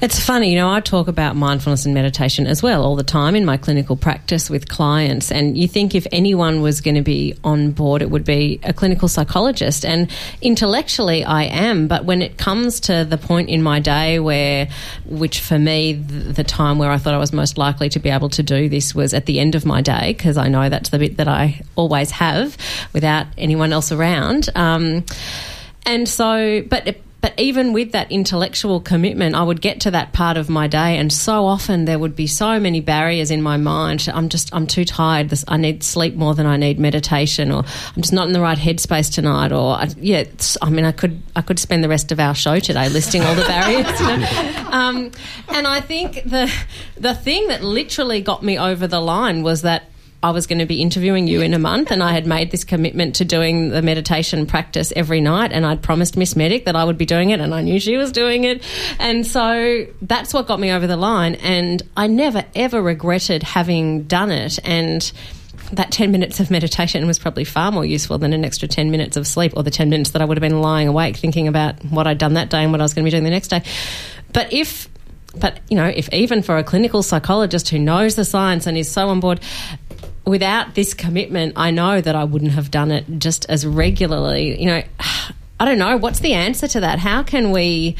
It's 0.00 0.24
funny, 0.24 0.52
you 0.52 0.56
know, 0.56 0.70
I 0.70 0.78
talk 0.78 1.08
about 1.08 1.34
mindfulness 1.34 1.84
and 1.84 1.92
meditation 1.92 2.46
as 2.46 2.62
well 2.62 2.84
all 2.84 2.94
the 2.94 3.02
time 3.02 3.34
in 3.34 3.44
my 3.44 3.56
clinical 3.56 3.96
practice 3.96 4.48
with 4.48 4.68
clients. 4.68 5.32
And 5.32 5.58
you 5.58 5.66
think 5.66 5.96
if 5.96 6.06
anyone 6.12 6.62
was 6.62 6.80
going 6.80 6.94
to 6.94 7.02
be 7.02 7.34
on 7.42 7.72
board, 7.72 8.00
it 8.00 8.08
would 8.08 8.24
be 8.24 8.60
a 8.62 8.72
clinical 8.72 9.08
psychologist. 9.08 9.84
And 9.84 10.08
intellectually, 10.40 11.24
I 11.24 11.44
am. 11.46 11.88
But 11.88 12.04
when 12.04 12.22
it 12.22 12.38
comes 12.38 12.78
to 12.80 13.04
the 13.04 13.18
point 13.18 13.48
in 13.48 13.60
my 13.60 13.80
day 13.80 14.20
where, 14.20 14.68
which 15.04 15.40
for 15.40 15.58
me, 15.58 15.94
the, 15.94 16.44
time 16.44 16.78
where 16.78 16.92
I 16.92 16.98
thought 16.98 17.12
I 17.12 17.18
was 17.18 17.32
most 17.32 17.58
likely 17.58 17.88
to 17.88 17.98
be 17.98 18.08
able 18.08 18.28
to 18.30 18.42
do 18.44 18.68
this 18.68 18.94
was 18.94 19.12
at 19.12 19.26
the 19.26 19.40
end 19.40 19.56
of 19.56 19.66
my 19.66 19.82
day, 19.82 20.12
because 20.12 20.36
I 20.36 20.46
know 20.46 20.68
that's 20.68 20.90
the 20.90 21.00
bit 21.00 21.16
that 21.16 21.26
I 21.26 21.62
always 21.74 21.97
have 22.04 22.56
without 22.92 23.26
anyone 23.36 23.72
else 23.72 23.92
around. 23.92 24.48
Um, 24.54 25.04
and 25.84 26.08
so, 26.08 26.62
but 26.62 26.98
but 27.20 27.34
even 27.36 27.72
with 27.72 27.92
that 27.92 28.12
intellectual 28.12 28.80
commitment, 28.80 29.34
I 29.34 29.42
would 29.42 29.60
get 29.60 29.80
to 29.82 29.90
that 29.90 30.12
part 30.12 30.36
of 30.36 30.48
my 30.48 30.68
day, 30.68 30.96
and 30.98 31.12
so 31.12 31.46
often 31.46 31.84
there 31.84 31.98
would 31.98 32.14
be 32.14 32.28
so 32.28 32.60
many 32.60 32.80
barriers 32.80 33.32
in 33.32 33.42
my 33.42 33.56
mind. 33.56 34.08
I'm 34.12 34.28
just, 34.28 34.54
I'm 34.54 34.68
too 34.68 34.84
tired. 34.84 35.28
This, 35.28 35.44
I 35.48 35.56
need 35.56 35.82
sleep 35.82 36.14
more 36.14 36.36
than 36.36 36.46
I 36.46 36.56
need 36.56 36.78
meditation, 36.78 37.50
or 37.50 37.64
I'm 37.96 38.02
just 38.02 38.12
not 38.12 38.28
in 38.28 38.34
the 38.34 38.40
right 38.40 38.56
headspace 38.56 39.12
tonight. 39.12 39.50
Or 39.50 39.74
I, 39.74 39.88
yeah, 39.96 40.24
I 40.62 40.70
mean, 40.70 40.84
I 40.84 40.92
could, 40.92 41.20
I 41.34 41.42
could 41.42 41.58
spend 41.58 41.82
the 41.82 41.88
rest 41.88 42.12
of 42.12 42.20
our 42.20 42.36
show 42.36 42.60
today 42.60 42.88
listing 42.88 43.22
all 43.22 43.34
the 43.34 43.42
barriers. 43.48 44.00
You 44.00 44.16
know? 44.18 44.68
um, 44.70 45.10
and 45.48 45.66
I 45.66 45.80
think 45.80 46.22
the, 46.22 46.52
the 46.96 47.14
thing 47.14 47.48
that 47.48 47.64
literally 47.64 48.20
got 48.20 48.44
me 48.44 48.58
over 48.58 48.86
the 48.86 49.00
line 49.00 49.42
was 49.42 49.62
that 49.62 49.90
I 50.22 50.30
was 50.30 50.48
going 50.48 50.58
to 50.58 50.66
be 50.66 50.82
interviewing 50.82 51.28
you 51.28 51.42
in 51.42 51.54
a 51.54 51.58
month, 51.58 51.90
and 51.92 52.02
I 52.02 52.12
had 52.12 52.26
made 52.26 52.50
this 52.50 52.64
commitment 52.64 53.16
to 53.16 53.24
doing 53.24 53.68
the 53.68 53.82
meditation 53.82 54.46
practice 54.46 54.92
every 54.96 55.20
night, 55.20 55.52
and 55.52 55.64
I'd 55.64 55.80
promised 55.80 56.16
Miss 56.16 56.34
Medic 56.34 56.64
that 56.64 56.74
I 56.74 56.82
would 56.82 56.98
be 56.98 57.06
doing 57.06 57.30
it, 57.30 57.40
and 57.40 57.54
I 57.54 57.62
knew 57.62 57.78
she 57.78 57.96
was 57.96 58.10
doing 58.10 58.44
it, 58.44 58.64
and 58.98 59.24
so 59.24 59.86
that's 60.02 60.34
what 60.34 60.48
got 60.48 60.58
me 60.58 60.72
over 60.72 60.88
the 60.88 60.96
line, 60.96 61.36
and 61.36 61.82
I 61.96 62.08
never 62.08 62.44
ever 62.56 62.82
regretted 62.82 63.44
having 63.44 64.04
done 64.04 64.32
it, 64.32 64.58
and 64.64 65.10
that 65.72 65.92
10 65.92 66.10
minutes 66.10 66.40
of 66.40 66.50
meditation 66.50 67.06
was 67.06 67.18
probably 67.18 67.44
far 67.44 67.70
more 67.70 67.84
useful 67.84 68.18
than 68.18 68.32
an 68.32 68.44
extra 68.44 68.66
10 68.66 68.90
minutes 68.90 69.16
of 69.16 69.26
sleep 69.26 69.52
or 69.54 69.62
the 69.62 69.70
10 69.70 69.90
minutes 69.90 70.10
that 70.10 70.22
I 70.22 70.24
would 70.24 70.36
have 70.36 70.42
been 70.42 70.60
lying 70.60 70.88
awake 70.88 71.16
thinking 71.16 71.46
about 71.46 71.84
what 71.84 72.06
I'd 72.06 72.18
done 72.18 72.34
that 72.34 72.50
day 72.50 72.62
and 72.62 72.72
what 72.72 72.80
I 72.80 72.84
was 72.84 72.94
going 72.94 73.04
to 73.04 73.06
be 73.06 73.10
doing 73.10 73.24
the 73.24 73.30
next 73.30 73.48
day. 73.48 73.62
But 74.32 74.52
if 74.52 74.88
but 75.38 75.60
you 75.68 75.76
know, 75.76 75.86
if 75.86 76.12
even 76.12 76.42
for 76.42 76.56
a 76.56 76.64
clinical 76.64 77.02
psychologist 77.02 77.68
who 77.68 77.78
knows 77.78 78.14
the 78.14 78.24
science 78.24 78.66
and 78.66 78.78
is 78.78 78.90
so 78.90 79.08
on 79.08 79.20
board, 79.20 79.40
without 80.28 80.74
this 80.74 80.94
commitment, 80.94 81.54
I 81.56 81.70
know 81.70 82.00
that 82.00 82.14
I 82.14 82.24
wouldn't 82.24 82.52
have 82.52 82.70
done 82.70 82.90
it 82.90 83.04
just 83.18 83.46
as 83.48 83.66
regularly. 83.66 84.60
You 84.60 84.66
know, 84.66 84.82
I 85.60 85.64
don't 85.64 85.78
know. 85.78 85.96
What's 85.96 86.20
the 86.20 86.34
answer 86.34 86.68
to 86.68 86.80
that? 86.80 87.00
How 87.00 87.22
can 87.24 87.50
we 87.50 87.96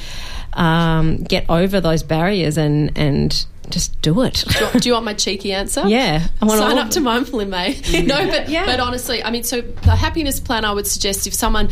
um, 0.52 1.22
get 1.24 1.44
over 1.48 1.80
those 1.80 2.02
barriers 2.02 2.56
and 2.56 2.96
and 2.96 3.46
just 3.70 4.00
do 4.00 4.22
it. 4.22 4.44
Do 4.48 4.58
you, 4.58 4.64
want, 4.64 4.82
do 4.82 4.88
you 4.88 4.92
want 4.94 5.04
my 5.04 5.14
cheeky 5.14 5.52
answer? 5.52 5.84
Yeah, 5.88 6.26
I 6.40 6.44
want 6.44 6.58
sign 6.58 6.78
up 6.78 6.90
to 6.92 7.00
Mindful 7.00 7.40
in 7.40 7.50
May. 7.50 7.78
no, 8.02 8.26
but 8.30 8.48
Yeah. 8.48 8.64
but 8.66 8.80
honestly, 8.80 9.22
I 9.22 9.30
mean, 9.30 9.44
so 9.44 9.60
the 9.60 9.94
happiness 9.94 10.40
plan, 10.40 10.64
I 10.64 10.72
would 10.72 10.86
suggest 10.86 11.26
if 11.26 11.34
someone 11.34 11.68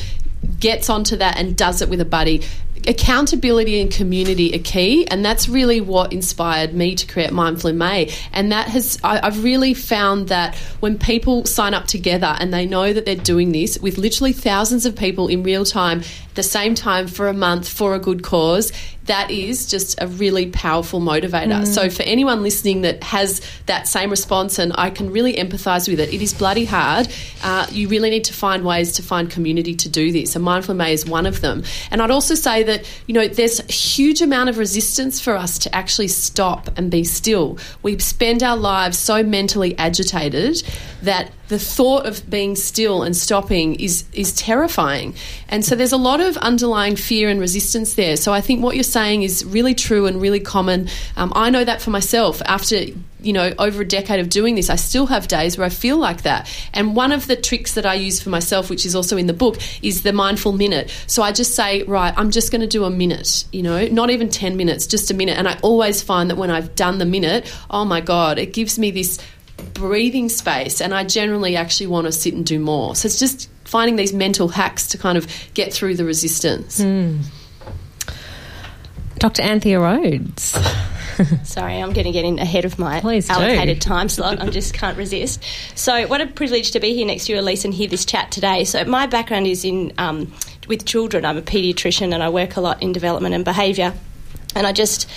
gets 0.61 0.89
onto 0.91 1.17
that 1.17 1.39
and 1.39 1.57
does 1.57 1.83
it 1.83 1.89
with 1.89 2.01
a 2.01 2.05
buddy. 2.05 2.43
Accountability 2.87 3.81
and 3.81 3.91
community 3.91 4.55
are 4.55 4.63
key, 4.63 5.07
and 5.09 5.25
that's 5.25 5.49
really 5.49 5.81
what 5.81 6.13
inspired 6.13 6.75
me 6.75 6.95
to 6.95 7.07
create 7.07 7.33
Mindful 7.33 7.71
in 7.71 7.79
May. 7.79 8.13
And 8.33 8.53
that 8.53 8.69
has, 8.69 8.99
I, 9.03 9.21
I've 9.27 9.43
really 9.43 9.75
found 9.75 10.29
that 10.29 10.55
when 10.81 10.99
people 10.99 11.45
sign 11.45 11.75
up 11.75 11.87
together 11.87 12.37
and 12.39 12.53
they 12.53 12.67
know 12.67 12.93
that 12.93 13.05
they're 13.05 13.17
doing 13.17 13.53
this 13.53 13.79
with 13.79 13.99
literally 13.99 14.33
thousands 14.33 14.87
of 14.87 14.95
people 14.95 15.29
in 15.29 15.43
real 15.43 15.65
time, 15.65 16.03
the 16.37 16.43
same 16.43 16.75
time 16.75 17.09
for 17.09 17.29
a 17.29 17.33
month 17.33 17.69
for 17.69 17.95
a 17.95 17.99
good 17.99 18.23
cause, 18.23 18.73
that 19.07 19.31
is 19.31 19.67
just 19.67 20.01
a 20.01 20.07
really 20.07 20.51
powerful 20.51 21.01
motivator. 21.01 21.65
So 21.67 21.89
for 21.91 22.03
anyone 22.03 22.43
listening 22.43 22.83
that 22.83 23.03
has 23.05 23.41
that 23.67 23.87
same 23.89 24.11
response, 24.11 24.59
and 24.59 24.73
I 24.77 24.91
can 24.91 25.11
really 25.11 25.35
empathise 25.35 25.89
with 25.89 26.01
it, 26.01 26.13
it 26.13 26.21
is 26.21 26.35
bloody 26.35 26.65
hard. 26.65 27.09
Uh, 27.43 27.67
you 27.71 27.89
really 27.89 28.11
need 28.11 28.25
to 28.25 28.35
find 28.35 28.65
ways 28.65 28.93
to 28.93 29.03
find 29.03 29.31
community 29.31 29.75
to 29.77 29.89
do 29.89 30.13
this, 30.13 30.35
and 30.37 30.45
Mindful 30.45 30.75
May 30.75 30.93
is 30.93 31.07
one 31.07 31.27
of 31.27 31.41
them. 31.41 31.63
And 31.91 32.03
I'd 32.03 32.11
also 32.11 32.35
say 32.35 32.63
that 32.65 32.85
you 33.07 33.15
know 33.15 33.29
there's 33.29 33.61
a 33.61 33.73
huge 33.73 34.23
amount 34.23 34.49
of 34.49 34.59
resistance 34.59 35.21
for 35.21 35.37
us 35.37 35.59
to 35.61 35.75
actually 35.75 36.09
stop 36.09 36.77
and 36.77 36.91
be 36.91 37.05
still. 37.05 37.59
We 37.83 37.99
spend 37.99 38.43
our 38.43 38.57
lives 38.57 38.99
so 38.99 39.23
mentally 39.23 39.77
agitated 39.79 40.63
that 41.03 41.31
the 41.49 41.59
thought 41.59 42.07
of 42.07 42.29
being 42.29 42.57
still 42.57 43.03
and 43.03 43.17
stopping 43.17 43.77
is 43.77 44.05
is 44.13 44.33
terrifying. 44.35 45.15
And 45.49 45.65
so 45.65 45.77
there's 45.77 45.93
a 45.93 45.97
lot 45.97 46.21
of 46.21 46.37
underlying 46.39 46.97
fear 46.97 47.29
and 47.29 47.39
resistance 47.39 47.95
there. 47.95 48.17
So 48.17 48.33
I 48.33 48.41
think 48.41 48.63
what 48.63 48.75
you're 48.75 48.85
saying 48.85 49.23
is 49.23 49.45
really 49.45 49.75
true 49.75 50.07
and 50.07 50.21
really 50.21 50.41
common. 50.41 50.89
Um, 51.17 51.33
I 51.35 51.51
know 51.51 51.65
that 51.65 51.81
for 51.81 51.91
myself. 51.91 52.43
After 52.47 52.77
you 53.21 53.33
know 53.33 53.53
over 53.59 53.83
a 53.83 53.87
decade 53.87 54.21
of 54.21 54.29
doing 54.29 54.57
this, 54.57 54.71
I 54.71 54.77
still 54.77 55.07
have 55.07 55.29
days 55.29 55.57
where 55.57 55.67
I 55.67 55.71
feel 55.71 55.99
like 55.99 56.23
that. 56.23 56.53
And 56.73 56.97
one 56.97 57.13
of 57.13 57.27
the 57.27 57.37
tricks 57.37 57.75
that 57.75 57.87
I 57.87 57.95
use 57.95 58.21
for 58.21 58.31
myself, 58.31 58.69
which 58.69 58.85
is 58.85 58.95
also 58.95 59.17
in 59.17 59.27
the 59.27 59.33
book, 59.33 59.59
is 59.83 60.03
the 60.03 60.13
mindful 60.13 60.53
minute. 60.53 60.93
So 61.07 61.23
I 61.23 61.33
just 61.33 61.55
say, 61.55 61.83
right, 61.85 62.13
I'm 62.17 62.31
just 62.31 62.51
going 62.51 62.63
to 62.63 62.67
do 62.67 62.85
a 62.85 62.91
minute. 62.91 63.45
You 63.53 63.63
know, 63.63 63.87
not 63.87 64.11
even 64.11 64.29
ten 64.29 64.57
minutes, 64.57 64.87
just 64.87 65.11
a 65.11 65.15
minute. 65.15 65.39
And 65.39 65.49
I 65.49 65.59
always 65.63 66.03
find 66.03 66.31
that 66.31 66.37
when 66.37 66.51
I've 66.51 66.75
done 66.75 66.99
the 66.99 67.07
minute, 67.07 67.53
oh 67.71 67.85
my 67.85 68.01
god, 68.01 68.39
it 68.39 68.53
gives 68.53 68.79
me 68.79 68.91
this 68.91 69.19
breathing 69.75 70.29
space 70.29 70.81
and 70.81 70.95
I 70.95 71.05
generally 71.05 71.57
actually 71.57 71.87
want 71.87 72.07
to 72.07 72.13
sit 72.13 72.35
and 72.35 72.45
do 72.45 72.59
more. 72.59 72.95
So 72.95 73.07
it's 73.07 73.19
just 73.19 73.49
finding 73.65 73.97
these 73.97 74.13
mental 74.13 74.49
hacks 74.49 74.89
to 74.89 74.99
kind 74.99 75.19
of 75.19 75.27
get 75.55 75.73
through 75.73 75.97
the 75.97 76.05
resistance. 76.05 76.81
Mm. 76.81 77.25
Dr. 79.19 79.43
Anthea 79.43 79.81
Rhodes. 79.81 80.57
Sorry, 81.45 81.81
I'm 81.81 81.93
going 81.93 82.05
to 82.05 82.13
get 82.13 82.25
in 82.27 82.39
ahead 82.39 82.67
of 82.67 82.79
my 82.79 83.01
Please 83.01 83.31
allocated 83.31 83.79
do. 83.79 83.89
time 83.89 84.09
slot. 84.09 84.41
I 84.41 84.51
just 84.51 84.75
can't 84.75 84.99
resist. 84.99 85.43
So, 85.75 86.07
what 86.07 86.21
a 86.21 86.27
privilege 86.27 86.73
to 86.73 86.81
be 86.81 86.95
here 86.95 87.07
next 87.07 87.27
to 87.27 87.33
you, 87.33 87.41
Elise, 87.41 87.65
and 87.65 87.73
hear 87.73 87.89
this 87.89 88.05
chat 88.05 88.31
today. 88.31 88.65
So, 88.65 88.85
my 88.85 89.07
background 89.07 89.47
is 89.47 89.65
in 89.65 89.95
um, 89.97 90.31
with 90.69 90.85
children. 90.85 91.25
I'm 91.25 91.39
a 91.39 91.43
paediatrician 91.43 92.13
and 92.13 92.23
I 92.23 92.29
work 92.29 92.57
a 92.57 92.61
lot 92.61 92.83
in 92.83 92.93
development 92.93 93.35
and 93.35 93.45
behaviour. 93.45 93.95
And 94.55 94.67
I 94.67 94.73
just 94.73 95.09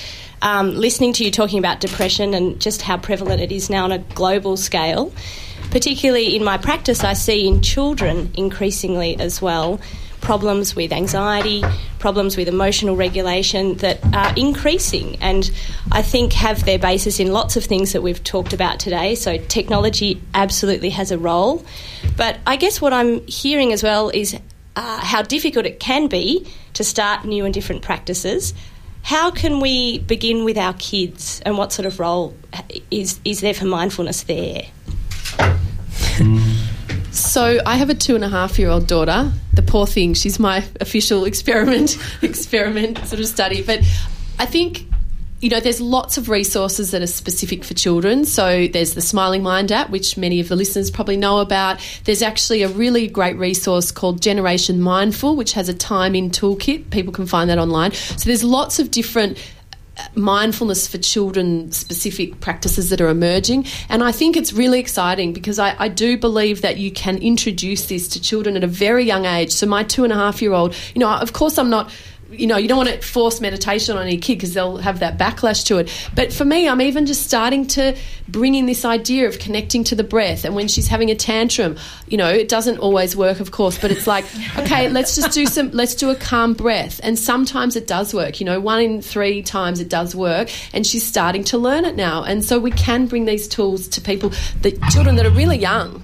um, 0.41 0.75
listening 0.75 1.13
to 1.13 1.23
you 1.23 1.31
talking 1.31 1.59
about 1.59 1.79
depression 1.79 2.33
and 2.33 2.59
just 2.59 2.81
how 2.81 2.97
prevalent 2.97 3.41
it 3.41 3.51
is 3.51 3.69
now 3.69 3.83
on 3.83 3.91
a 3.91 3.99
global 3.99 4.57
scale. 4.57 5.13
Particularly 5.71 6.35
in 6.35 6.43
my 6.43 6.57
practice, 6.57 7.03
I 7.03 7.13
see 7.13 7.47
in 7.47 7.61
children 7.61 8.31
increasingly 8.35 9.19
as 9.19 9.41
well 9.41 9.79
problems 10.21 10.75
with 10.75 10.91
anxiety, 10.91 11.63
problems 11.97 12.37
with 12.37 12.47
emotional 12.47 12.95
regulation 12.95 13.75
that 13.75 13.99
are 14.13 14.33
increasing 14.35 15.15
and 15.21 15.49
I 15.91 16.01
think 16.01 16.33
have 16.33 16.65
their 16.65 16.79
basis 16.79 17.19
in 17.19 17.31
lots 17.31 17.55
of 17.55 17.63
things 17.63 17.93
that 17.93 18.01
we've 18.01 18.23
talked 18.23 18.53
about 18.53 18.79
today. 18.79 19.15
So, 19.15 19.37
technology 19.37 20.21
absolutely 20.33 20.89
has 20.91 21.11
a 21.11 21.17
role. 21.17 21.65
But 22.17 22.37
I 22.45 22.57
guess 22.57 22.81
what 22.81 22.93
I'm 22.93 23.25
hearing 23.27 23.73
as 23.73 23.83
well 23.83 24.09
is 24.09 24.37
uh, 24.75 24.99
how 24.99 25.21
difficult 25.21 25.65
it 25.65 25.79
can 25.79 26.07
be 26.07 26.45
to 26.73 26.83
start 26.83 27.25
new 27.25 27.45
and 27.45 27.53
different 27.53 27.81
practices. 27.81 28.53
How 29.01 29.31
can 29.31 29.59
we 29.59 29.99
begin 29.99 30.43
with 30.43 30.57
our 30.57 30.73
kids 30.73 31.41
and 31.45 31.57
what 31.57 31.73
sort 31.73 31.85
of 31.85 31.99
role 31.99 32.35
is, 32.91 33.19
is 33.25 33.41
there 33.41 33.53
for 33.53 33.65
mindfulness 33.65 34.23
there? 34.23 34.63
So 37.11 37.59
I 37.65 37.75
have 37.77 37.89
a 37.89 37.95
two 37.95 38.15
and 38.15 38.23
a 38.23 38.29
half 38.29 38.59
year 38.59 38.69
old 38.69 38.87
daughter. 38.87 39.31
The 39.53 39.61
poor 39.61 39.87
thing, 39.87 40.13
she's 40.13 40.39
my 40.39 40.63
official 40.81 41.25
experiment 41.25 41.97
experiment 42.21 42.97
sort 43.07 43.19
of 43.19 43.27
study. 43.27 43.61
But 43.61 43.79
I 44.37 44.45
think 44.45 44.88
you 45.41 45.49
know, 45.49 45.59
there's 45.59 45.79
lots 45.79 46.17
of 46.17 46.27
resources 46.27 46.91
that 46.91 47.01
are 47.01 47.07
specific 47.07 47.63
for 47.63 47.73
children. 47.73 48.25
So 48.25 48.67
there's 48.67 48.93
the 48.93 49.01
Smiling 49.01 49.41
Mind 49.41 49.71
app, 49.71 49.89
which 49.89 50.17
many 50.17 50.39
of 50.39 50.49
the 50.49 50.55
listeners 50.55 50.91
probably 50.91 51.15
know 51.17 51.39
about. 51.39 51.79
There's 52.03 52.21
actually 52.21 52.61
a 52.63 52.67
really 52.67 53.07
great 53.07 53.37
resource 53.37 53.91
called 53.91 54.21
Generation 54.21 54.81
Mindful, 54.81 55.37
which 55.37 55.53
has 55.53 55.69
a 55.69 55.73
time 55.73 56.13
in 56.13 56.29
toolkit. 56.29 56.89
People 56.89 57.13
can 57.13 57.25
find 57.25 57.49
that 57.49 57.57
online. 57.57 57.93
So 57.93 58.25
there's 58.25 58.43
lots 58.43 58.79
of 58.79 58.91
different 58.91 59.37
uh, 59.97 60.03
mindfulness 60.13 60.87
for 60.87 60.97
children 60.97 61.71
specific 61.71 62.41
practices 62.41 62.89
that 62.89 62.99
are 62.99 63.07
emerging. 63.07 63.65
And 63.87 64.03
I 64.03 64.11
think 64.11 64.35
it's 64.35 64.51
really 64.51 64.79
exciting 64.79 65.31
because 65.31 65.57
I, 65.57 65.73
I, 65.79 65.87
do 65.87 66.17
believe 66.17 66.61
that 66.61 66.77
you 66.77 66.91
can 66.91 67.17
introduce 67.17 67.87
this 67.87 68.07
to 68.09 68.21
children 68.21 68.55
at 68.57 68.63
a 68.63 68.67
very 68.67 69.03
young 69.05 69.25
age. 69.25 69.51
So, 69.51 69.65
my 69.67 69.83
two 69.83 70.03
and 70.03 70.13
a 70.13 70.15
half 70.15 70.41
year 70.41 70.53
old, 70.53 70.75
you 70.93 70.99
know, 70.99 71.09
of 71.09 71.33
course, 71.33 71.57
I'm 71.57 71.69
not 71.69 71.91
you 72.31 72.47
know, 72.47 72.57
you 72.57 72.67
don't 72.67 72.77
want 72.77 72.89
to 72.89 73.01
force 73.01 73.41
meditation 73.41 73.97
on 73.97 74.03
any 74.03 74.17
kid 74.17 74.35
because 74.35 74.53
they'll 74.53 74.77
have 74.77 74.99
that 74.99 75.17
backlash 75.17 75.65
to 75.65 75.79
it. 75.79 76.09
But 76.15 76.31
for 76.31 76.45
me, 76.45 76.67
I'm 76.67 76.81
even 76.81 77.05
just 77.05 77.23
starting 77.25 77.65
to 77.67 77.97
bring 78.27 78.55
in 78.55 78.65
this 78.65 78.85
idea 78.85 79.27
of 79.27 79.39
connecting 79.39 79.83
to 79.85 79.95
the 79.95 80.03
breath. 80.03 80.45
And 80.45 80.55
when 80.55 80.67
she's 80.67 80.87
having 80.87 81.09
a 81.09 81.15
tantrum, 81.15 81.77
you 82.07 82.17
know, 82.17 82.29
it 82.29 82.47
doesn't 82.47 82.77
always 82.77 83.15
work, 83.15 83.39
of 83.39 83.51
course, 83.51 83.79
but 83.79 83.91
it's 83.91 84.05
like, 84.05 84.25
okay, 84.57 84.89
let's 84.89 85.15
just 85.15 85.31
do 85.31 85.45
some, 85.45 85.71
let's 85.71 85.95
do 85.95 86.09
a 86.09 86.15
calm 86.15 86.53
breath. 86.53 86.99
And 87.03 87.17
sometimes 87.17 87.75
it 87.75 87.87
does 87.87 88.13
work, 88.13 88.39
you 88.39 88.45
know, 88.45 88.59
one 88.59 88.81
in 88.81 89.01
three 89.01 89.41
times 89.41 89.79
it 89.79 89.89
does 89.89 90.15
work. 90.15 90.49
And 90.73 90.85
she's 90.85 91.05
starting 91.05 91.43
to 91.45 91.57
learn 91.57 91.85
it 91.85 91.95
now. 91.95 92.23
And 92.23 92.45
so 92.45 92.59
we 92.59 92.71
can 92.71 93.07
bring 93.07 93.25
these 93.25 93.47
tools 93.47 93.87
to 93.89 94.01
people, 94.01 94.31
the 94.61 94.71
children 94.91 95.15
that 95.15 95.25
are 95.25 95.31
really 95.31 95.57
young. 95.57 96.03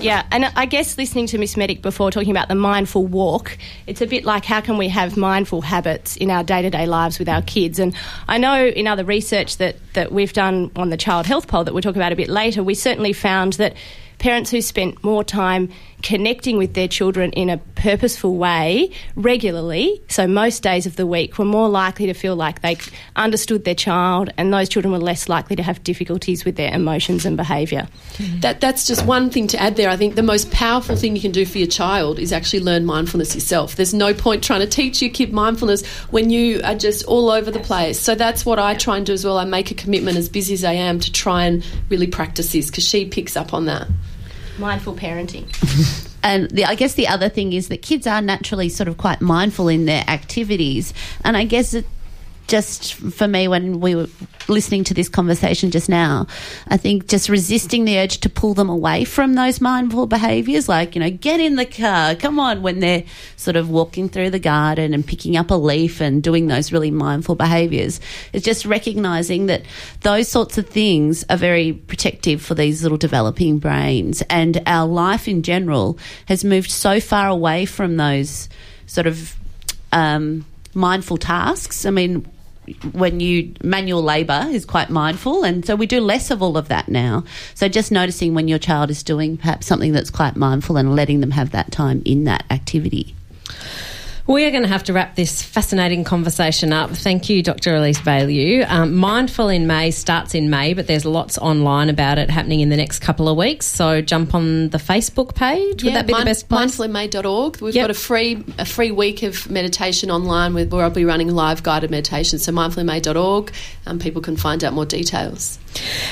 Yeah, 0.00 0.24
and 0.30 0.44
I 0.44 0.66
guess 0.66 0.96
listening 0.96 1.26
to 1.28 1.38
Miss 1.38 1.56
Medic 1.56 1.82
before 1.82 2.10
talking 2.10 2.30
about 2.30 2.48
the 2.48 2.54
mindful 2.54 3.06
walk, 3.06 3.56
it's 3.86 4.00
a 4.00 4.06
bit 4.06 4.24
like 4.24 4.44
how 4.44 4.60
can 4.60 4.78
we 4.78 4.88
have 4.88 5.16
mindful 5.16 5.60
habits 5.60 6.16
in 6.16 6.30
our 6.30 6.44
day 6.44 6.62
to 6.62 6.70
day 6.70 6.86
lives 6.86 7.18
with 7.18 7.28
our 7.28 7.42
kids? 7.42 7.78
And 7.78 7.94
I 8.28 8.38
know 8.38 8.66
in 8.66 8.86
other 8.86 9.04
research 9.04 9.56
that, 9.58 9.76
that 9.94 10.12
we've 10.12 10.32
done 10.32 10.70
on 10.76 10.90
the 10.90 10.96
child 10.96 11.26
health 11.26 11.48
poll 11.48 11.64
that 11.64 11.74
we'll 11.74 11.82
talk 11.82 11.96
about 11.96 12.12
a 12.12 12.16
bit 12.16 12.28
later, 12.28 12.62
we 12.62 12.74
certainly 12.74 13.12
found 13.12 13.54
that 13.54 13.74
parents 14.18 14.50
who 14.50 14.60
spent 14.60 15.02
more 15.02 15.24
time 15.24 15.70
connecting 16.02 16.56
with 16.56 16.74
their 16.74 16.88
children 16.88 17.32
in 17.32 17.50
a 17.50 17.58
purposeful 17.74 18.36
way 18.36 18.90
regularly, 19.16 20.02
so 20.08 20.26
most 20.26 20.62
days 20.62 20.86
of 20.86 20.96
the 20.96 21.06
week, 21.06 21.38
were 21.38 21.44
more 21.44 21.68
likely 21.68 22.06
to 22.06 22.14
feel 22.14 22.36
like 22.36 22.62
they 22.62 22.76
understood 23.16 23.64
their 23.64 23.74
child, 23.74 24.30
and 24.36 24.52
those 24.52 24.68
children 24.68 24.92
were 24.92 24.98
less 24.98 25.28
likely 25.28 25.56
to 25.56 25.62
have 25.62 25.82
difficulties 25.82 26.44
with 26.44 26.56
their 26.56 26.72
emotions 26.72 27.24
and 27.24 27.36
behaviour. 27.36 27.88
Mm-hmm. 28.14 28.40
That, 28.40 28.60
that's 28.60 28.86
just 28.86 29.04
one 29.06 29.30
thing 29.30 29.46
to 29.48 29.60
add 29.60 29.76
there. 29.76 29.88
I 29.88 29.96
think 29.96 30.14
the 30.14 30.22
most 30.22 30.50
powerful 30.50 30.96
thing 30.96 31.16
you 31.16 31.22
can 31.22 31.32
do 31.32 31.44
for 31.44 31.58
your 31.58 31.68
child 31.68 32.18
is 32.18 32.32
actually 32.32 32.60
learn 32.60 32.84
mindfulness 32.84 33.34
yourself. 33.34 33.76
There's 33.76 33.94
no 33.94 34.14
point 34.14 34.44
trying 34.44 34.60
to 34.60 34.66
teach 34.66 35.02
your 35.02 35.10
kid 35.10 35.32
mindfulness 35.32 35.86
when 36.10 36.30
you 36.30 36.60
are 36.64 36.74
just 36.74 37.04
all 37.06 37.30
over 37.30 37.50
the 37.50 37.60
place. 37.60 37.98
So 37.98 38.14
that's 38.14 38.46
what 38.46 38.58
I 38.58 38.74
try 38.74 38.96
and 38.96 39.06
do 39.06 39.12
as 39.12 39.24
well. 39.24 39.38
I 39.38 39.44
make 39.44 39.70
a 39.70 39.74
commitment, 39.74 40.16
as 40.16 40.28
busy 40.28 40.54
as 40.54 40.64
I 40.64 40.72
am, 40.72 41.00
to 41.00 41.12
try 41.12 41.44
and 41.44 41.64
really 41.88 42.06
practice 42.06 42.52
this 42.52 42.70
because 42.70 42.84
she 42.84 43.06
picks 43.06 43.36
up 43.36 43.52
on 43.52 43.66
that 43.66 43.88
mindful 44.58 44.94
parenting. 44.94 45.46
and 46.22 46.50
the, 46.50 46.64
I 46.64 46.74
guess 46.74 46.94
the 46.94 47.08
other 47.08 47.28
thing 47.28 47.52
is 47.52 47.68
that 47.68 47.82
kids 47.82 48.06
are 48.06 48.20
naturally 48.20 48.68
sort 48.68 48.88
of 48.88 48.96
quite 48.96 49.20
mindful 49.20 49.68
in 49.68 49.86
their 49.86 50.04
activities, 50.08 50.92
and 51.24 51.36
I 51.36 51.44
guess 51.44 51.74
it 51.74 51.86
just 52.48 52.94
for 52.94 53.28
me 53.28 53.46
when 53.46 53.78
we 53.80 53.94
were 53.94 54.08
listening 54.48 54.82
to 54.84 54.94
this 54.94 55.08
conversation 55.08 55.70
just 55.70 55.88
now, 55.88 56.26
I 56.66 56.78
think 56.78 57.06
just 57.06 57.28
resisting 57.28 57.84
the 57.84 57.98
urge 57.98 58.18
to 58.20 58.30
pull 58.30 58.54
them 58.54 58.70
away 58.70 59.04
from 59.04 59.34
those 59.34 59.60
mindful 59.60 60.06
behaviors, 60.06 60.68
like, 60.68 60.94
you 60.94 61.00
know, 61.00 61.10
get 61.10 61.40
in 61.40 61.56
the 61.56 61.66
car, 61.66 62.14
come 62.14 62.40
on, 62.40 62.62
when 62.62 62.80
they're 62.80 63.04
sort 63.36 63.56
of 63.56 63.68
walking 63.68 64.08
through 64.08 64.30
the 64.30 64.38
garden 64.38 64.94
and 64.94 65.06
picking 65.06 65.36
up 65.36 65.50
a 65.50 65.54
leaf 65.54 66.00
and 66.00 66.22
doing 66.22 66.46
those 66.46 66.72
really 66.72 66.90
mindful 66.90 67.34
behaviors. 67.34 68.00
It's 68.32 68.44
just 68.44 68.64
recognizing 68.64 69.46
that 69.46 69.62
those 70.00 70.28
sorts 70.28 70.56
of 70.58 70.68
things 70.68 71.24
are 71.28 71.36
very 71.36 71.74
protective 71.74 72.40
for 72.40 72.54
these 72.54 72.82
little 72.82 72.98
developing 72.98 73.58
brains. 73.58 74.22
And 74.30 74.62
our 74.66 74.86
life 74.88 75.28
in 75.28 75.42
general 75.42 75.98
has 76.26 76.44
moved 76.44 76.70
so 76.70 76.98
far 76.98 77.28
away 77.28 77.66
from 77.66 77.98
those 77.98 78.48
sort 78.86 79.06
of 79.06 79.36
um, 79.92 80.46
mindful 80.74 81.18
tasks. 81.18 81.84
I 81.84 81.90
mean, 81.90 82.26
when 82.92 83.20
you 83.20 83.54
manual 83.62 84.02
labour 84.02 84.46
is 84.50 84.64
quite 84.64 84.90
mindful, 84.90 85.44
and 85.44 85.64
so 85.64 85.76
we 85.76 85.86
do 85.86 86.00
less 86.00 86.30
of 86.30 86.42
all 86.42 86.56
of 86.56 86.68
that 86.68 86.88
now. 86.88 87.24
So 87.54 87.68
just 87.68 87.92
noticing 87.92 88.34
when 88.34 88.48
your 88.48 88.58
child 88.58 88.90
is 88.90 89.02
doing 89.02 89.36
perhaps 89.36 89.66
something 89.66 89.92
that's 89.92 90.10
quite 90.10 90.36
mindful 90.36 90.76
and 90.76 90.94
letting 90.94 91.20
them 91.20 91.32
have 91.32 91.50
that 91.50 91.72
time 91.72 92.02
in 92.04 92.24
that 92.24 92.44
activity. 92.50 93.14
We 94.28 94.44
are 94.44 94.50
going 94.50 94.62
to 94.62 94.68
have 94.68 94.84
to 94.84 94.92
wrap 94.92 95.14
this 95.14 95.42
fascinating 95.42 96.04
conversation 96.04 96.70
up. 96.70 96.90
Thank 96.90 97.30
you, 97.30 97.42
Dr. 97.42 97.74
Elise 97.76 97.98
Bialylew. 98.00 98.68
Um, 98.68 98.94
Mindful 98.94 99.48
in 99.48 99.66
May 99.66 99.90
starts 99.90 100.34
in 100.34 100.50
May, 100.50 100.74
but 100.74 100.86
there's 100.86 101.06
lots 101.06 101.38
online 101.38 101.88
about 101.88 102.18
it 102.18 102.28
happening 102.28 102.60
in 102.60 102.68
the 102.68 102.76
next 102.76 102.98
couple 102.98 103.26
of 103.26 103.38
weeks. 103.38 103.64
So 103.64 104.02
jump 104.02 104.34
on 104.34 104.68
the 104.68 104.76
Facebook 104.76 105.34
page. 105.34 105.82
Would 105.82 105.92
yeah, 105.92 105.94
that 105.94 106.06
be 106.06 106.12
mind, 106.12 106.26
the 106.26 106.30
best 106.30 106.46
place? 106.46 106.76
Mindfulinmay.org. 106.76 107.62
We've 107.62 107.74
Yep. 107.74 107.84
got 107.84 107.90
a 107.90 107.94
free 107.94 108.44
a 108.58 108.66
free 108.66 108.90
week 108.90 109.22
of 109.22 109.48
meditation 109.50 110.10
online 110.10 110.52
with, 110.52 110.70
where 110.74 110.84
I'll 110.84 110.90
be 110.90 111.06
running 111.06 111.28
live 111.34 111.62
guided 111.62 111.90
meditation. 111.90 112.38
So 112.38 112.52
mindfulinmay.org, 112.52 113.50
and 113.86 113.98
people 113.98 114.20
can 114.20 114.36
find 114.36 114.62
out 114.62 114.74
more 114.74 114.84
details. 114.84 115.58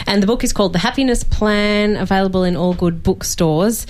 And 0.06 0.22
the 0.22 0.26
book 0.26 0.44
is 0.44 0.52
called 0.52 0.72
The 0.72 0.78
Happiness 0.78 1.24
Plan, 1.24 1.96
available 1.96 2.44
in 2.44 2.56
all 2.56 2.74
good 2.74 3.02
bookstores. 3.02 3.86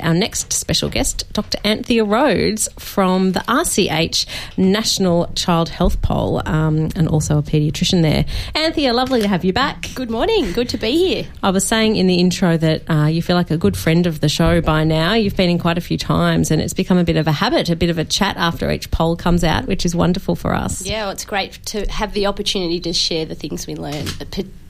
Our 0.00 0.14
next 0.14 0.52
special 0.52 0.88
guest, 0.88 1.32
Dr. 1.32 1.58
Anthea 1.64 2.04
Rhodes 2.04 2.68
from 2.78 3.32
the 3.32 3.40
RCH 3.40 4.26
National 4.56 5.26
Child 5.34 5.70
Health 5.70 6.02
Poll, 6.02 6.42
um, 6.46 6.90
and 6.96 7.08
also 7.08 7.38
a 7.38 7.42
paediatrician 7.42 8.02
there. 8.02 8.26
Anthea, 8.54 8.92
lovely 8.92 9.22
to 9.22 9.28
have 9.28 9.44
you 9.44 9.52
back. 9.52 9.88
Good 9.94 10.10
morning. 10.10 10.52
Good 10.52 10.68
to 10.70 10.78
be 10.78 10.92
here. 10.92 11.26
I 11.42 11.50
was 11.50 11.66
saying 11.66 11.96
in 11.96 12.06
the 12.06 12.16
intro 12.16 12.56
that 12.56 12.90
uh, 12.90 13.06
you 13.06 13.22
feel 13.22 13.36
like 13.36 13.50
a 13.50 13.56
good 13.56 13.76
friend 13.76 14.06
of 14.06 14.20
the 14.20 14.28
show 14.28 14.60
by 14.60 14.84
now. 14.84 15.14
You've 15.14 15.36
been 15.36 15.50
in 15.50 15.58
quite 15.58 15.78
a 15.78 15.82
few 15.82 15.98
times, 15.98 16.50
and 16.50 16.60
it's 16.60 16.74
become 16.74 16.98
a 16.98 17.04
bit 17.04 17.16
of 17.16 17.26
a 17.26 17.32
habit, 17.32 17.70
a 17.70 17.76
bit 17.76 17.90
of 17.90 17.98
a 17.98 18.04
chat 18.04 18.36
after 18.36 18.70
each 18.70 18.90
poll 18.90 19.16
comes 19.16 19.44
out, 19.44 19.66
which 19.66 19.86
is 19.86 19.96
wonderful 19.96 20.36
for 20.36 20.54
us. 20.54 20.84
Yeah, 20.84 21.04
well, 21.04 21.10
it's 21.10 21.24
great 21.24 21.58
to 21.66 21.90
have 21.90 22.12
the 22.12 22.26
opportunity 22.26 22.80
to 22.80 22.92
share 22.92 23.24
the 23.24 23.34
things 23.34 23.66
we 23.66 23.74
learn, 23.74 24.06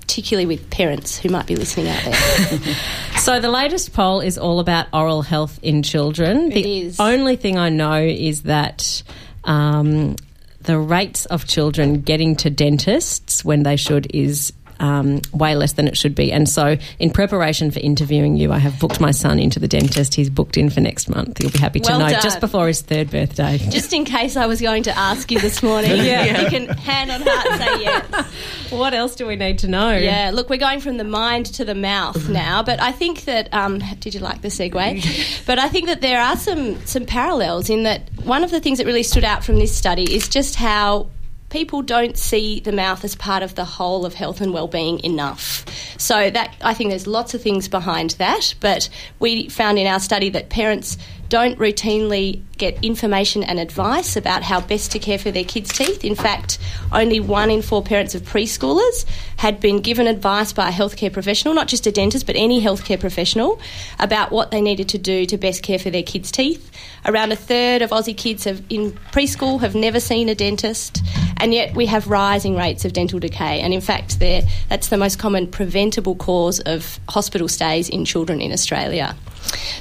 particularly 0.07 0.47
with 0.47 0.71
parents 0.71 1.19
who 1.19 1.29
might 1.29 1.47
be 1.47 1.57
listening 1.57 1.89
out 1.89 2.05
there. 2.05 2.61
So 3.19 3.41
the 3.41 3.51
latest 3.51 3.93
poll 3.93 4.21
is 4.21 4.39
all 4.39 4.61
about 4.61 4.87
oral 4.93 5.21
health 5.21 5.59
in 5.61 5.83
children. 5.83 6.53
It 6.53 6.63
the 6.63 6.81
is. 6.83 7.01
only 7.01 7.35
thing 7.35 7.59
I 7.59 7.71
know 7.71 8.01
is 8.01 8.43
that 8.43 9.03
um, 9.43 10.15
the 10.61 10.79
rates 10.79 11.27
of 11.27 11.45
children 11.45 12.03
getting 12.03 12.37
to 12.37 12.51
dentists 12.51 13.45
when 13.45 13.65
they 13.65 13.75
should 13.75 14.15
is 14.15 14.53
um, 14.81 15.21
way 15.33 15.55
less 15.57 15.73
than 15.75 15.89
it 15.89 15.97
should 15.97 16.15
be. 16.15 16.33
And 16.33 16.49
so, 16.49 16.77
in 16.99 17.11
preparation 17.11 17.71
for 17.71 17.81
interviewing 17.81 18.37
you, 18.37 18.53
I 18.53 18.59
have 18.59 18.79
booked 18.79 19.01
my 19.01 19.11
son 19.11 19.39
into 19.39 19.59
the 19.59 19.69
dentist. 19.69 20.15
He's 20.15 20.31
booked 20.31 20.57
in 20.57 20.71
for 20.71 20.81
next 20.81 21.09
month. 21.09 21.41
You'll 21.43 21.51
be 21.53 21.59
happy 21.59 21.81
to 21.81 21.91
Well 21.91 21.99
know 22.01 22.09
done. 22.09 22.23
just 22.23 22.41
before 22.41 22.67
his 22.67 22.83
third 22.83 23.11
birthday. 23.11 23.59
Just 23.71 23.93
in 23.93 24.05
case 24.05 24.37
I 24.37 24.47
was 24.47 24.61
going 24.61 24.83
to 24.85 24.97
ask 24.97 25.31
you 25.31 25.41
this 25.41 25.63
morning, 25.63 25.91
Yeah. 26.05 26.43
you 26.43 26.49
can 26.51 26.69
hand 26.69 27.11
on 27.11 27.23
heart 27.25 27.59
say 27.61 27.83
yes. 27.83 28.71
what 28.71 28.95
else 28.95 29.15
do 29.15 29.27
we 29.27 29.37
need 29.37 29.59
to 29.61 29.69
know? 29.69 29.93
Yeah, 29.97 30.31
look, 30.33 30.51
we're 30.51 30.57
going 30.59 30.81
from 30.81 30.97
the 30.97 31.05
mind 31.05 31.47
to 31.47 31.65
the 31.65 31.75
mouth 31.75 32.29
now, 32.31 32.63
but 32.63 32.81
I 32.81 32.93
think 32.93 33.25
that 33.25 33.53
um, 33.55 33.81
did 34.01 34.15
you 34.15 34.21
like 34.21 34.43
the 34.43 34.49
segue? 34.49 35.47
but 35.47 35.59
I 35.59 35.69
think 35.69 35.87
that 35.87 36.01
there 36.01 36.21
are 36.21 36.37
some 36.37 36.85
some 36.87 37.07
parallels 37.07 37.71
in 37.71 37.85
that 37.85 38.03
one 38.25 38.45
of 38.45 38.51
the 38.51 38.61
things 38.61 38.79
that 38.79 38.87
really 38.87 39.03
stood 39.03 39.25
out 39.25 39.45
from 39.45 39.57
this 39.59 39.75
study 39.75 40.03
is 40.15 40.29
just 40.29 40.55
how 40.57 41.09
people 41.57 41.81
don't 41.81 42.19
see 42.19 42.61
the 42.61 42.71
mouth 42.71 43.03
as 43.03 43.15
part 43.15 43.43
of 43.43 43.55
the 43.55 43.65
whole 43.65 44.05
of 44.05 44.13
health 44.13 44.43
and 44.43 44.53
well-being 44.53 45.03
enough. 45.03 45.65
So 45.97 46.29
that 46.29 46.55
I 46.61 46.75
think 46.75 46.91
there's 46.91 47.07
lots 47.07 47.33
of 47.33 47.41
things 47.41 47.67
behind 47.67 48.11
that, 48.19 48.55
but 48.61 48.91
we 49.21 49.49
found 49.49 49.79
in 49.79 49.87
our 49.87 49.99
study 49.99 50.29
that 50.29 50.51
parents 50.51 50.99
don't 51.29 51.59
routinely 51.59 52.43
get 52.57 52.83
information 52.83 53.43
and 53.43 53.59
advice 53.59 54.17
about 54.17 54.43
how 54.43 54.61
best 54.61 54.93
to 54.93 54.99
care 54.99 55.19
for 55.19 55.31
their 55.31 55.45
kids' 55.45 55.71
teeth. 55.73 56.05
In 56.05 56.15
fact, 56.15 56.59
only 56.93 57.21
one 57.21 57.51
in 57.51 57.61
four 57.61 57.83
parents 57.83 58.15
of 58.15 58.23
preschoolers 58.23 59.05
had 59.37 59.61
been 59.61 59.81
given 59.81 60.07
advice 60.07 60.53
by 60.53 60.71
a 60.71 60.73
healthcare 60.73 61.13
professional, 61.13 61.53
not 61.53 61.69
just 61.69 61.87
a 61.87 61.93
dentist, 61.93 62.25
but 62.27 62.37
any 62.37 62.63
healthcare 62.63 62.99
professional, 62.99 63.61
about 63.99 64.31
what 64.31 64.51
they 64.51 64.61
needed 64.61 64.89
to 64.91 64.99
do 64.99 65.27
to 65.27 65.37
best 65.37 65.63
care 65.63 65.79
for 65.79 65.91
their 65.91 66.03
kids' 66.03 66.31
teeth. 66.31 66.71
Around 67.05 67.33
a 67.33 67.37
third 67.37 67.83
of 67.83 67.91
Aussie 67.91 68.17
kids 68.17 68.45
have, 68.45 68.63
in 68.71 68.93
preschool 69.13 69.61
have 69.61 69.75
never 69.75 70.01
seen 70.01 70.29
a 70.29 70.35
dentist, 70.35 71.03
and 71.37 71.53
yet 71.53 71.75
we 71.75 71.87
have 71.87 72.09
rising 72.09 72.57
rates 72.57 72.85
of 72.85 72.95
dental 72.95 73.19
decay. 73.19 73.61
And 73.61 73.75
in 73.75 73.83
fact, 73.83 74.19
that's 74.19 74.89
the 74.89 74.97
most 74.97 75.19
common 75.19 75.47
preventable 75.47 76.15
cause 76.15 76.61
of 76.61 76.99
hospital 77.09 77.49
stays 77.49 77.89
in 77.89 78.05
children 78.05 78.41
in 78.41 78.53
Australia. 78.53 79.15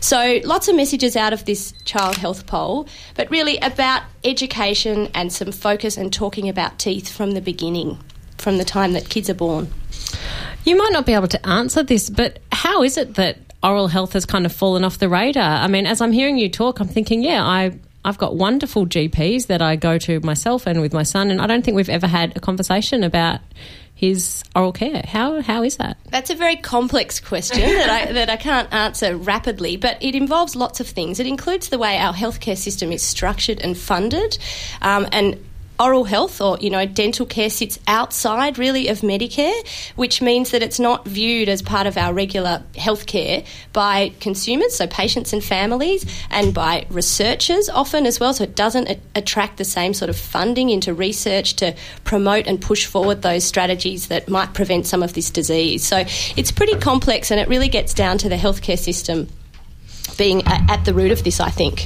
So, 0.01 0.39
lots 0.43 0.67
of 0.67 0.75
messages 0.75 1.15
out 1.15 1.33
of 1.33 1.45
this 1.45 1.73
child 1.83 2.17
health 2.17 2.45
poll, 2.45 2.87
but 3.15 3.29
really 3.31 3.57
about 3.57 4.03
education 4.23 5.09
and 5.13 5.31
some 5.31 5.51
focus 5.51 5.97
and 5.97 6.11
talking 6.13 6.49
about 6.49 6.77
teeth 6.77 7.09
from 7.11 7.31
the 7.31 7.41
beginning, 7.41 7.97
from 8.37 8.57
the 8.57 8.65
time 8.65 8.93
that 8.93 9.09
kids 9.09 9.29
are 9.29 9.35
born. 9.35 9.71
You 10.63 10.75
might 10.75 10.91
not 10.91 11.05
be 11.05 11.13
able 11.13 11.27
to 11.29 11.47
answer 11.47 11.83
this, 11.83 12.09
but 12.09 12.39
how 12.51 12.83
is 12.83 12.97
it 12.97 13.15
that 13.15 13.37
oral 13.63 13.87
health 13.87 14.13
has 14.13 14.25
kind 14.25 14.45
of 14.45 14.53
fallen 14.53 14.83
off 14.83 14.97
the 14.97 15.09
radar? 15.09 15.57
I 15.57 15.67
mean, 15.67 15.85
as 15.85 16.01
I'm 16.01 16.11
hearing 16.11 16.37
you 16.37 16.49
talk, 16.49 16.79
I'm 16.79 16.87
thinking, 16.87 17.23
yeah, 17.23 17.43
I. 17.43 17.79
I've 18.07 18.19
got 18.19 18.35
wonderful 18.35 18.85
GPs 18.85 19.47
that 19.47 19.63
I 19.63 19.77
go 19.77 19.97
to 19.97 20.19
myself 20.19 20.67
and 20.67 20.79
with 20.79 20.93
my 20.93 21.01
son, 21.01 21.31
and 21.31 21.41
I 21.41 21.47
don't 21.47 21.65
think 21.65 21.73
we've 21.73 21.89
ever 21.89 22.05
had 22.05 22.37
a 22.37 22.39
conversation 22.39 23.03
about 23.03 23.39
his 23.95 24.43
oral 24.55 24.73
care. 24.73 25.01
How 25.07 25.41
how 25.41 25.63
is 25.63 25.77
that? 25.77 25.97
That's 26.09 26.29
a 26.29 26.35
very 26.35 26.57
complex 26.57 27.19
question 27.21 27.61
that 27.61 27.89
I, 27.89 28.11
that 28.11 28.29
I 28.29 28.35
can't 28.35 28.71
answer 28.73 29.15
rapidly, 29.15 29.77
but 29.77 29.97
it 30.03 30.13
involves 30.15 30.55
lots 30.55 30.81
of 30.81 30.87
things. 30.87 31.19
It 31.19 31.25
includes 31.25 31.69
the 31.69 31.77
way 31.79 31.97
our 31.97 32.13
healthcare 32.13 32.57
system 32.57 32.91
is 32.91 33.01
structured 33.01 33.61
and 33.61 33.77
funded, 33.77 34.37
um, 34.81 35.07
and 35.11 35.39
oral 35.79 36.03
health 36.03 36.41
or 36.41 36.57
you 36.59 36.69
know 36.69 36.85
dental 36.85 37.25
care 37.25 37.49
sits 37.49 37.79
outside 37.87 38.57
really 38.57 38.87
of 38.87 39.01
Medicare, 39.01 39.53
which 39.95 40.21
means 40.21 40.51
that 40.51 40.63
it's 40.63 40.79
not 40.79 41.05
viewed 41.05 41.49
as 41.49 41.61
part 41.61 41.87
of 41.87 41.97
our 41.97 42.13
regular 42.13 42.63
healthcare 42.73 43.45
by 43.73 44.11
consumers, 44.19 44.75
so 44.75 44.87
patients 44.87 45.33
and 45.33 45.43
families, 45.43 46.05
and 46.29 46.53
by 46.53 46.85
researchers 46.89 47.69
often 47.69 48.05
as 48.05 48.19
well. 48.19 48.33
So 48.33 48.43
it 48.43 48.55
doesn't 48.55 48.99
attract 49.15 49.57
the 49.57 49.65
same 49.65 49.93
sort 49.93 50.09
of 50.09 50.17
funding 50.17 50.69
into 50.69 50.93
research 50.93 51.55
to 51.57 51.75
promote 52.03 52.47
and 52.47 52.61
push 52.61 52.85
forward 52.85 53.21
those 53.21 53.43
strategies 53.43 54.07
that 54.07 54.29
might 54.29 54.53
prevent 54.53 54.87
some 54.87 55.03
of 55.03 55.13
this 55.13 55.29
disease. 55.29 55.85
So 55.85 56.03
it's 56.35 56.51
pretty 56.51 56.77
complex, 56.79 57.31
and 57.31 57.39
it 57.39 57.47
really 57.47 57.69
gets 57.69 57.93
down 57.93 58.17
to 58.19 58.29
the 58.29 58.35
healthcare 58.35 58.79
system 58.79 59.27
being 60.17 60.43
at 60.47 60.85
the 60.85 60.93
root 60.93 61.11
of 61.11 61.23
this. 61.23 61.39
I 61.39 61.49
think. 61.49 61.85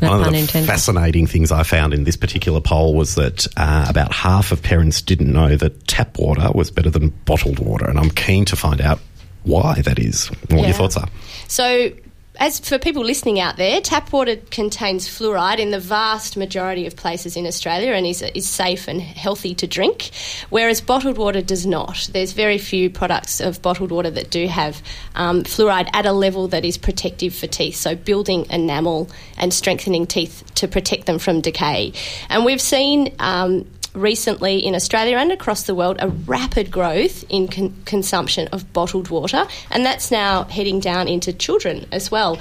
No 0.00 0.10
One 0.10 0.24
of 0.24 0.32
the 0.32 0.38
intended. 0.38 0.68
fascinating 0.68 1.26
things 1.26 1.50
I 1.52 1.62
found 1.62 1.92
in 1.94 2.04
this 2.04 2.16
particular 2.16 2.60
poll 2.60 2.94
was 2.94 3.14
that 3.16 3.46
uh, 3.56 3.86
about 3.88 4.12
half 4.12 4.52
of 4.52 4.62
parents 4.62 5.02
didn't 5.02 5.32
know 5.32 5.56
that 5.56 5.86
tap 5.88 6.18
water 6.18 6.50
was 6.54 6.70
better 6.70 6.90
than 6.90 7.08
bottled 7.24 7.58
water, 7.58 7.86
and 7.88 7.98
I'm 7.98 8.10
keen 8.10 8.44
to 8.46 8.56
find 8.56 8.80
out 8.80 9.00
why 9.44 9.80
that 9.82 9.98
is. 9.98 10.28
What 10.48 10.60
Yeah. 10.60 10.66
your 10.66 10.74
thoughts 10.74 10.96
are? 10.96 11.08
So, 11.48 11.90
as 12.38 12.60
for 12.60 12.78
people 12.78 13.04
listening 13.04 13.40
out 13.40 13.56
there, 13.56 13.80
tap 13.80 14.12
water 14.12 14.36
contains 14.50 15.08
fluoride 15.08 15.58
in 15.58 15.70
the 15.70 15.80
vast 15.80 16.36
majority 16.36 16.86
of 16.86 16.94
places 16.94 17.36
in 17.36 17.46
Australia 17.46 17.92
and 17.92 18.06
is, 18.06 18.22
is 18.22 18.48
safe 18.48 18.86
and 18.86 19.00
healthy 19.00 19.54
to 19.56 19.66
drink, 19.66 20.10
whereas 20.48 20.80
bottled 20.80 21.18
water 21.18 21.42
does 21.42 21.66
not. 21.66 22.08
There's 22.12 22.32
very 22.32 22.58
few 22.58 22.90
products 22.90 23.40
of 23.40 23.60
bottled 23.60 23.90
water 23.90 24.10
that 24.10 24.30
do 24.30 24.46
have 24.46 24.82
um, 25.16 25.42
fluoride 25.42 25.88
at 25.92 26.06
a 26.06 26.12
level 26.12 26.48
that 26.48 26.64
is 26.64 26.78
protective 26.78 27.34
for 27.34 27.48
teeth, 27.48 27.74
so 27.74 27.96
building 27.96 28.46
enamel 28.50 29.10
and 29.36 29.52
strengthening 29.52 30.06
teeth 30.06 30.44
to 30.56 30.68
protect 30.68 31.06
them 31.06 31.18
from 31.18 31.40
decay. 31.40 31.92
And 32.28 32.44
we've 32.44 32.60
seen. 32.60 33.14
Um, 33.18 33.66
recently 33.98 34.58
in 34.58 34.74
Australia 34.74 35.16
and 35.16 35.32
across 35.32 35.64
the 35.64 35.74
world 35.74 35.96
a 36.00 36.08
rapid 36.08 36.70
growth 36.70 37.24
in 37.28 37.48
con- 37.48 37.74
consumption 37.84 38.48
of 38.48 38.72
bottled 38.72 39.10
water, 39.10 39.46
and 39.70 39.84
that's 39.84 40.10
now 40.10 40.44
heading 40.44 40.80
down 40.80 41.08
into 41.08 41.32
children 41.32 41.86
as 41.92 42.10
well. 42.10 42.36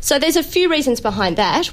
So 0.00 0.18
there's 0.18 0.36
a 0.36 0.42
few 0.42 0.70
reasons 0.70 1.00
behind 1.00 1.36
that. 1.36 1.70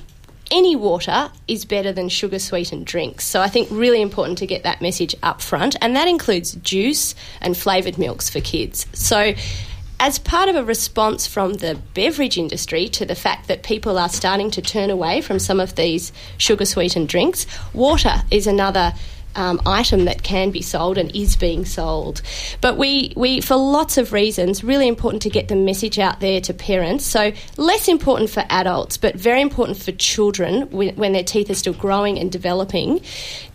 Any 0.49 0.75
water 0.75 1.29
is 1.47 1.65
better 1.65 1.91
than 1.91 2.07
sugar 2.07 2.39
sweetened 2.39 2.85
drinks. 2.85 3.25
So 3.25 3.41
I 3.41 3.49
think 3.49 3.67
really 3.69 4.01
important 4.01 4.37
to 4.37 4.47
get 4.47 4.63
that 4.63 4.81
message 4.81 5.15
up 5.21 5.41
front, 5.41 5.75
and 5.81 5.95
that 5.95 6.07
includes 6.07 6.53
juice 6.55 7.15
and 7.41 7.57
flavoured 7.57 7.97
milks 7.97 8.29
for 8.29 8.39
kids. 8.39 8.85
So 8.93 9.33
as 9.99 10.19
part 10.19 10.47
of 10.47 10.55
a 10.55 10.63
response 10.63 11.25
from 11.25 11.55
the 11.55 11.79
beverage 11.93 12.37
industry 12.37 12.87
to 12.87 13.05
the 13.05 13.15
fact 13.15 13.47
that 13.47 13.63
people 13.63 13.97
are 13.97 14.09
starting 14.09 14.51
to 14.51 14.61
turn 14.61 14.89
away 14.89 15.21
from 15.21 15.39
some 15.39 15.59
of 15.59 15.75
these 15.75 16.13
sugar 16.37 16.65
sweetened 16.65 17.09
drinks, 17.09 17.47
water 17.73 18.21
is 18.29 18.45
another 18.45 18.93
um, 19.35 19.61
item 19.65 20.05
that 20.05 20.23
can 20.23 20.51
be 20.51 20.61
sold 20.61 20.97
and 20.97 21.15
is 21.15 21.35
being 21.35 21.63
sold. 21.65 22.21
But 22.59 22.77
we, 22.77 23.13
we, 23.15 23.41
for 23.41 23.55
lots 23.55 23.97
of 23.97 24.11
reasons, 24.11 24.63
really 24.63 24.87
important 24.87 25.21
to 25.23 25.29
get 25.29 25.47
the 25.47 25.55
message 25.55 25.99
out 25.99 26.19
there 26.19 26.41
to 26.41 26.53
parents. 26.53 27.05
So, 27.05 27.31
less 27.57 27.87
important 27.87 28.29
for 28.29 28.43
adults, 28.49 28.97
but 28.97 29.15
very 29.15 29.41
important 29.41 29.77
for 29.77 29.91
children 29.91 30.69
when, 30.71 30.95
when 30.95 31.13
their 31.13 31.23
teeth 31.23 31.49
are 31.49 31.55
still 31.55 31.73
growing 31.73 32.17
and 32.17 32.31
developing 32.31 33.01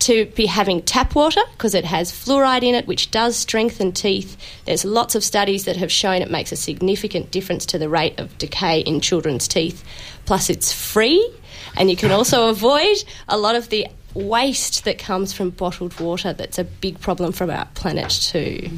to 0.00 0.26
be 0.26 0.46
having 0.46 0.82
tap 0.82 1.14
water 1.14 1.40
because 1.52 1.74
it 1.74 1.84
has 1.84 2.12
fluoride 2.12 2.62
in 2.62 2.74
it, 2.74 2.86
which 2.86 3.10
does 3.10 3.36
strengthen 3.36 3.92
teeth. 3.92 4.36
There's 4.64 4.84
lots 4.84 5.14
of 5.14 5.24
studies 5.24 5.64
that 5.64 5.76
have 5.76 5.90
shown 5.90 6.22
it 6.22 6.30
makes 6.30 6.52
a 6.52 6.56
significant 6.56 7.30
difference 7.30 7.66
to 7.66 7.78
the 7.78 7.88
rate 7.88 8.18
of 8.18 8.36
decay 8.38 8.80
in 8.80 9.00
children's 9.00 9.48
teeth. 9.48 9.84
Plus, 10.24 10.48
it's 10.48 10.72
free, 10.72 11.28
and 11.76 11.90
you 11.90 11.96
can 11.96 12.10
also 12.10 12.48
avoid 12.50 12.96
a 13.28 13.36
lot 13.36 13.56
of 13.56 13.68
the 13.68 13.86
waste 14.14 14.84
that 14.84 14.98
comes 14.98 15.32
from 15.32 15.50
bottled 15.50 15.98
water 16.00 16.32
that's 16.32 16.58
a 16.58 16.64
big 16.64 17.00
problem 17.00 17.32
for 17.32 17.50
our 17.50 17.66
planet 17.74 18.10
too. 18.10 18.68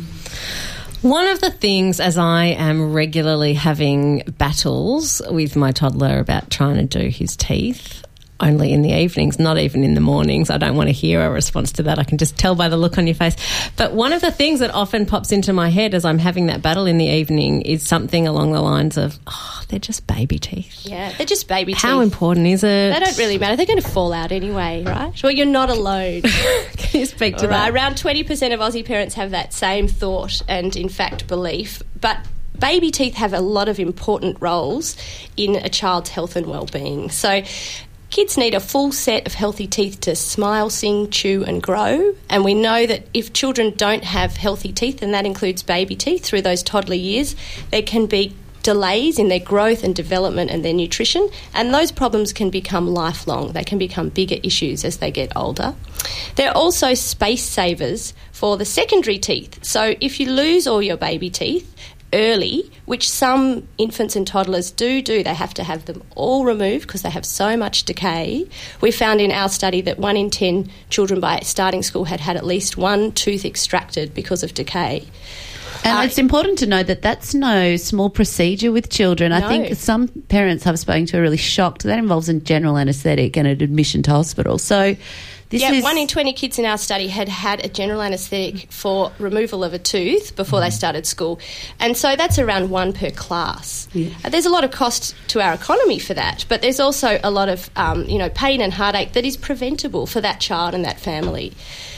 One 1.03 1.27
of 1.27 1.41
the 1.41 1.51
things, 1.51 2.01
as 2.01 2.17
I 2.17 2.47
am 2.47 2.93
regularly 2.95 3.53
having 3.53 4.23
battles 4.39 5.21
with 5.29 5.55
my 5.55 5.71
toddler 5.71 6.19
about 6.19 6.51
trying 6.51 6.77
to 6.89 6.99
do 6.99 7.09
his 7.09 7.37
teeth, 7.37 8.03
only 8.41 8.73
in 8.73 8.83
the 8.83 8.93
evenings, 8.93 9.39
not 9.39 9.59
even 9.59 9.85
in 9.85 9.95
the 9.95 10.01
mornings. 10.01 10.51
I 10.51 10.59
don't 10.59 10.77
want 10.77 10.89
to 10.89 10.93
hear 10.93 11.25
a 11.25 11.31
response 11.31 11.73
to 11.73 11.85
that. 11.85 11.99
I 11.99 12.05
can 12.05 12.19
just 12.19 12.37
tell 12.37 12.55
by 12.55 12.69
the 12.69 12.77
look 12.77 12.99
on 12.99 13.07
your 13.07 13.15
face. 13.15 13.37
But 13.77 13.93
one 13.93 14.13
of 14.13 14.21
the 14.21 14.33
things 14.33 14.61
that 14.61 14.73
often 14.75 15.07
pops 15.07 15.33
into 15.33 15.53
my 15.53 15.69
head 15.69 15.95
as 15.95 16.05
I'm 16.05 16.19
having 16.19 16.47
that 16.47 16.61
battle 16.61 16.87
in 16.87 16.99
the 16.99 17.07
evening 17.07 17.63
is 17.63 17.87
something 17.87 18.27
along 18.27 18.53
the 18.53 18.61
lines 18.61 18.97
of, 18.97 19.19
oh, 19.27 19.63
they're 19.69 19.79
just 19.79 20.07
baby 20.07 20.39
teeth. 20.39 20.85
Yeah, 20.85 21.13
they're 21.17 21.27
just 21.27 21.49
baby 21.49 21.75
teeth. 21.75 21.83
How 21.83 22.01
important 22.01 22.47
is 22.49 22.65
it? 22.65 22.93
They 22.93 23.01
don't 23.01 23.19
really 23.19 23.39
matter. 23.39 23.57
They're 23.57 23.67
going 23.67 23.81
to 23.81 23.89
fall 23.89 24.13
out 24.13 24.33
anyway, 24.33 24.83
right? 24.85 25.23
Well, 25.23 25.33
you're 25.33 25.47
not 25.47 25.71
alone. 25.71 26.23
Can 26.77 27.01
you 27.01 27.07
speak 27.07 27.37
to 27.37 27.49
right, 27.49 27.71
that? 27.71 27.73
around 27.73 27.95
20% 27.95 28.53
of 28.53 28.61
Aussie 28.61 28.85
parents 28.85 29.15
have 29.15 29.31
that 29.31 29.53
same 29.53 29.87
thought 29.87 30.43
and, 30.49 30.75
in 30.75 30.89
fact, 30.89 31.29
belief. 31.29 31.83
But 32.01 32.19
baby 32.59 32.91
teeth 32.91 33.15
have 33.15 33.33
a 33.33 33.41
lot 33.41 33.69
of 33.69 33.79
important 33.79 34.37
roles 34.41 34.97
in 35.37 35.57
a 35.57 35.69
child's 35.69 36.11
health 36.11 36.37
and 36.37 36.47
well-being. 36.47 37.11
So 37.11 37.43
kids 38.15 38.39
need 38.39 38.55
a 38.55 38.61
full 38.61 38.93
set 38.93 39.27
of 39.27 39.35
healthy 39.35 39.67
teeth 39.67 40.01
to 40.01 40.15
smile, 40.15 40.71
sing, 40.71 41.11
chew 41.11 41.43
and 41.49 41.61
grow. 41.61 42.15
And 42.31 42.45
we 42.45 42.55
know 42.55 42.87
that 42.87 43.09
if 43.13 43.33
children 43.33 43.75
don't 43.77 44.05
have 44.05 44.37
healthy 44.37 44.73
teeth, 44.73 45.03
and 45.03 45.13
that 45.15 45.27
includes 45.27 45.65
baby 45.65 45.97
teeth 45.97 46.25
through 46.25 46.43
those 46.43 46.63
toddler 46.63 46.95
years, 46.95 47.35
there 47.73 47.83
can 47.83 48.07
be 48.07 48.33
delays 48.63 49.19
in 49.19 49.29
their 49.29 49.41
growth 49.41 49.83
and 49.83 49.97
development 49.97 50.53
and 50.53 50.65
their 50.65 50.73
nutrition, 50.73 51.29
and 51.55 51.75
those 51.75 51.91
problems 51.91 52.33
can 52.33 52.51
become 52.51 52.87
lifelong. 52.87 53.51
They 53.51 53.65
can 53.65 53.79
become 53.79 54.11
bigger 54.11 54.37
issues 54.45 54.85
as 54.85 54.99
they 54.99 55.11
get 55.11 55.37
older. 55.37 55.75
They're 56.37 56.57
also 56.57 56.95
space 56.95 57.43
savers 57.43 58.15
for 58.31 58.57
the 58.57 58.65
secondary 58.65 59.19
teeth. 59.19 59.65
So 59.65 59.97
if 60.01 60.21
you 60.21 60.31
lose 60.31 60.69
all 60.69 60.81
your 60.81 60.97
baby 60.97 61.31
teeth, 61.31 61.69
early, 62.15 62.71
which 62.87 63.11
some 63.11 63.69
infants 63.77 64.17
and 64.17 64.27
toddlers 64.27 64.71
do 64.71 65.03
do. 65.03 65.23
They 65.23 65.35
have 65.35 65.53
to 65.55 65.65
have 65.65 65.85
them 65.85 66.03
all 66.15 66.45
removed 66.45 66.87
because 66.87 67.03
they 67.03 67.11
have 67.11 67.27
so 67.27 67.57
much 67.57 67.85
decay. 67.85 68.49
We 68.81 68.91
found 68.91 69.21
in 69.21 69.31
our 69.31 69.49
study 69.49 69.81
that 69.83 69.99
one 69.99 70.17
in 70.17 70.31
10 70.31 70.71
children 70.89 71.21
by 71.21 71.41
starting 71.41 71.83
school 71.83 72.05
had 72.05 72.21
had 72.21 72.37
at 72.37 72.47
least 72.47 72.77
one 72.77 73.13
tooth 73.13 73.45
extracted 73.45 74.15
because 74.15 74.43
of 74.43 74.55
decay. 74.55 75.05
And 75.85 75.99
Uh, 75.99 76.03
it's 76.03 76.19
important 76.19 76.59
to 76.61 76.67
know 76.67 76.83
that 76.83 77.03
that's 77.03 77.35
no 77.35 77.77
small 77.77 78.09
procedure 78.09 78.73
with 78.73 78.89
children. 78.89 79.33
I 79.33 79.47
think 79.49 79.77
some 79.77 80.09
parents 80.29 80.67
I've 80.67 80.79
spoken 80.79 81.05
to 81.07 81.19
are 81.19 81.23
really 81.23 81.37
shocked. 81.37 81.83
That 81.83 81.99
involves 81.99 82.29
a 82.29 82.35
general 82.35 82.79
anaesthetic 82.79 83.37
and 83.37 83.47
an 83.47 83.61
admission 83.61 84.03
to 84.05 84.13
hospital. 84.13 84.57
So 84.59 84.97
this 85.51 85.63
yeah, 85.63 85.73
is 85.73 85.83
one 85.83 85.99
in 85.99 86.07
20 86.07 86.33
kids 86.33 86.59
in 86.59 86.65
our 86.65 86.79
study 86.79 87.09
had 87.09 87.29
had 87.29 87.65
a 87.65 87.69
general 87.69 88.03
anaesthetic 88.03 88.71
for 88.73 89.13
removal 89.19 89.63
of 89.63 89.75
a 89.75 89.79
tooth 89.79 90.35
before 90.37 90.61
they 90.61 90.71
started 90.71 91.07
school. 91.07 91.39
And 91.79 91.97
so 91.97 92.17
that's 92.17 92.39
around 92.39 92.71
one 92.71 92.93
per 92.93 93.11
class. 93.11 93.89
Uh, 94.25 94.29
there's 94.31 94.47
a 94.47 94.51
lot 94.51 94.65
of 94.65 94.71
cost 94.71 95.15
to 95.29 95.41
our 95.41 95.55
economy 95.55 95.99
for 95.99 96.15
that, 96.15 96.45
but 96.49 96.63
there's 96.63 96.81
also 96.81 97.19
a 97.23 97.31
lot 97.31 97.49
of 97.49 97.71
um, 97.77 98.05
you 98.07 98.19
know 98.19 98.31
pain 98.31 98.61
and 98.61 98.73
heartache 98.73 99.13
that 99.13 99.25
is 99.25 99.37
preventable 99.37 100.07
for 100.07 100.21
that 100.21 100.41
child 100.41 100.75
and 100.75 100.85
that 100.85 100.99
family. 100.99 101.53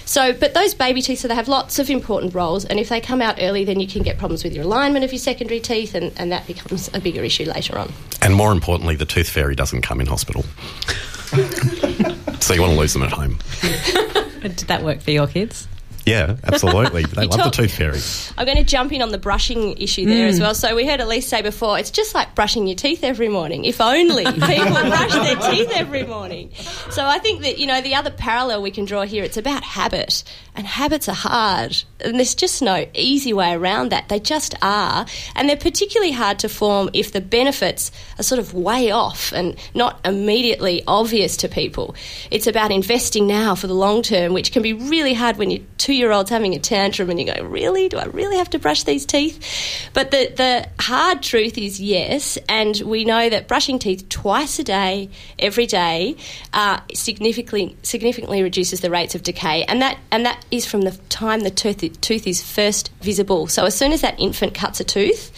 So, 0.06 0.32
but 0.32 0.54
those 0.54 0.72
baby 0.72 1.02
teeth, 1.02 1.18
so 1.18 1.28
they 1.28 1.34
have 1.34 1.48
lots 1.48 1.80
of 1.80 1.90
important 1.90 2.32
roles, 2.32 2.64
and 2.64 2.78
if 2.78 2.88
they 2.88 3.00
come 3.00 3.20
out 3.20 3.38
early, 3.40 3.64
then 3.64 3.80
you 3.80 3.88
can 3.88 4.02
get 4.02 4.18
problems 4.18 4.44
with 4.44 4.54
your 4.54 4.64
alignment 4.64 5.04
of 5.04 5.12
your 5.12 5.18
secondary 5.18 5.58
teeth, 5.58 5.96
and, 5.96 6.12
and 6.16 6.30
that 6.30 6.46
becomes 6.46 6.88
a 6.94 7.00
bigger 7.00 7.24
issue 7.24 7.44
later 7.44 7.76
on. 7.76 7.92
And 8.22 8.34
more 8.34 8.52
importantly, 8.52 8.94
the 8.94 9.04
tooth 9.04 9.28
fairy 9.28 9.56
doesn't 9.56 9.82
come 9.82 10.00
in 10.00 10.06
hospital. 10.06 10.42
so 12.40 12.54
you 12.54 12.62
want 12.62 12.72
to 12.72 12.78
lose 12.78 12.92
them 12.92 13.02
at 13.02 13.10
home. 13.10 13.38
Did 14.42 14.68
that 14.68 14.84
work 14.84 15.00
for 15.00 15.10
your 15.10 15.26
kids? 15.26 15.66
Yeah, 16.06 16.36
absolutely. 16.44 17.02
They 17.16 17.22
You 17.22 17.28
love 17.28 17.40
talk- 17.40 17.54
the 17.56 17.62
tooth 17.62 17.74
fairy. 17.74 18.00
I'm 18.38 18.46
going 18.46 18.58
to 18.58 18.64
jump 18.64 18.92
in 18.92 19.02
on 19.02 19.10
the 19.10 19.18
brushing 19.18 19.76
issue 19.78 20.06
there 20.06 20.28
as 20.28 20.38
mm. 20.38 20.42
well. 20.42 20.54
So 20.54 20.74
we 20.76 20.86
heard 20.86 21.00
Elise 21.00 21.26
say 21.26 21.42
before, 21.42 21.78
it's 21.78 21.90
just 21.90 22.14
like 22.14 22.34
brushing 22.34 22.66
your 22.66 22.76
teeth 22.76 23.02
every 23.02 23.28
morning. 23.28 23.64
If 23.64 23.80
only 23.80 24.24
people 24.30 24.40
brush 24.40 25.12
their 25.12 25.36
teeth 25.36 25.70
every 25.74 26.04
morning. 26.04 26.52
So 26.90 27.04
I 27.04 27.18
think 27.18 27.42
that 27.42 27.58
you 27.58 27.66
know 27.66 27.80
the 27.80 27.96
other 27.96 28.10
parallel 28.10 28.62
we 28.62 28.70
can 28.70 28.84
draw 28.84 29.02
here. 29.02 29.24
It's 29.24 29.36
about 29.36 29.64
habit, 29.64 30.22
and 30.56 30.66
habits 30.66 31.08
are 31.08 31.14
hard, 31.14 31.82
and 32.00 32.16
there's 32.16 32.34
just 32.34 32.62
no 32.62 32.86
easy 32.94 33.32
way 33.32 33.52
around 33.52 33.90
that. 33.90 34.08
They 34.08 34.18
just 34.18 34.54
are, 34.62 35.06
and 35.34 35.48
they're 35.48 35.56
particularly 35.56 36.12
hard 36.12 36.38
to 36.40 36.48
form 36.48 36.88
if 36.92 37.12
the 37.12 37.20
benefits 37.20 37.90
are 38.18 38.22
sort 38.22 38.38
of 38.38 38.54
way 38.54 38.90
off 38.90 39.32
and 39.32 39.56
not 39.74 40.00
immediately 40.04 40.82
obvious 40.86 41.36
to 41.38 41.48
people. 41.48 41.94
It's 42.30 42.46
about 42.46 42.72
investing 42.72 43.26
now 43.26 43.54
for 43.54 43.66
the 43.66 43.74
long 43.74 44.02
term, 44.02 44.32
which 44.32 44.52
can 44.52 44.62
be 44.62 44.72
really 44.72 45.12
hard 45.12 45.36
when 45.36 45.50
you're 45.50 45.64
two 45.78 45.92
year 45.92 46.10
old's 46.10 46.30
having 46.30 46.54
a 46.54 46.58
tantrum 46.58 47.10
and 47.10 47.20
you 47.20 47.26
go, 47.26 47.44
Really? 47.44 47.88
Do 47.88 47.98
I 47.98 48.06
really 48.06 48.38
have 48.38 48.50
to 48.50 48.58
brush 48.58 48.84
these 48.84 49.04
teeth? 49.04 49.88
But 49.92 50.10
the, 50.10 50.32
the 50.34 50.68
hard 50.82 51.22
truth 51.22 51.58
is 51.58 51.80
yes, 51.80 52.38
and 52.48 52.80
we 52.84 53.04
know 53.04 53.28
that 53.28 53.46
brushing 53.46 53.78
teeth 53.78 54.08
twice 54.08 54.58
a 54.58 54.64
day, 54.64 55.10
every 55.38 55.66
day, 55.66 56.16
uh, 56.52 56.80
significantly 56.94 57.76
significantly 57.82 58.42
reduces 58.42 58.80
the 58.80 58.90
rates 58.90 59.14
of 59.14 59.22
decay, 59.22 59.64
and 59.64 59.82
that 59.82 59.98
and 60.10 60.24
that 60.24 60.44
is 60.50 60.66
from 60.66 60.82
the 60.82 60.92
time 61.08 61.40
the 61.40 61.50
tooth 61.50 62.00
tooth 62.00 62.26
is 62.26 62.42
first 62.42 62.90
visible. 63.00 63.46
So 63.46 63.64
as 63.64 63.76
soon 63.76 63.92
as 63.92 64.00
that 64.02 64.18
infant 64.18 64.54
cuts 64.54 64.80
a 64.80 64.84
tooth, 64.84 65.32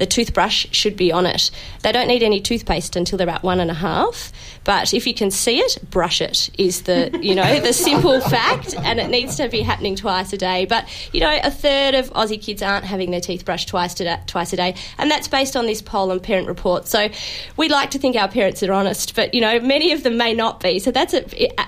the 0.00 0.06
toothbrush 0.06 0.66
should 0.72 0.96
be 0.96 1.12
on 1.12 1.26
it. 1.26 1.50
They 1.82 1.92
don't 1.92 2.08
need 2.08 2.22
any 2.22 2.40
toothpaste 2.40 2.96
until 2.96 3.18
they're 3.18 3.28
about 3.28 3.42
one 3.42 3.60
and 3.60 3.70
a 3.70 3.74
half. 3.74 4.32
But 4.64 4.94
if 4.94 5.06
you 5.06 5.12
can 5.12 5.30
see 5.30 5.58
it, 5.58 5.78
brush 5.90 6.22
it 6.22 6.48
is 6.58 6.82
the 6.82 7.18
you 7.22 7.34
know 7.34 7.60
the 7.60 7.74
simple 7.74 8.20
fact, 8.36 8.74
and 8.74 8.98
it 8.98 9.10
needs 9.10 9.36
to 9.36 9.48
be 9.48 9.60
happening 9.60 9.96
twice 9.96 10.32
a 10.32 10.38
day. 10.38 10.64
But 10.64 10.88
you 11.12 11.20
know, 11.20 11.38
a 11.44 11.50
third 11.50 11.94
of 11.94 12.10
Aussie 12.14 12.40
kids 12.40 12.62
aren't 12.62 12.86
having 12.86 13.10
their 13.10 13.20
teeth 13.20 13.44
brushed 13.44 13.68
twice 13.68 13.92
to 13.94 14.04
da- 14.04 14.20
twice 14.26 14.54
a 14.54 14.56
day, 14.56 14.74
and 14.96 15.10
that's 15.10 15.28
based 15.28 15.54
on 15.54 15.66
this 15.66 15.82
poll 15.82 16.10
and 16.10 16.22
parent 16.22 16.48
report. 16.48 16.88
So 16.88 17.10
we 17.58 17.68
like 17.68 17.90
to 17.90 17.98
think 17.98 18.16
our 18.16 18.28
parents 18.28 18.62
are 18.62 18.72
honest, 18.72 19.14
but 19.14 19.34
you 19.34 19.42
know, 19.42 19.60
many 19.60 19.92
of 19.92 20.02
them 20.02 20.16
may 20.16 20.32
not 20.32 20.60
be. 20.60 20.78
So 20.78 20.90
that's 20.90 21.12
a, 21.12 21.24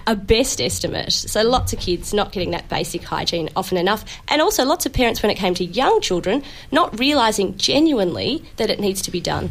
a 0.06 0.16
best 0.16 0.58
estimate. 0.58 1.12
So 1.12 1.42
lots 1.42 1.74
of 1.74 1.80
kids 1.80 2.14
not 2.14 2.32
getting 2.32 2.52
that 2.52 2.70
basic 2.70 3.04
hygiene 3.04 3.50
often 3.56 3.76
enough, 3.76 4.06
and 4.28 4.40
also 4.40 4.64
lots 4.64 4.86
of 4.86 4.94
parents 4.94 5.22
when 5.22 5.30
it 5.30 5.36
came 5.36 5.52
to 5.54 5.64
young 5.64 6.00
children 6.00 6.42
not 6.70 6.98
realizing 6.98 7.58
genuinely 7.58 8.21
that 8.56 8.70
it 8.70 8.80
needs 8.80 9.02
to 9.02 9.10
be 9.10 9.20
done. 9.20 9.50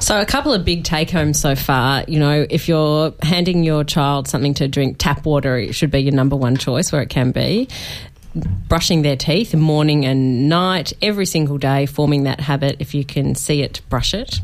So, 0.00 0.20
a 0.20 0.26
couple 0.26 0.52
of 0.52 0.64
big 0.64 0.84
take 0.84 1.10
homes 1.10 1.40
so 1.40 1.54
far. 1.54 2.04
You 2.08 2.18
know, 2.18 2.46
if 2.50 2.68
you're 2.68 3.14
handing 3.22 3.62
your 3.62 3.84
child 3.84 4.26
something 4.26 4.54
to 4.54 4.66
drink, 4.68 4.96
tap 4.98 5.24
water 5.24 5.56
it 5.56 5.74
should 5.74 5.90
be 5.90 6.00
your 6.00 6.14
number 6.14 6.36
one 6.36 6.56
choice 6.56 6.90
where 6.90 7.02
it 7.02 7.08
can 7.08 7.30
be. 7.30 7.68
Brushing 8.34 9.02
their 9.02 9.16
teeth 9.16 9.54
morning 9.54 10.04
and 10.06 10.48
night, 10.48 10.92
every 11.02 11.26
single 11.26 11.58
day, 11.58 11.86
forming 11.86 12.24
that 12.24 12.40
habit. 12.40 12.76
If 12.80 12.94
you 12.94 13.04
can 13.04 13.34
see 13.34 13.62
it, 13.62 13.82
brush 13.90 14.14
it. 14.14 14.40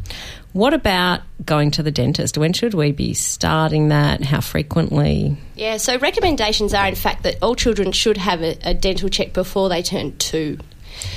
What 0.53 0.75
about 0.75 1.23
going 1.45 1.71
to 1.73 1.83
the 1.83 1.91
dentist? 1.91 2.39
When 2.39 2.53
should 2.53 2.75
we 2.75 2.93
be 2.93 3.15
starting 3.15 3.89
that? 3.89 4.23
How 4.23 4.41
frequently? 4.41 5.37
Yeah, 5.57 5.77
so 5.77 5.99
recommendations 5.99 6.75
are 6.75 6.87
in 6.87 6.95
fact 6.95 7.23
that 7.25 7.37
all 7.43 7.55
children 7.55 7.93
should 7.93 8.17
have 8.17 8.43
a, 8.43 8.57
a 8.63 8.75
dental 8.75 9.09
check 9.09 9.33
before 9.33 9.69
they 9.69 9.83
turn 9.83 10.17
two. 10.19 10.59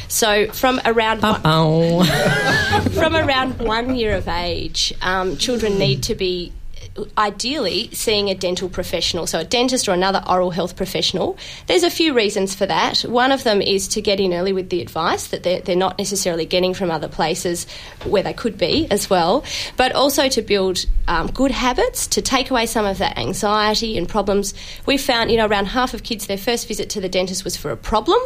So 0.08 0.48
from 0.48 0.82
around 0.86 1.22
one, 1.22 1.42
from 2.92 3.16
around 3.16 3.60
one 3.60 3.96
year 3.96 4.16
of 4.16 4.28
age, 4.28 4.94
um, 5.02 5.38
children 5.38 5.78
need 5.78 6.04
to 6.04 6.16
be 6.16 6.52
ideally 7.18 7.90
seeing 7.94 8.30
a 8.30 8.36
dental 8.36 8.68
professional, 8.68 9.26
so 9.26 9.40
a 9.40 9.46
dentist 9.46 9.88
or 9.88 9.94
another 9.94 10.22
oral 10.28 10.52
health 10.52 10.76
professional. 10.76 11.38
There's 11.68 11.84
a 11.84 11.90
few 11.90 12.14
reasons 12.14 12.54
for 12.54 12.66
that. 12.66 13.02
One 13.02 13.32
of 13.32 13.44
them 13.44 13.62
is 13.62 13.88
to 13.90 14.02
get 14.02 14.20
in 14.20 14.34
early 14.34 14.52
with 14.52 14.70
the 14.70 14.82
advice 14.82 15.28
that 15.28 15.44
they're, 15.44 15.62
they're 15.62 15.76
not 15.76 15.98
necessarily 15.98 16.46
getting 16.46 16.74
from 16.74 16.92
other 16.92 17.08
places 17.08 17.66
where 18.04 18.24
they 18.24 18.34
could 18.34 18.58
be 18.58 18.88
as 18.92 19.10
well, 19.10 19.44
but 19.78 19.94
also 19.94 20.28
to 20.30 20.42
build 20.42 20.86
um, 21.12 21.28
good 21.28 21.52
habits, 21.52 22.08
to 22.08 22.22
take 22.22 22.52
away 22.52 22.66
some 22.66 22.86
of 22.86 23.00
that 23.00 23.18
anxiety 23.18 23.98
and 23.98 24.08
problems. 24.08 24.54
We 24.86 24.98
found, 24.98 25.30
you 25.30 25.36
know, 25.36 25.46
around 25.46 25.66
half 25.66 25.94
of 25.94 26.04
kids, 26.04 26.28
their 26.28 26.38
first 26.38 26.70
visit 26.70 26.90
to 26.92 27.02
the 27.02 27.10
dentist 27.10 27.44
was 27.44 27.58
for 27.58 27.70
a 27.70 27.76
problem. 27.76 28.18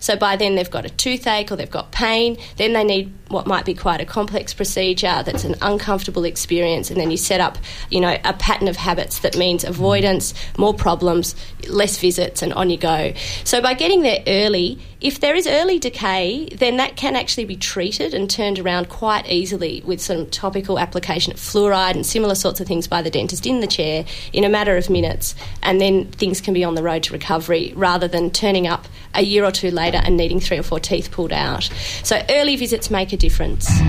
So 0.00 0.14
by 0.16 0.36
then 0.36 0.54
they've 0.54 0.70
got 0.70 0.84
a 0.84 0.90
toothache 0.90 1.50
or 1.50 1.56
they've 1.56 1.70
got 1.70 1.90
pain. 1.90 2.36
Then 2.56 2.74
they 2.74 2.84
need 2.84 3.12
what 3.28 3.46
might 3.46 3.64
be 3.64 3.74
quite 3.74 4.00
a 4.00 4.04
complex 4.04 4.52
procedure 4.54 5.22
that's 5.24 5.44
an 5.44 5.56
uncomfortable 5.62 6.24
experience. 6.24 6.90
And 6.90 7.00
then 7.00 7.10
you 7.10 7.16
set 7.16 7.40
up, 7.40 7.58
you 7.90 8.00
know, 8.00 8.16
a 8.24 8.32
pattern 8.34 8.68
of 8.68 8.76
habits 8.76 9.20
that 9.20 9.36
means 9.36 9.64
avoidance, 9.64 10.34
more 10.58 10.74
problems, 10.74 11.34
less 11.68 11.98
visits, 11.98 12.42
and 12.42 12.52
on 12.52 12.70
you 12.70 12.76
go. 12.76 13.12
So 13.44 13.60
by 13.60 13.74
getting 13.74 14.02
there 14.02 14.22
early, 14.26 14.78
if 15.00 15.20
there 15.20 15.34
is 15.34 15.46
early 15.46 15.78
decay, 15.78 16.46
then 16.46 16.76
that 16.76 16.96
can 16.96 17.16
actually 17.16 17.44
be 17.44 17.56
treated 17.56 18.14
and 18.14 18.28
turned 18.28 18.58
around 18.58 18.88
quite 18.88 19.26
easily 19.28 19.82
with 19.84 20.00
some 20.00 20.26
topical 20.26 20.78
application 20.78 21.32
of 21.32 21.38
fluoride 21.38 21.94
and 21.94 22.06
similar 22.06 22.33
sorts 22.34 22.60
of 22.60 22.66
things 22.66 22.86
by 22.86 23.02
the 23.02 23.10
dentist 23.10 23.46
in 23.46 23.60
the 23.60 23.66
chair 23.66 24.04
in 24.32 24.44
a 24.44 24.48
matter 24.48 24.76
of 24.76 24.88
minutes. 24.90 25.34
And 25.62 25.80
then 25.80 26.06
things 26.12 26.40
can 26.40 26.54
be 26.54 26.64
on 26.64 26.74
the 26.74 26.82
road 26.82 27.02
to 27.04 27.12
recovery 27.12 27.72
rather 27.76 28.08
than 28.08 28.30
turning 28.30 28.66
up 28.66 28.86
a 29.14 29.22
year 29.22 29.44
or 29.44 29.50
two 29.52 29.70
later 29.70 30.00
and 30.02 30.16
needing 30.16 30.40
three 30.40 30.58
or 30.58 30.62
four 30.62 30.80
teeth 30.80 31.10
pulled 31.10 31.32
out. 31.32 31.64
So 32.02 32.22
early 32.30 32.56
visits 32.56 32.90
make 32.90 33.12
a 33.12 33.16
difference. 33.16 33.68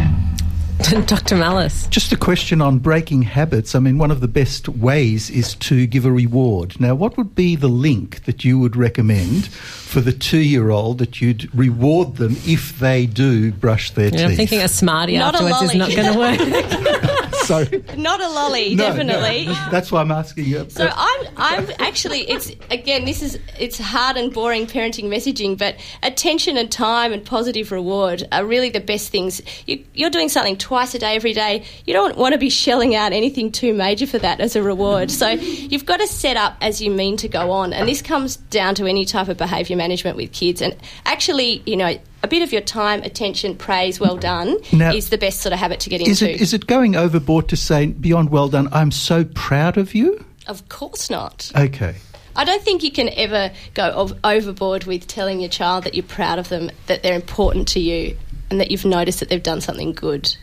Dr. 1.06 1.38
Malice. 1.38 1.88
Just 1.88 2.12
a 2.12 2.18
question 2.18 2.62
on 2.62 2.80
breaking 2.80 3.22
habits. 3.24 3.76
I 3.76 3.80
mean, 3.80 3.98
one 3.98 4.12
of 4.12 4.20
the 4.20 4.28
best 4.28 4.68
ways 4.68 5.30
is 5.30 5.56
to 5.56 5.88
give 5.88 6.06
a 6.06 6.12
reward. 6.12 6.80
Now, 6.82 6.94
what 6.96 7.16
would 7.18 7.34
be 7.34 7.56
the 7.56 7.70
link 7.70 8.26
that 8.26 8.44
you 8.44 8.60
would 8.60 8.76
recommend 8.76 9.48
for 9.48 10.02
the 10.02 10.12
two 10.12 10.40
year 10.40 10.70
old 10.70 10.98
that 10.98 11.22
you'd 11.22 11.54
reward 11.56 12.18
them 12.18 12.36
if 12.46 12.78
they 12.80 13.06
do 13.06 13.54
brush 13.54 13.92
their 13.92 14.10
Yeah, 14.10 14.12
teeth? 14.12 14.22
I'm 14.32 14.36
thinking 14.36 14.62
a 14.62 14.68
smartie 14.68 15.18
Not 15.18 15.36
a 15.36 15.44
afterwards 15.44 15.74
is 15.74 15.76
not 15.76 15.96
going 15.96 16.14
to 16.14 16.20
work. 16.20 17.22
so, 17.46 17.64
Not 17.98 18.22
a 18.22 18.28
lolly, 18.28 18.76
no, 18.76 18.86
definitely. 18.86 19.46
no, 19.46 19.54
that's 19.72 19.92
why 19.92 20.02
I'm 20.02 20.12
asking 20.12 20.46
you. 20.46 20.70
So 20.70 20.90
I'm, 20.92 21.28
I'm 21.38 21.70
actually, 21.80 22.22
it's 22.30 22.52
again, 22.72 23.06
this 23.06 23.22
is 23.22 23.40
it's 23.60 23.78
hard 23.78 24.18
and 24.18 24.34
boring 24.34 24.68
parenting 24.68 25.06
messaging, 25.06 25.58
but 25.58 25.76
attention 26.04 26.58
and 26.58 26.72
time 26.72 27.14
and 27.14 27.26
positive 27.26 27.72
reward 27.72 28.28
are 28.32 28.46
really 28.46 28.70
the 28.70 28.80
best 28.80 29.10
things. 29.10 29.42
You, 29.66 29.84
you're 29.94 30.10
doing 30.10 30.30
something 30.30 30.58
twice 30.58 30.96
a 30.96 31.00
day, 31.00 31.16
every 31.16 31.34
day. 31.34 31.66
You 31.86 31.94
don't 31.94 32.18
want 32.18 32.34
to 32.34 32.40
be 32.40 32.50
shelling 32.50 32.96
out 32.96 33.14
anything 33.14 33.52
too 33.52 33.74
major 33.74 34.08
for 34.08 34.20
that 34.20 34.40
as 34.40 34.56
a 34.56 34.64
reward. 34.64 35.12
So 35.12 35.30
you've 35.30 35.86
got 35.86 35.98
to 35.98 36.08
set 36.08 36.38
up 36.38 36.58
as 36.62 36.82
you 36.82 36.92
mean 36.92 37.18
to 37.18 37.28
go 37.28 37.52
on, 37.52 37.74
and 37.74 37.88
this 37.88 38.02
comes 38.02 38.38
down 38.38 38.76
to 38.76 38.86
any 38.86 39.06
type 39.06 39.28
of 39.28 39.38
behaviour 39.38 39.76
management 39.76 40.18
with 40.18 40.32
kids. 40.32 40.62
And 40.62 40.76
actually, 41.06 41.64
you 41.66 41.78
know. 41.78 41.98
A 42.26 42.28
bit 42.28 42.42
of 42.42 42.52
your 42.52 42.62
time, 42.64 43.04
attention, 43.04 43.56
praise, 43.56 44.00
well 44.00 44.18
done 44.18 44.58
Now- 44.72 44.92
is 44.96 45.10
the 45.10 45.18
best 45.20 45.42
sort 45.42 45.54
of 45.54 45.60
habit 45.60 45.80
to 45.82 45.92
get 45.92 46.02
is 46.02 46.24
into. 46.24 46.34
it, 46.34 46.42
is 46.42 46.56
it 46.56 46.66
going 46.66 46.96
overboard 46.96 47.48
to 47.50 47.56
say, 47.56 47.86
beyond 47.86 48.32
well 48.32 48.50
done, 48.50 48.68
I'm 48.72 48.90
so 48.90 49.26
proud 49.26 49.78
of 49.78 49.94
you? 49.94 50.26
of 50.48 50.68
course 50.68 51.12
not. 51.12 51.52
Okay. 51.56 51.94
I 52.36 52.44
don't 52.44 52.64
think 52.64 52.82
you 52.82 52.90
can 52.92 53.10
ever 53.10 53.52
go 53.76 53.92
ov- 53.96 54.18
overboard 54.24 54.86
with 54.86 55.06
telling 55.06 55.40
your 55.40 55.50
child 55.50 55.84
that 55.84 55.94
you're 55.94 56.02
proud 56.04 56.40
of 56.40 56.50
them, 56.50 56.72
that 56.88 57.04
they're 57.04 57.14
important 57.14 57.68
to 57.70 57.80
you, 57.80 58.18
and 58.50 58.60
that 58.60 58.72
you've 58.72 58.86
noticed 58.86 59.20
that 59.20 59.30
they've 59.30 59.44
done 59.44 59.62
something 59.62 59.94
good. 59.94 60.36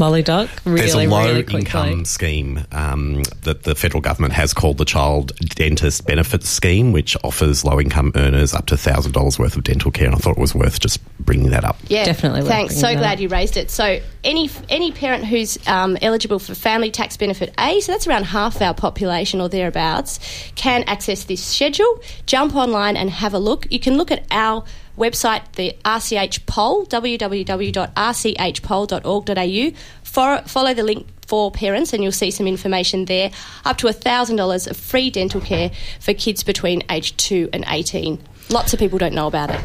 Lolly 0.00 0.22
Doc, 0.22 0.48
really, 0.64 0.80
There's 0.80 0.94
a 0.94 1.06
low 1.06 1.24
really 1.26 1.42
quickly. 1.42 1.60
income 1.60 2.04
scheme 2.06 2.64
um, 2.72 3.22
that 3.42 3.64
the 3.64 3.74
federal 3.74 4.00
government 4.00 4.32
has 4.32 4.54
called 4.54 4.78
the 4.78 4.84
Child 4.86 5.36
Dentist 5.36 6.06
Benefits 6.06 6.48
Scheme, 6.48 6.90
which 6.92 7.16
offers 7.22 7.64
low 7.64 7.78
income 7.78 8.10
earners 8.14 8.54
up 8.54 8.66
to 8.66 8.76
$1,000 8.76 9.38
worth 9.38 9.56
of 9.56 9.62
dental 9.62 9.90
care. 9.90 10.06
And 10.06 10.14
I 10.14 10.18
thought 10.18 10.38
it 10.38 10.40
was 10.40 10.54
worth 10.54 10.80
just 10.80 11.00
bringing 11.18 11.50
that 11.50 11.64
up. 11.64 11.76
Yeah, 11.88 12.04
Definitely 12.06 12.42
Thanks. 12.42 12.74
So 12.76 12.92
glad 12.94 13.14
up. 13.14 13.20
you 13.20 13.28
raised 13.28 13.56
it. 13.58 13.70
So 13.70 14.00
any 14.24 14.50
any 14.70 14.90
parent 14.90 15.24
who's 15.26 15.58
um, 15.68 15.98
eligible 16.02 16.38
for 16.38 16.54
family 16.54 16.90
tax 16.90 17.16
benefit 17.16 17.52
A, 17.58 17.80
so 17.80 17.92
that's 17.92 18.06
around 18.06 18.24
half 18.24 18.60
our 18.62 18.74
population 18.74 19.40
or 19.40 19.48
thereabouts, 19.48 20.18
can 20.54 20.82
access 20.84 21.24
this 21.24 21.44
schedule. 21.44 22.00
Jump 22.26 22.56
online 22.56 22.96
and 22.96 23.10
have 23.10 23.34
a 23.34 23.38
look. 23.38 23.66
You 23.70 23.78
can 23.80 23.96
look 23.98 24.10
at 24.10 24.24
our 24.30 24.64
website, 25.00 25.50
the 25.52 25.74
RCH 25.84 26.46
poll, 26.46 26.86
www.rchpoll.org.au. 26.86 29.80
For, 30.04 30.42
follow 30.46 30.74
the 30.74 30.82
link 30.82 31.06
for 31.26 31.50
parents 31.50 31.92
and 31.92 32.02
you'll 32.02 32.12
see 32.12 32.30
some 32.30 32.46
information 32.46 33.06
there. 33.06 33.30
Up 33.64 33.78
to 33.78 33.86
$1,000 33.86 34.70
of 34.70 34.76
free 34.76 35.10
dental 35.10 35.40
care 35.40 35.70
for 35.98 36.14
kids 36.14 36.42
between 36.42 36.82
age 36.90 37.16
2 37.16 37.50
and 37.52 37.64
18. 37.66 38.20
Lots 38.50 38.72
of 38.72 38.78
people 38.78 38.98
don't 38.98 39.14
know 39.14 39.26
about 39.26 39.50
it. 39.50 39.60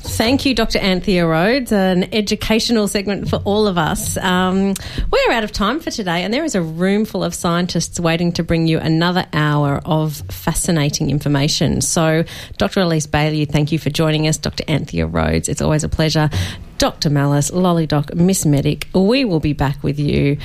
Thank 0.00 0.46
you, 0.46 0.54
Dr. 0.54 0.78
Anthea 0.78 1.26
Rhodes. 1.26 1.72
An 1.72 2.12
educational 2.14 2.88
segment 2.88 3.28
for 3.28 3.36
all 3.44 3.66
of 3.66 3.76
us. 3.76 4.16
Um, 4.16 4.74
we're 5.10 5.32
out 5.32 5.44
of 5.44 5.52
time 5.52 5.80
for 5.80 5.90
today, 5.90 6.22
and 6.22 6.32
there 6.32 6.44
is 6.44 6.54
a 6.54 6.62
room 6.62 7.04
full 7.04 7.24
of 7.24 7.34
scientists 7.34 7.98
waiting 7.98 8.32
to 8.32 8.42
bring 8.42 8.66
you 8.66 8.78
another 8.78 9.26
hour 9.32 9.80
of 9.84 10.22
fascinating 10.30 11.10
information. 11.10 11.80
So, 11.80 12.24
Dr. 12.58 12.80
Elise 12.80 13.06
Bialylew, 13.06 13.50
thank 13.50 13.72
you 13.72 13.78
for 13.78 13.90
joining 13.90 14.28
us. 14.28 14.38
Dr. 14.38 14.64
Anthea 14.68 15.06
Rhodes, 15.06 15.48
it's 15.48 15.62
always 15.62 15.84
a 15.84 15.88
pleasure. 15.88 16.30
Dr. 16.78 17.10
Malice, 17.10 17.52
Lolly 17.52 17.86
Doc, 17.86 18.14
Miss 18.14 18.46
Medic, 18.46 18.86
we 18.94 19.24
will 19.24 19.40
be 19.40 19.52
back 19.52 19.82
with 19.82 19.98
you 19.98 20.38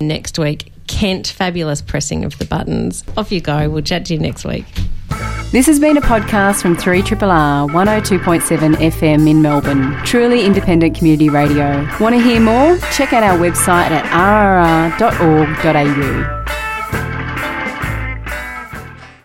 next 0.00 0.38
week. 0.38 0.70
Kent, 0.88 1.28
fabulous 1.28 1.80
pressing 1.80 2.24
of 2.24 2.36
the 2.38 2.44
buttons. 2.44 3.04
Off 3.16 3.30
you 3.30 3.40
go. 3.40 3.70
We'll 3.70 3.82
chat 3.82 4.06
to 4.06 4.14
you 4.14 4.20
next 4.20 4.44
week. 4.44 4.64
This 5.52 5.66
has 5.66 5.80
been 5.80 5.96
a 5.96 6.02
podcast 6.02 6.60
from 6.60 6.76
3RRR 6.76 7.70
102.7 7.70 8.74
FM 8.74 9.30
in 9.30 9.40
Melbourne. 9.40 9.96
Truly 10.04 10.44
independent 10.44 10.96
community 10.96 11.30
radio. 11.30 11.88
Want 12.00 12.14
to 12.14 12.20
hear 12.20 12.40
more? 12.40 12.76
Check 12.92 13.12
out 13.12 13.22
our 13.22 13.38
website 13.38 13.90
at 13.90 14.04
rrr.org.au. 14.98 16.57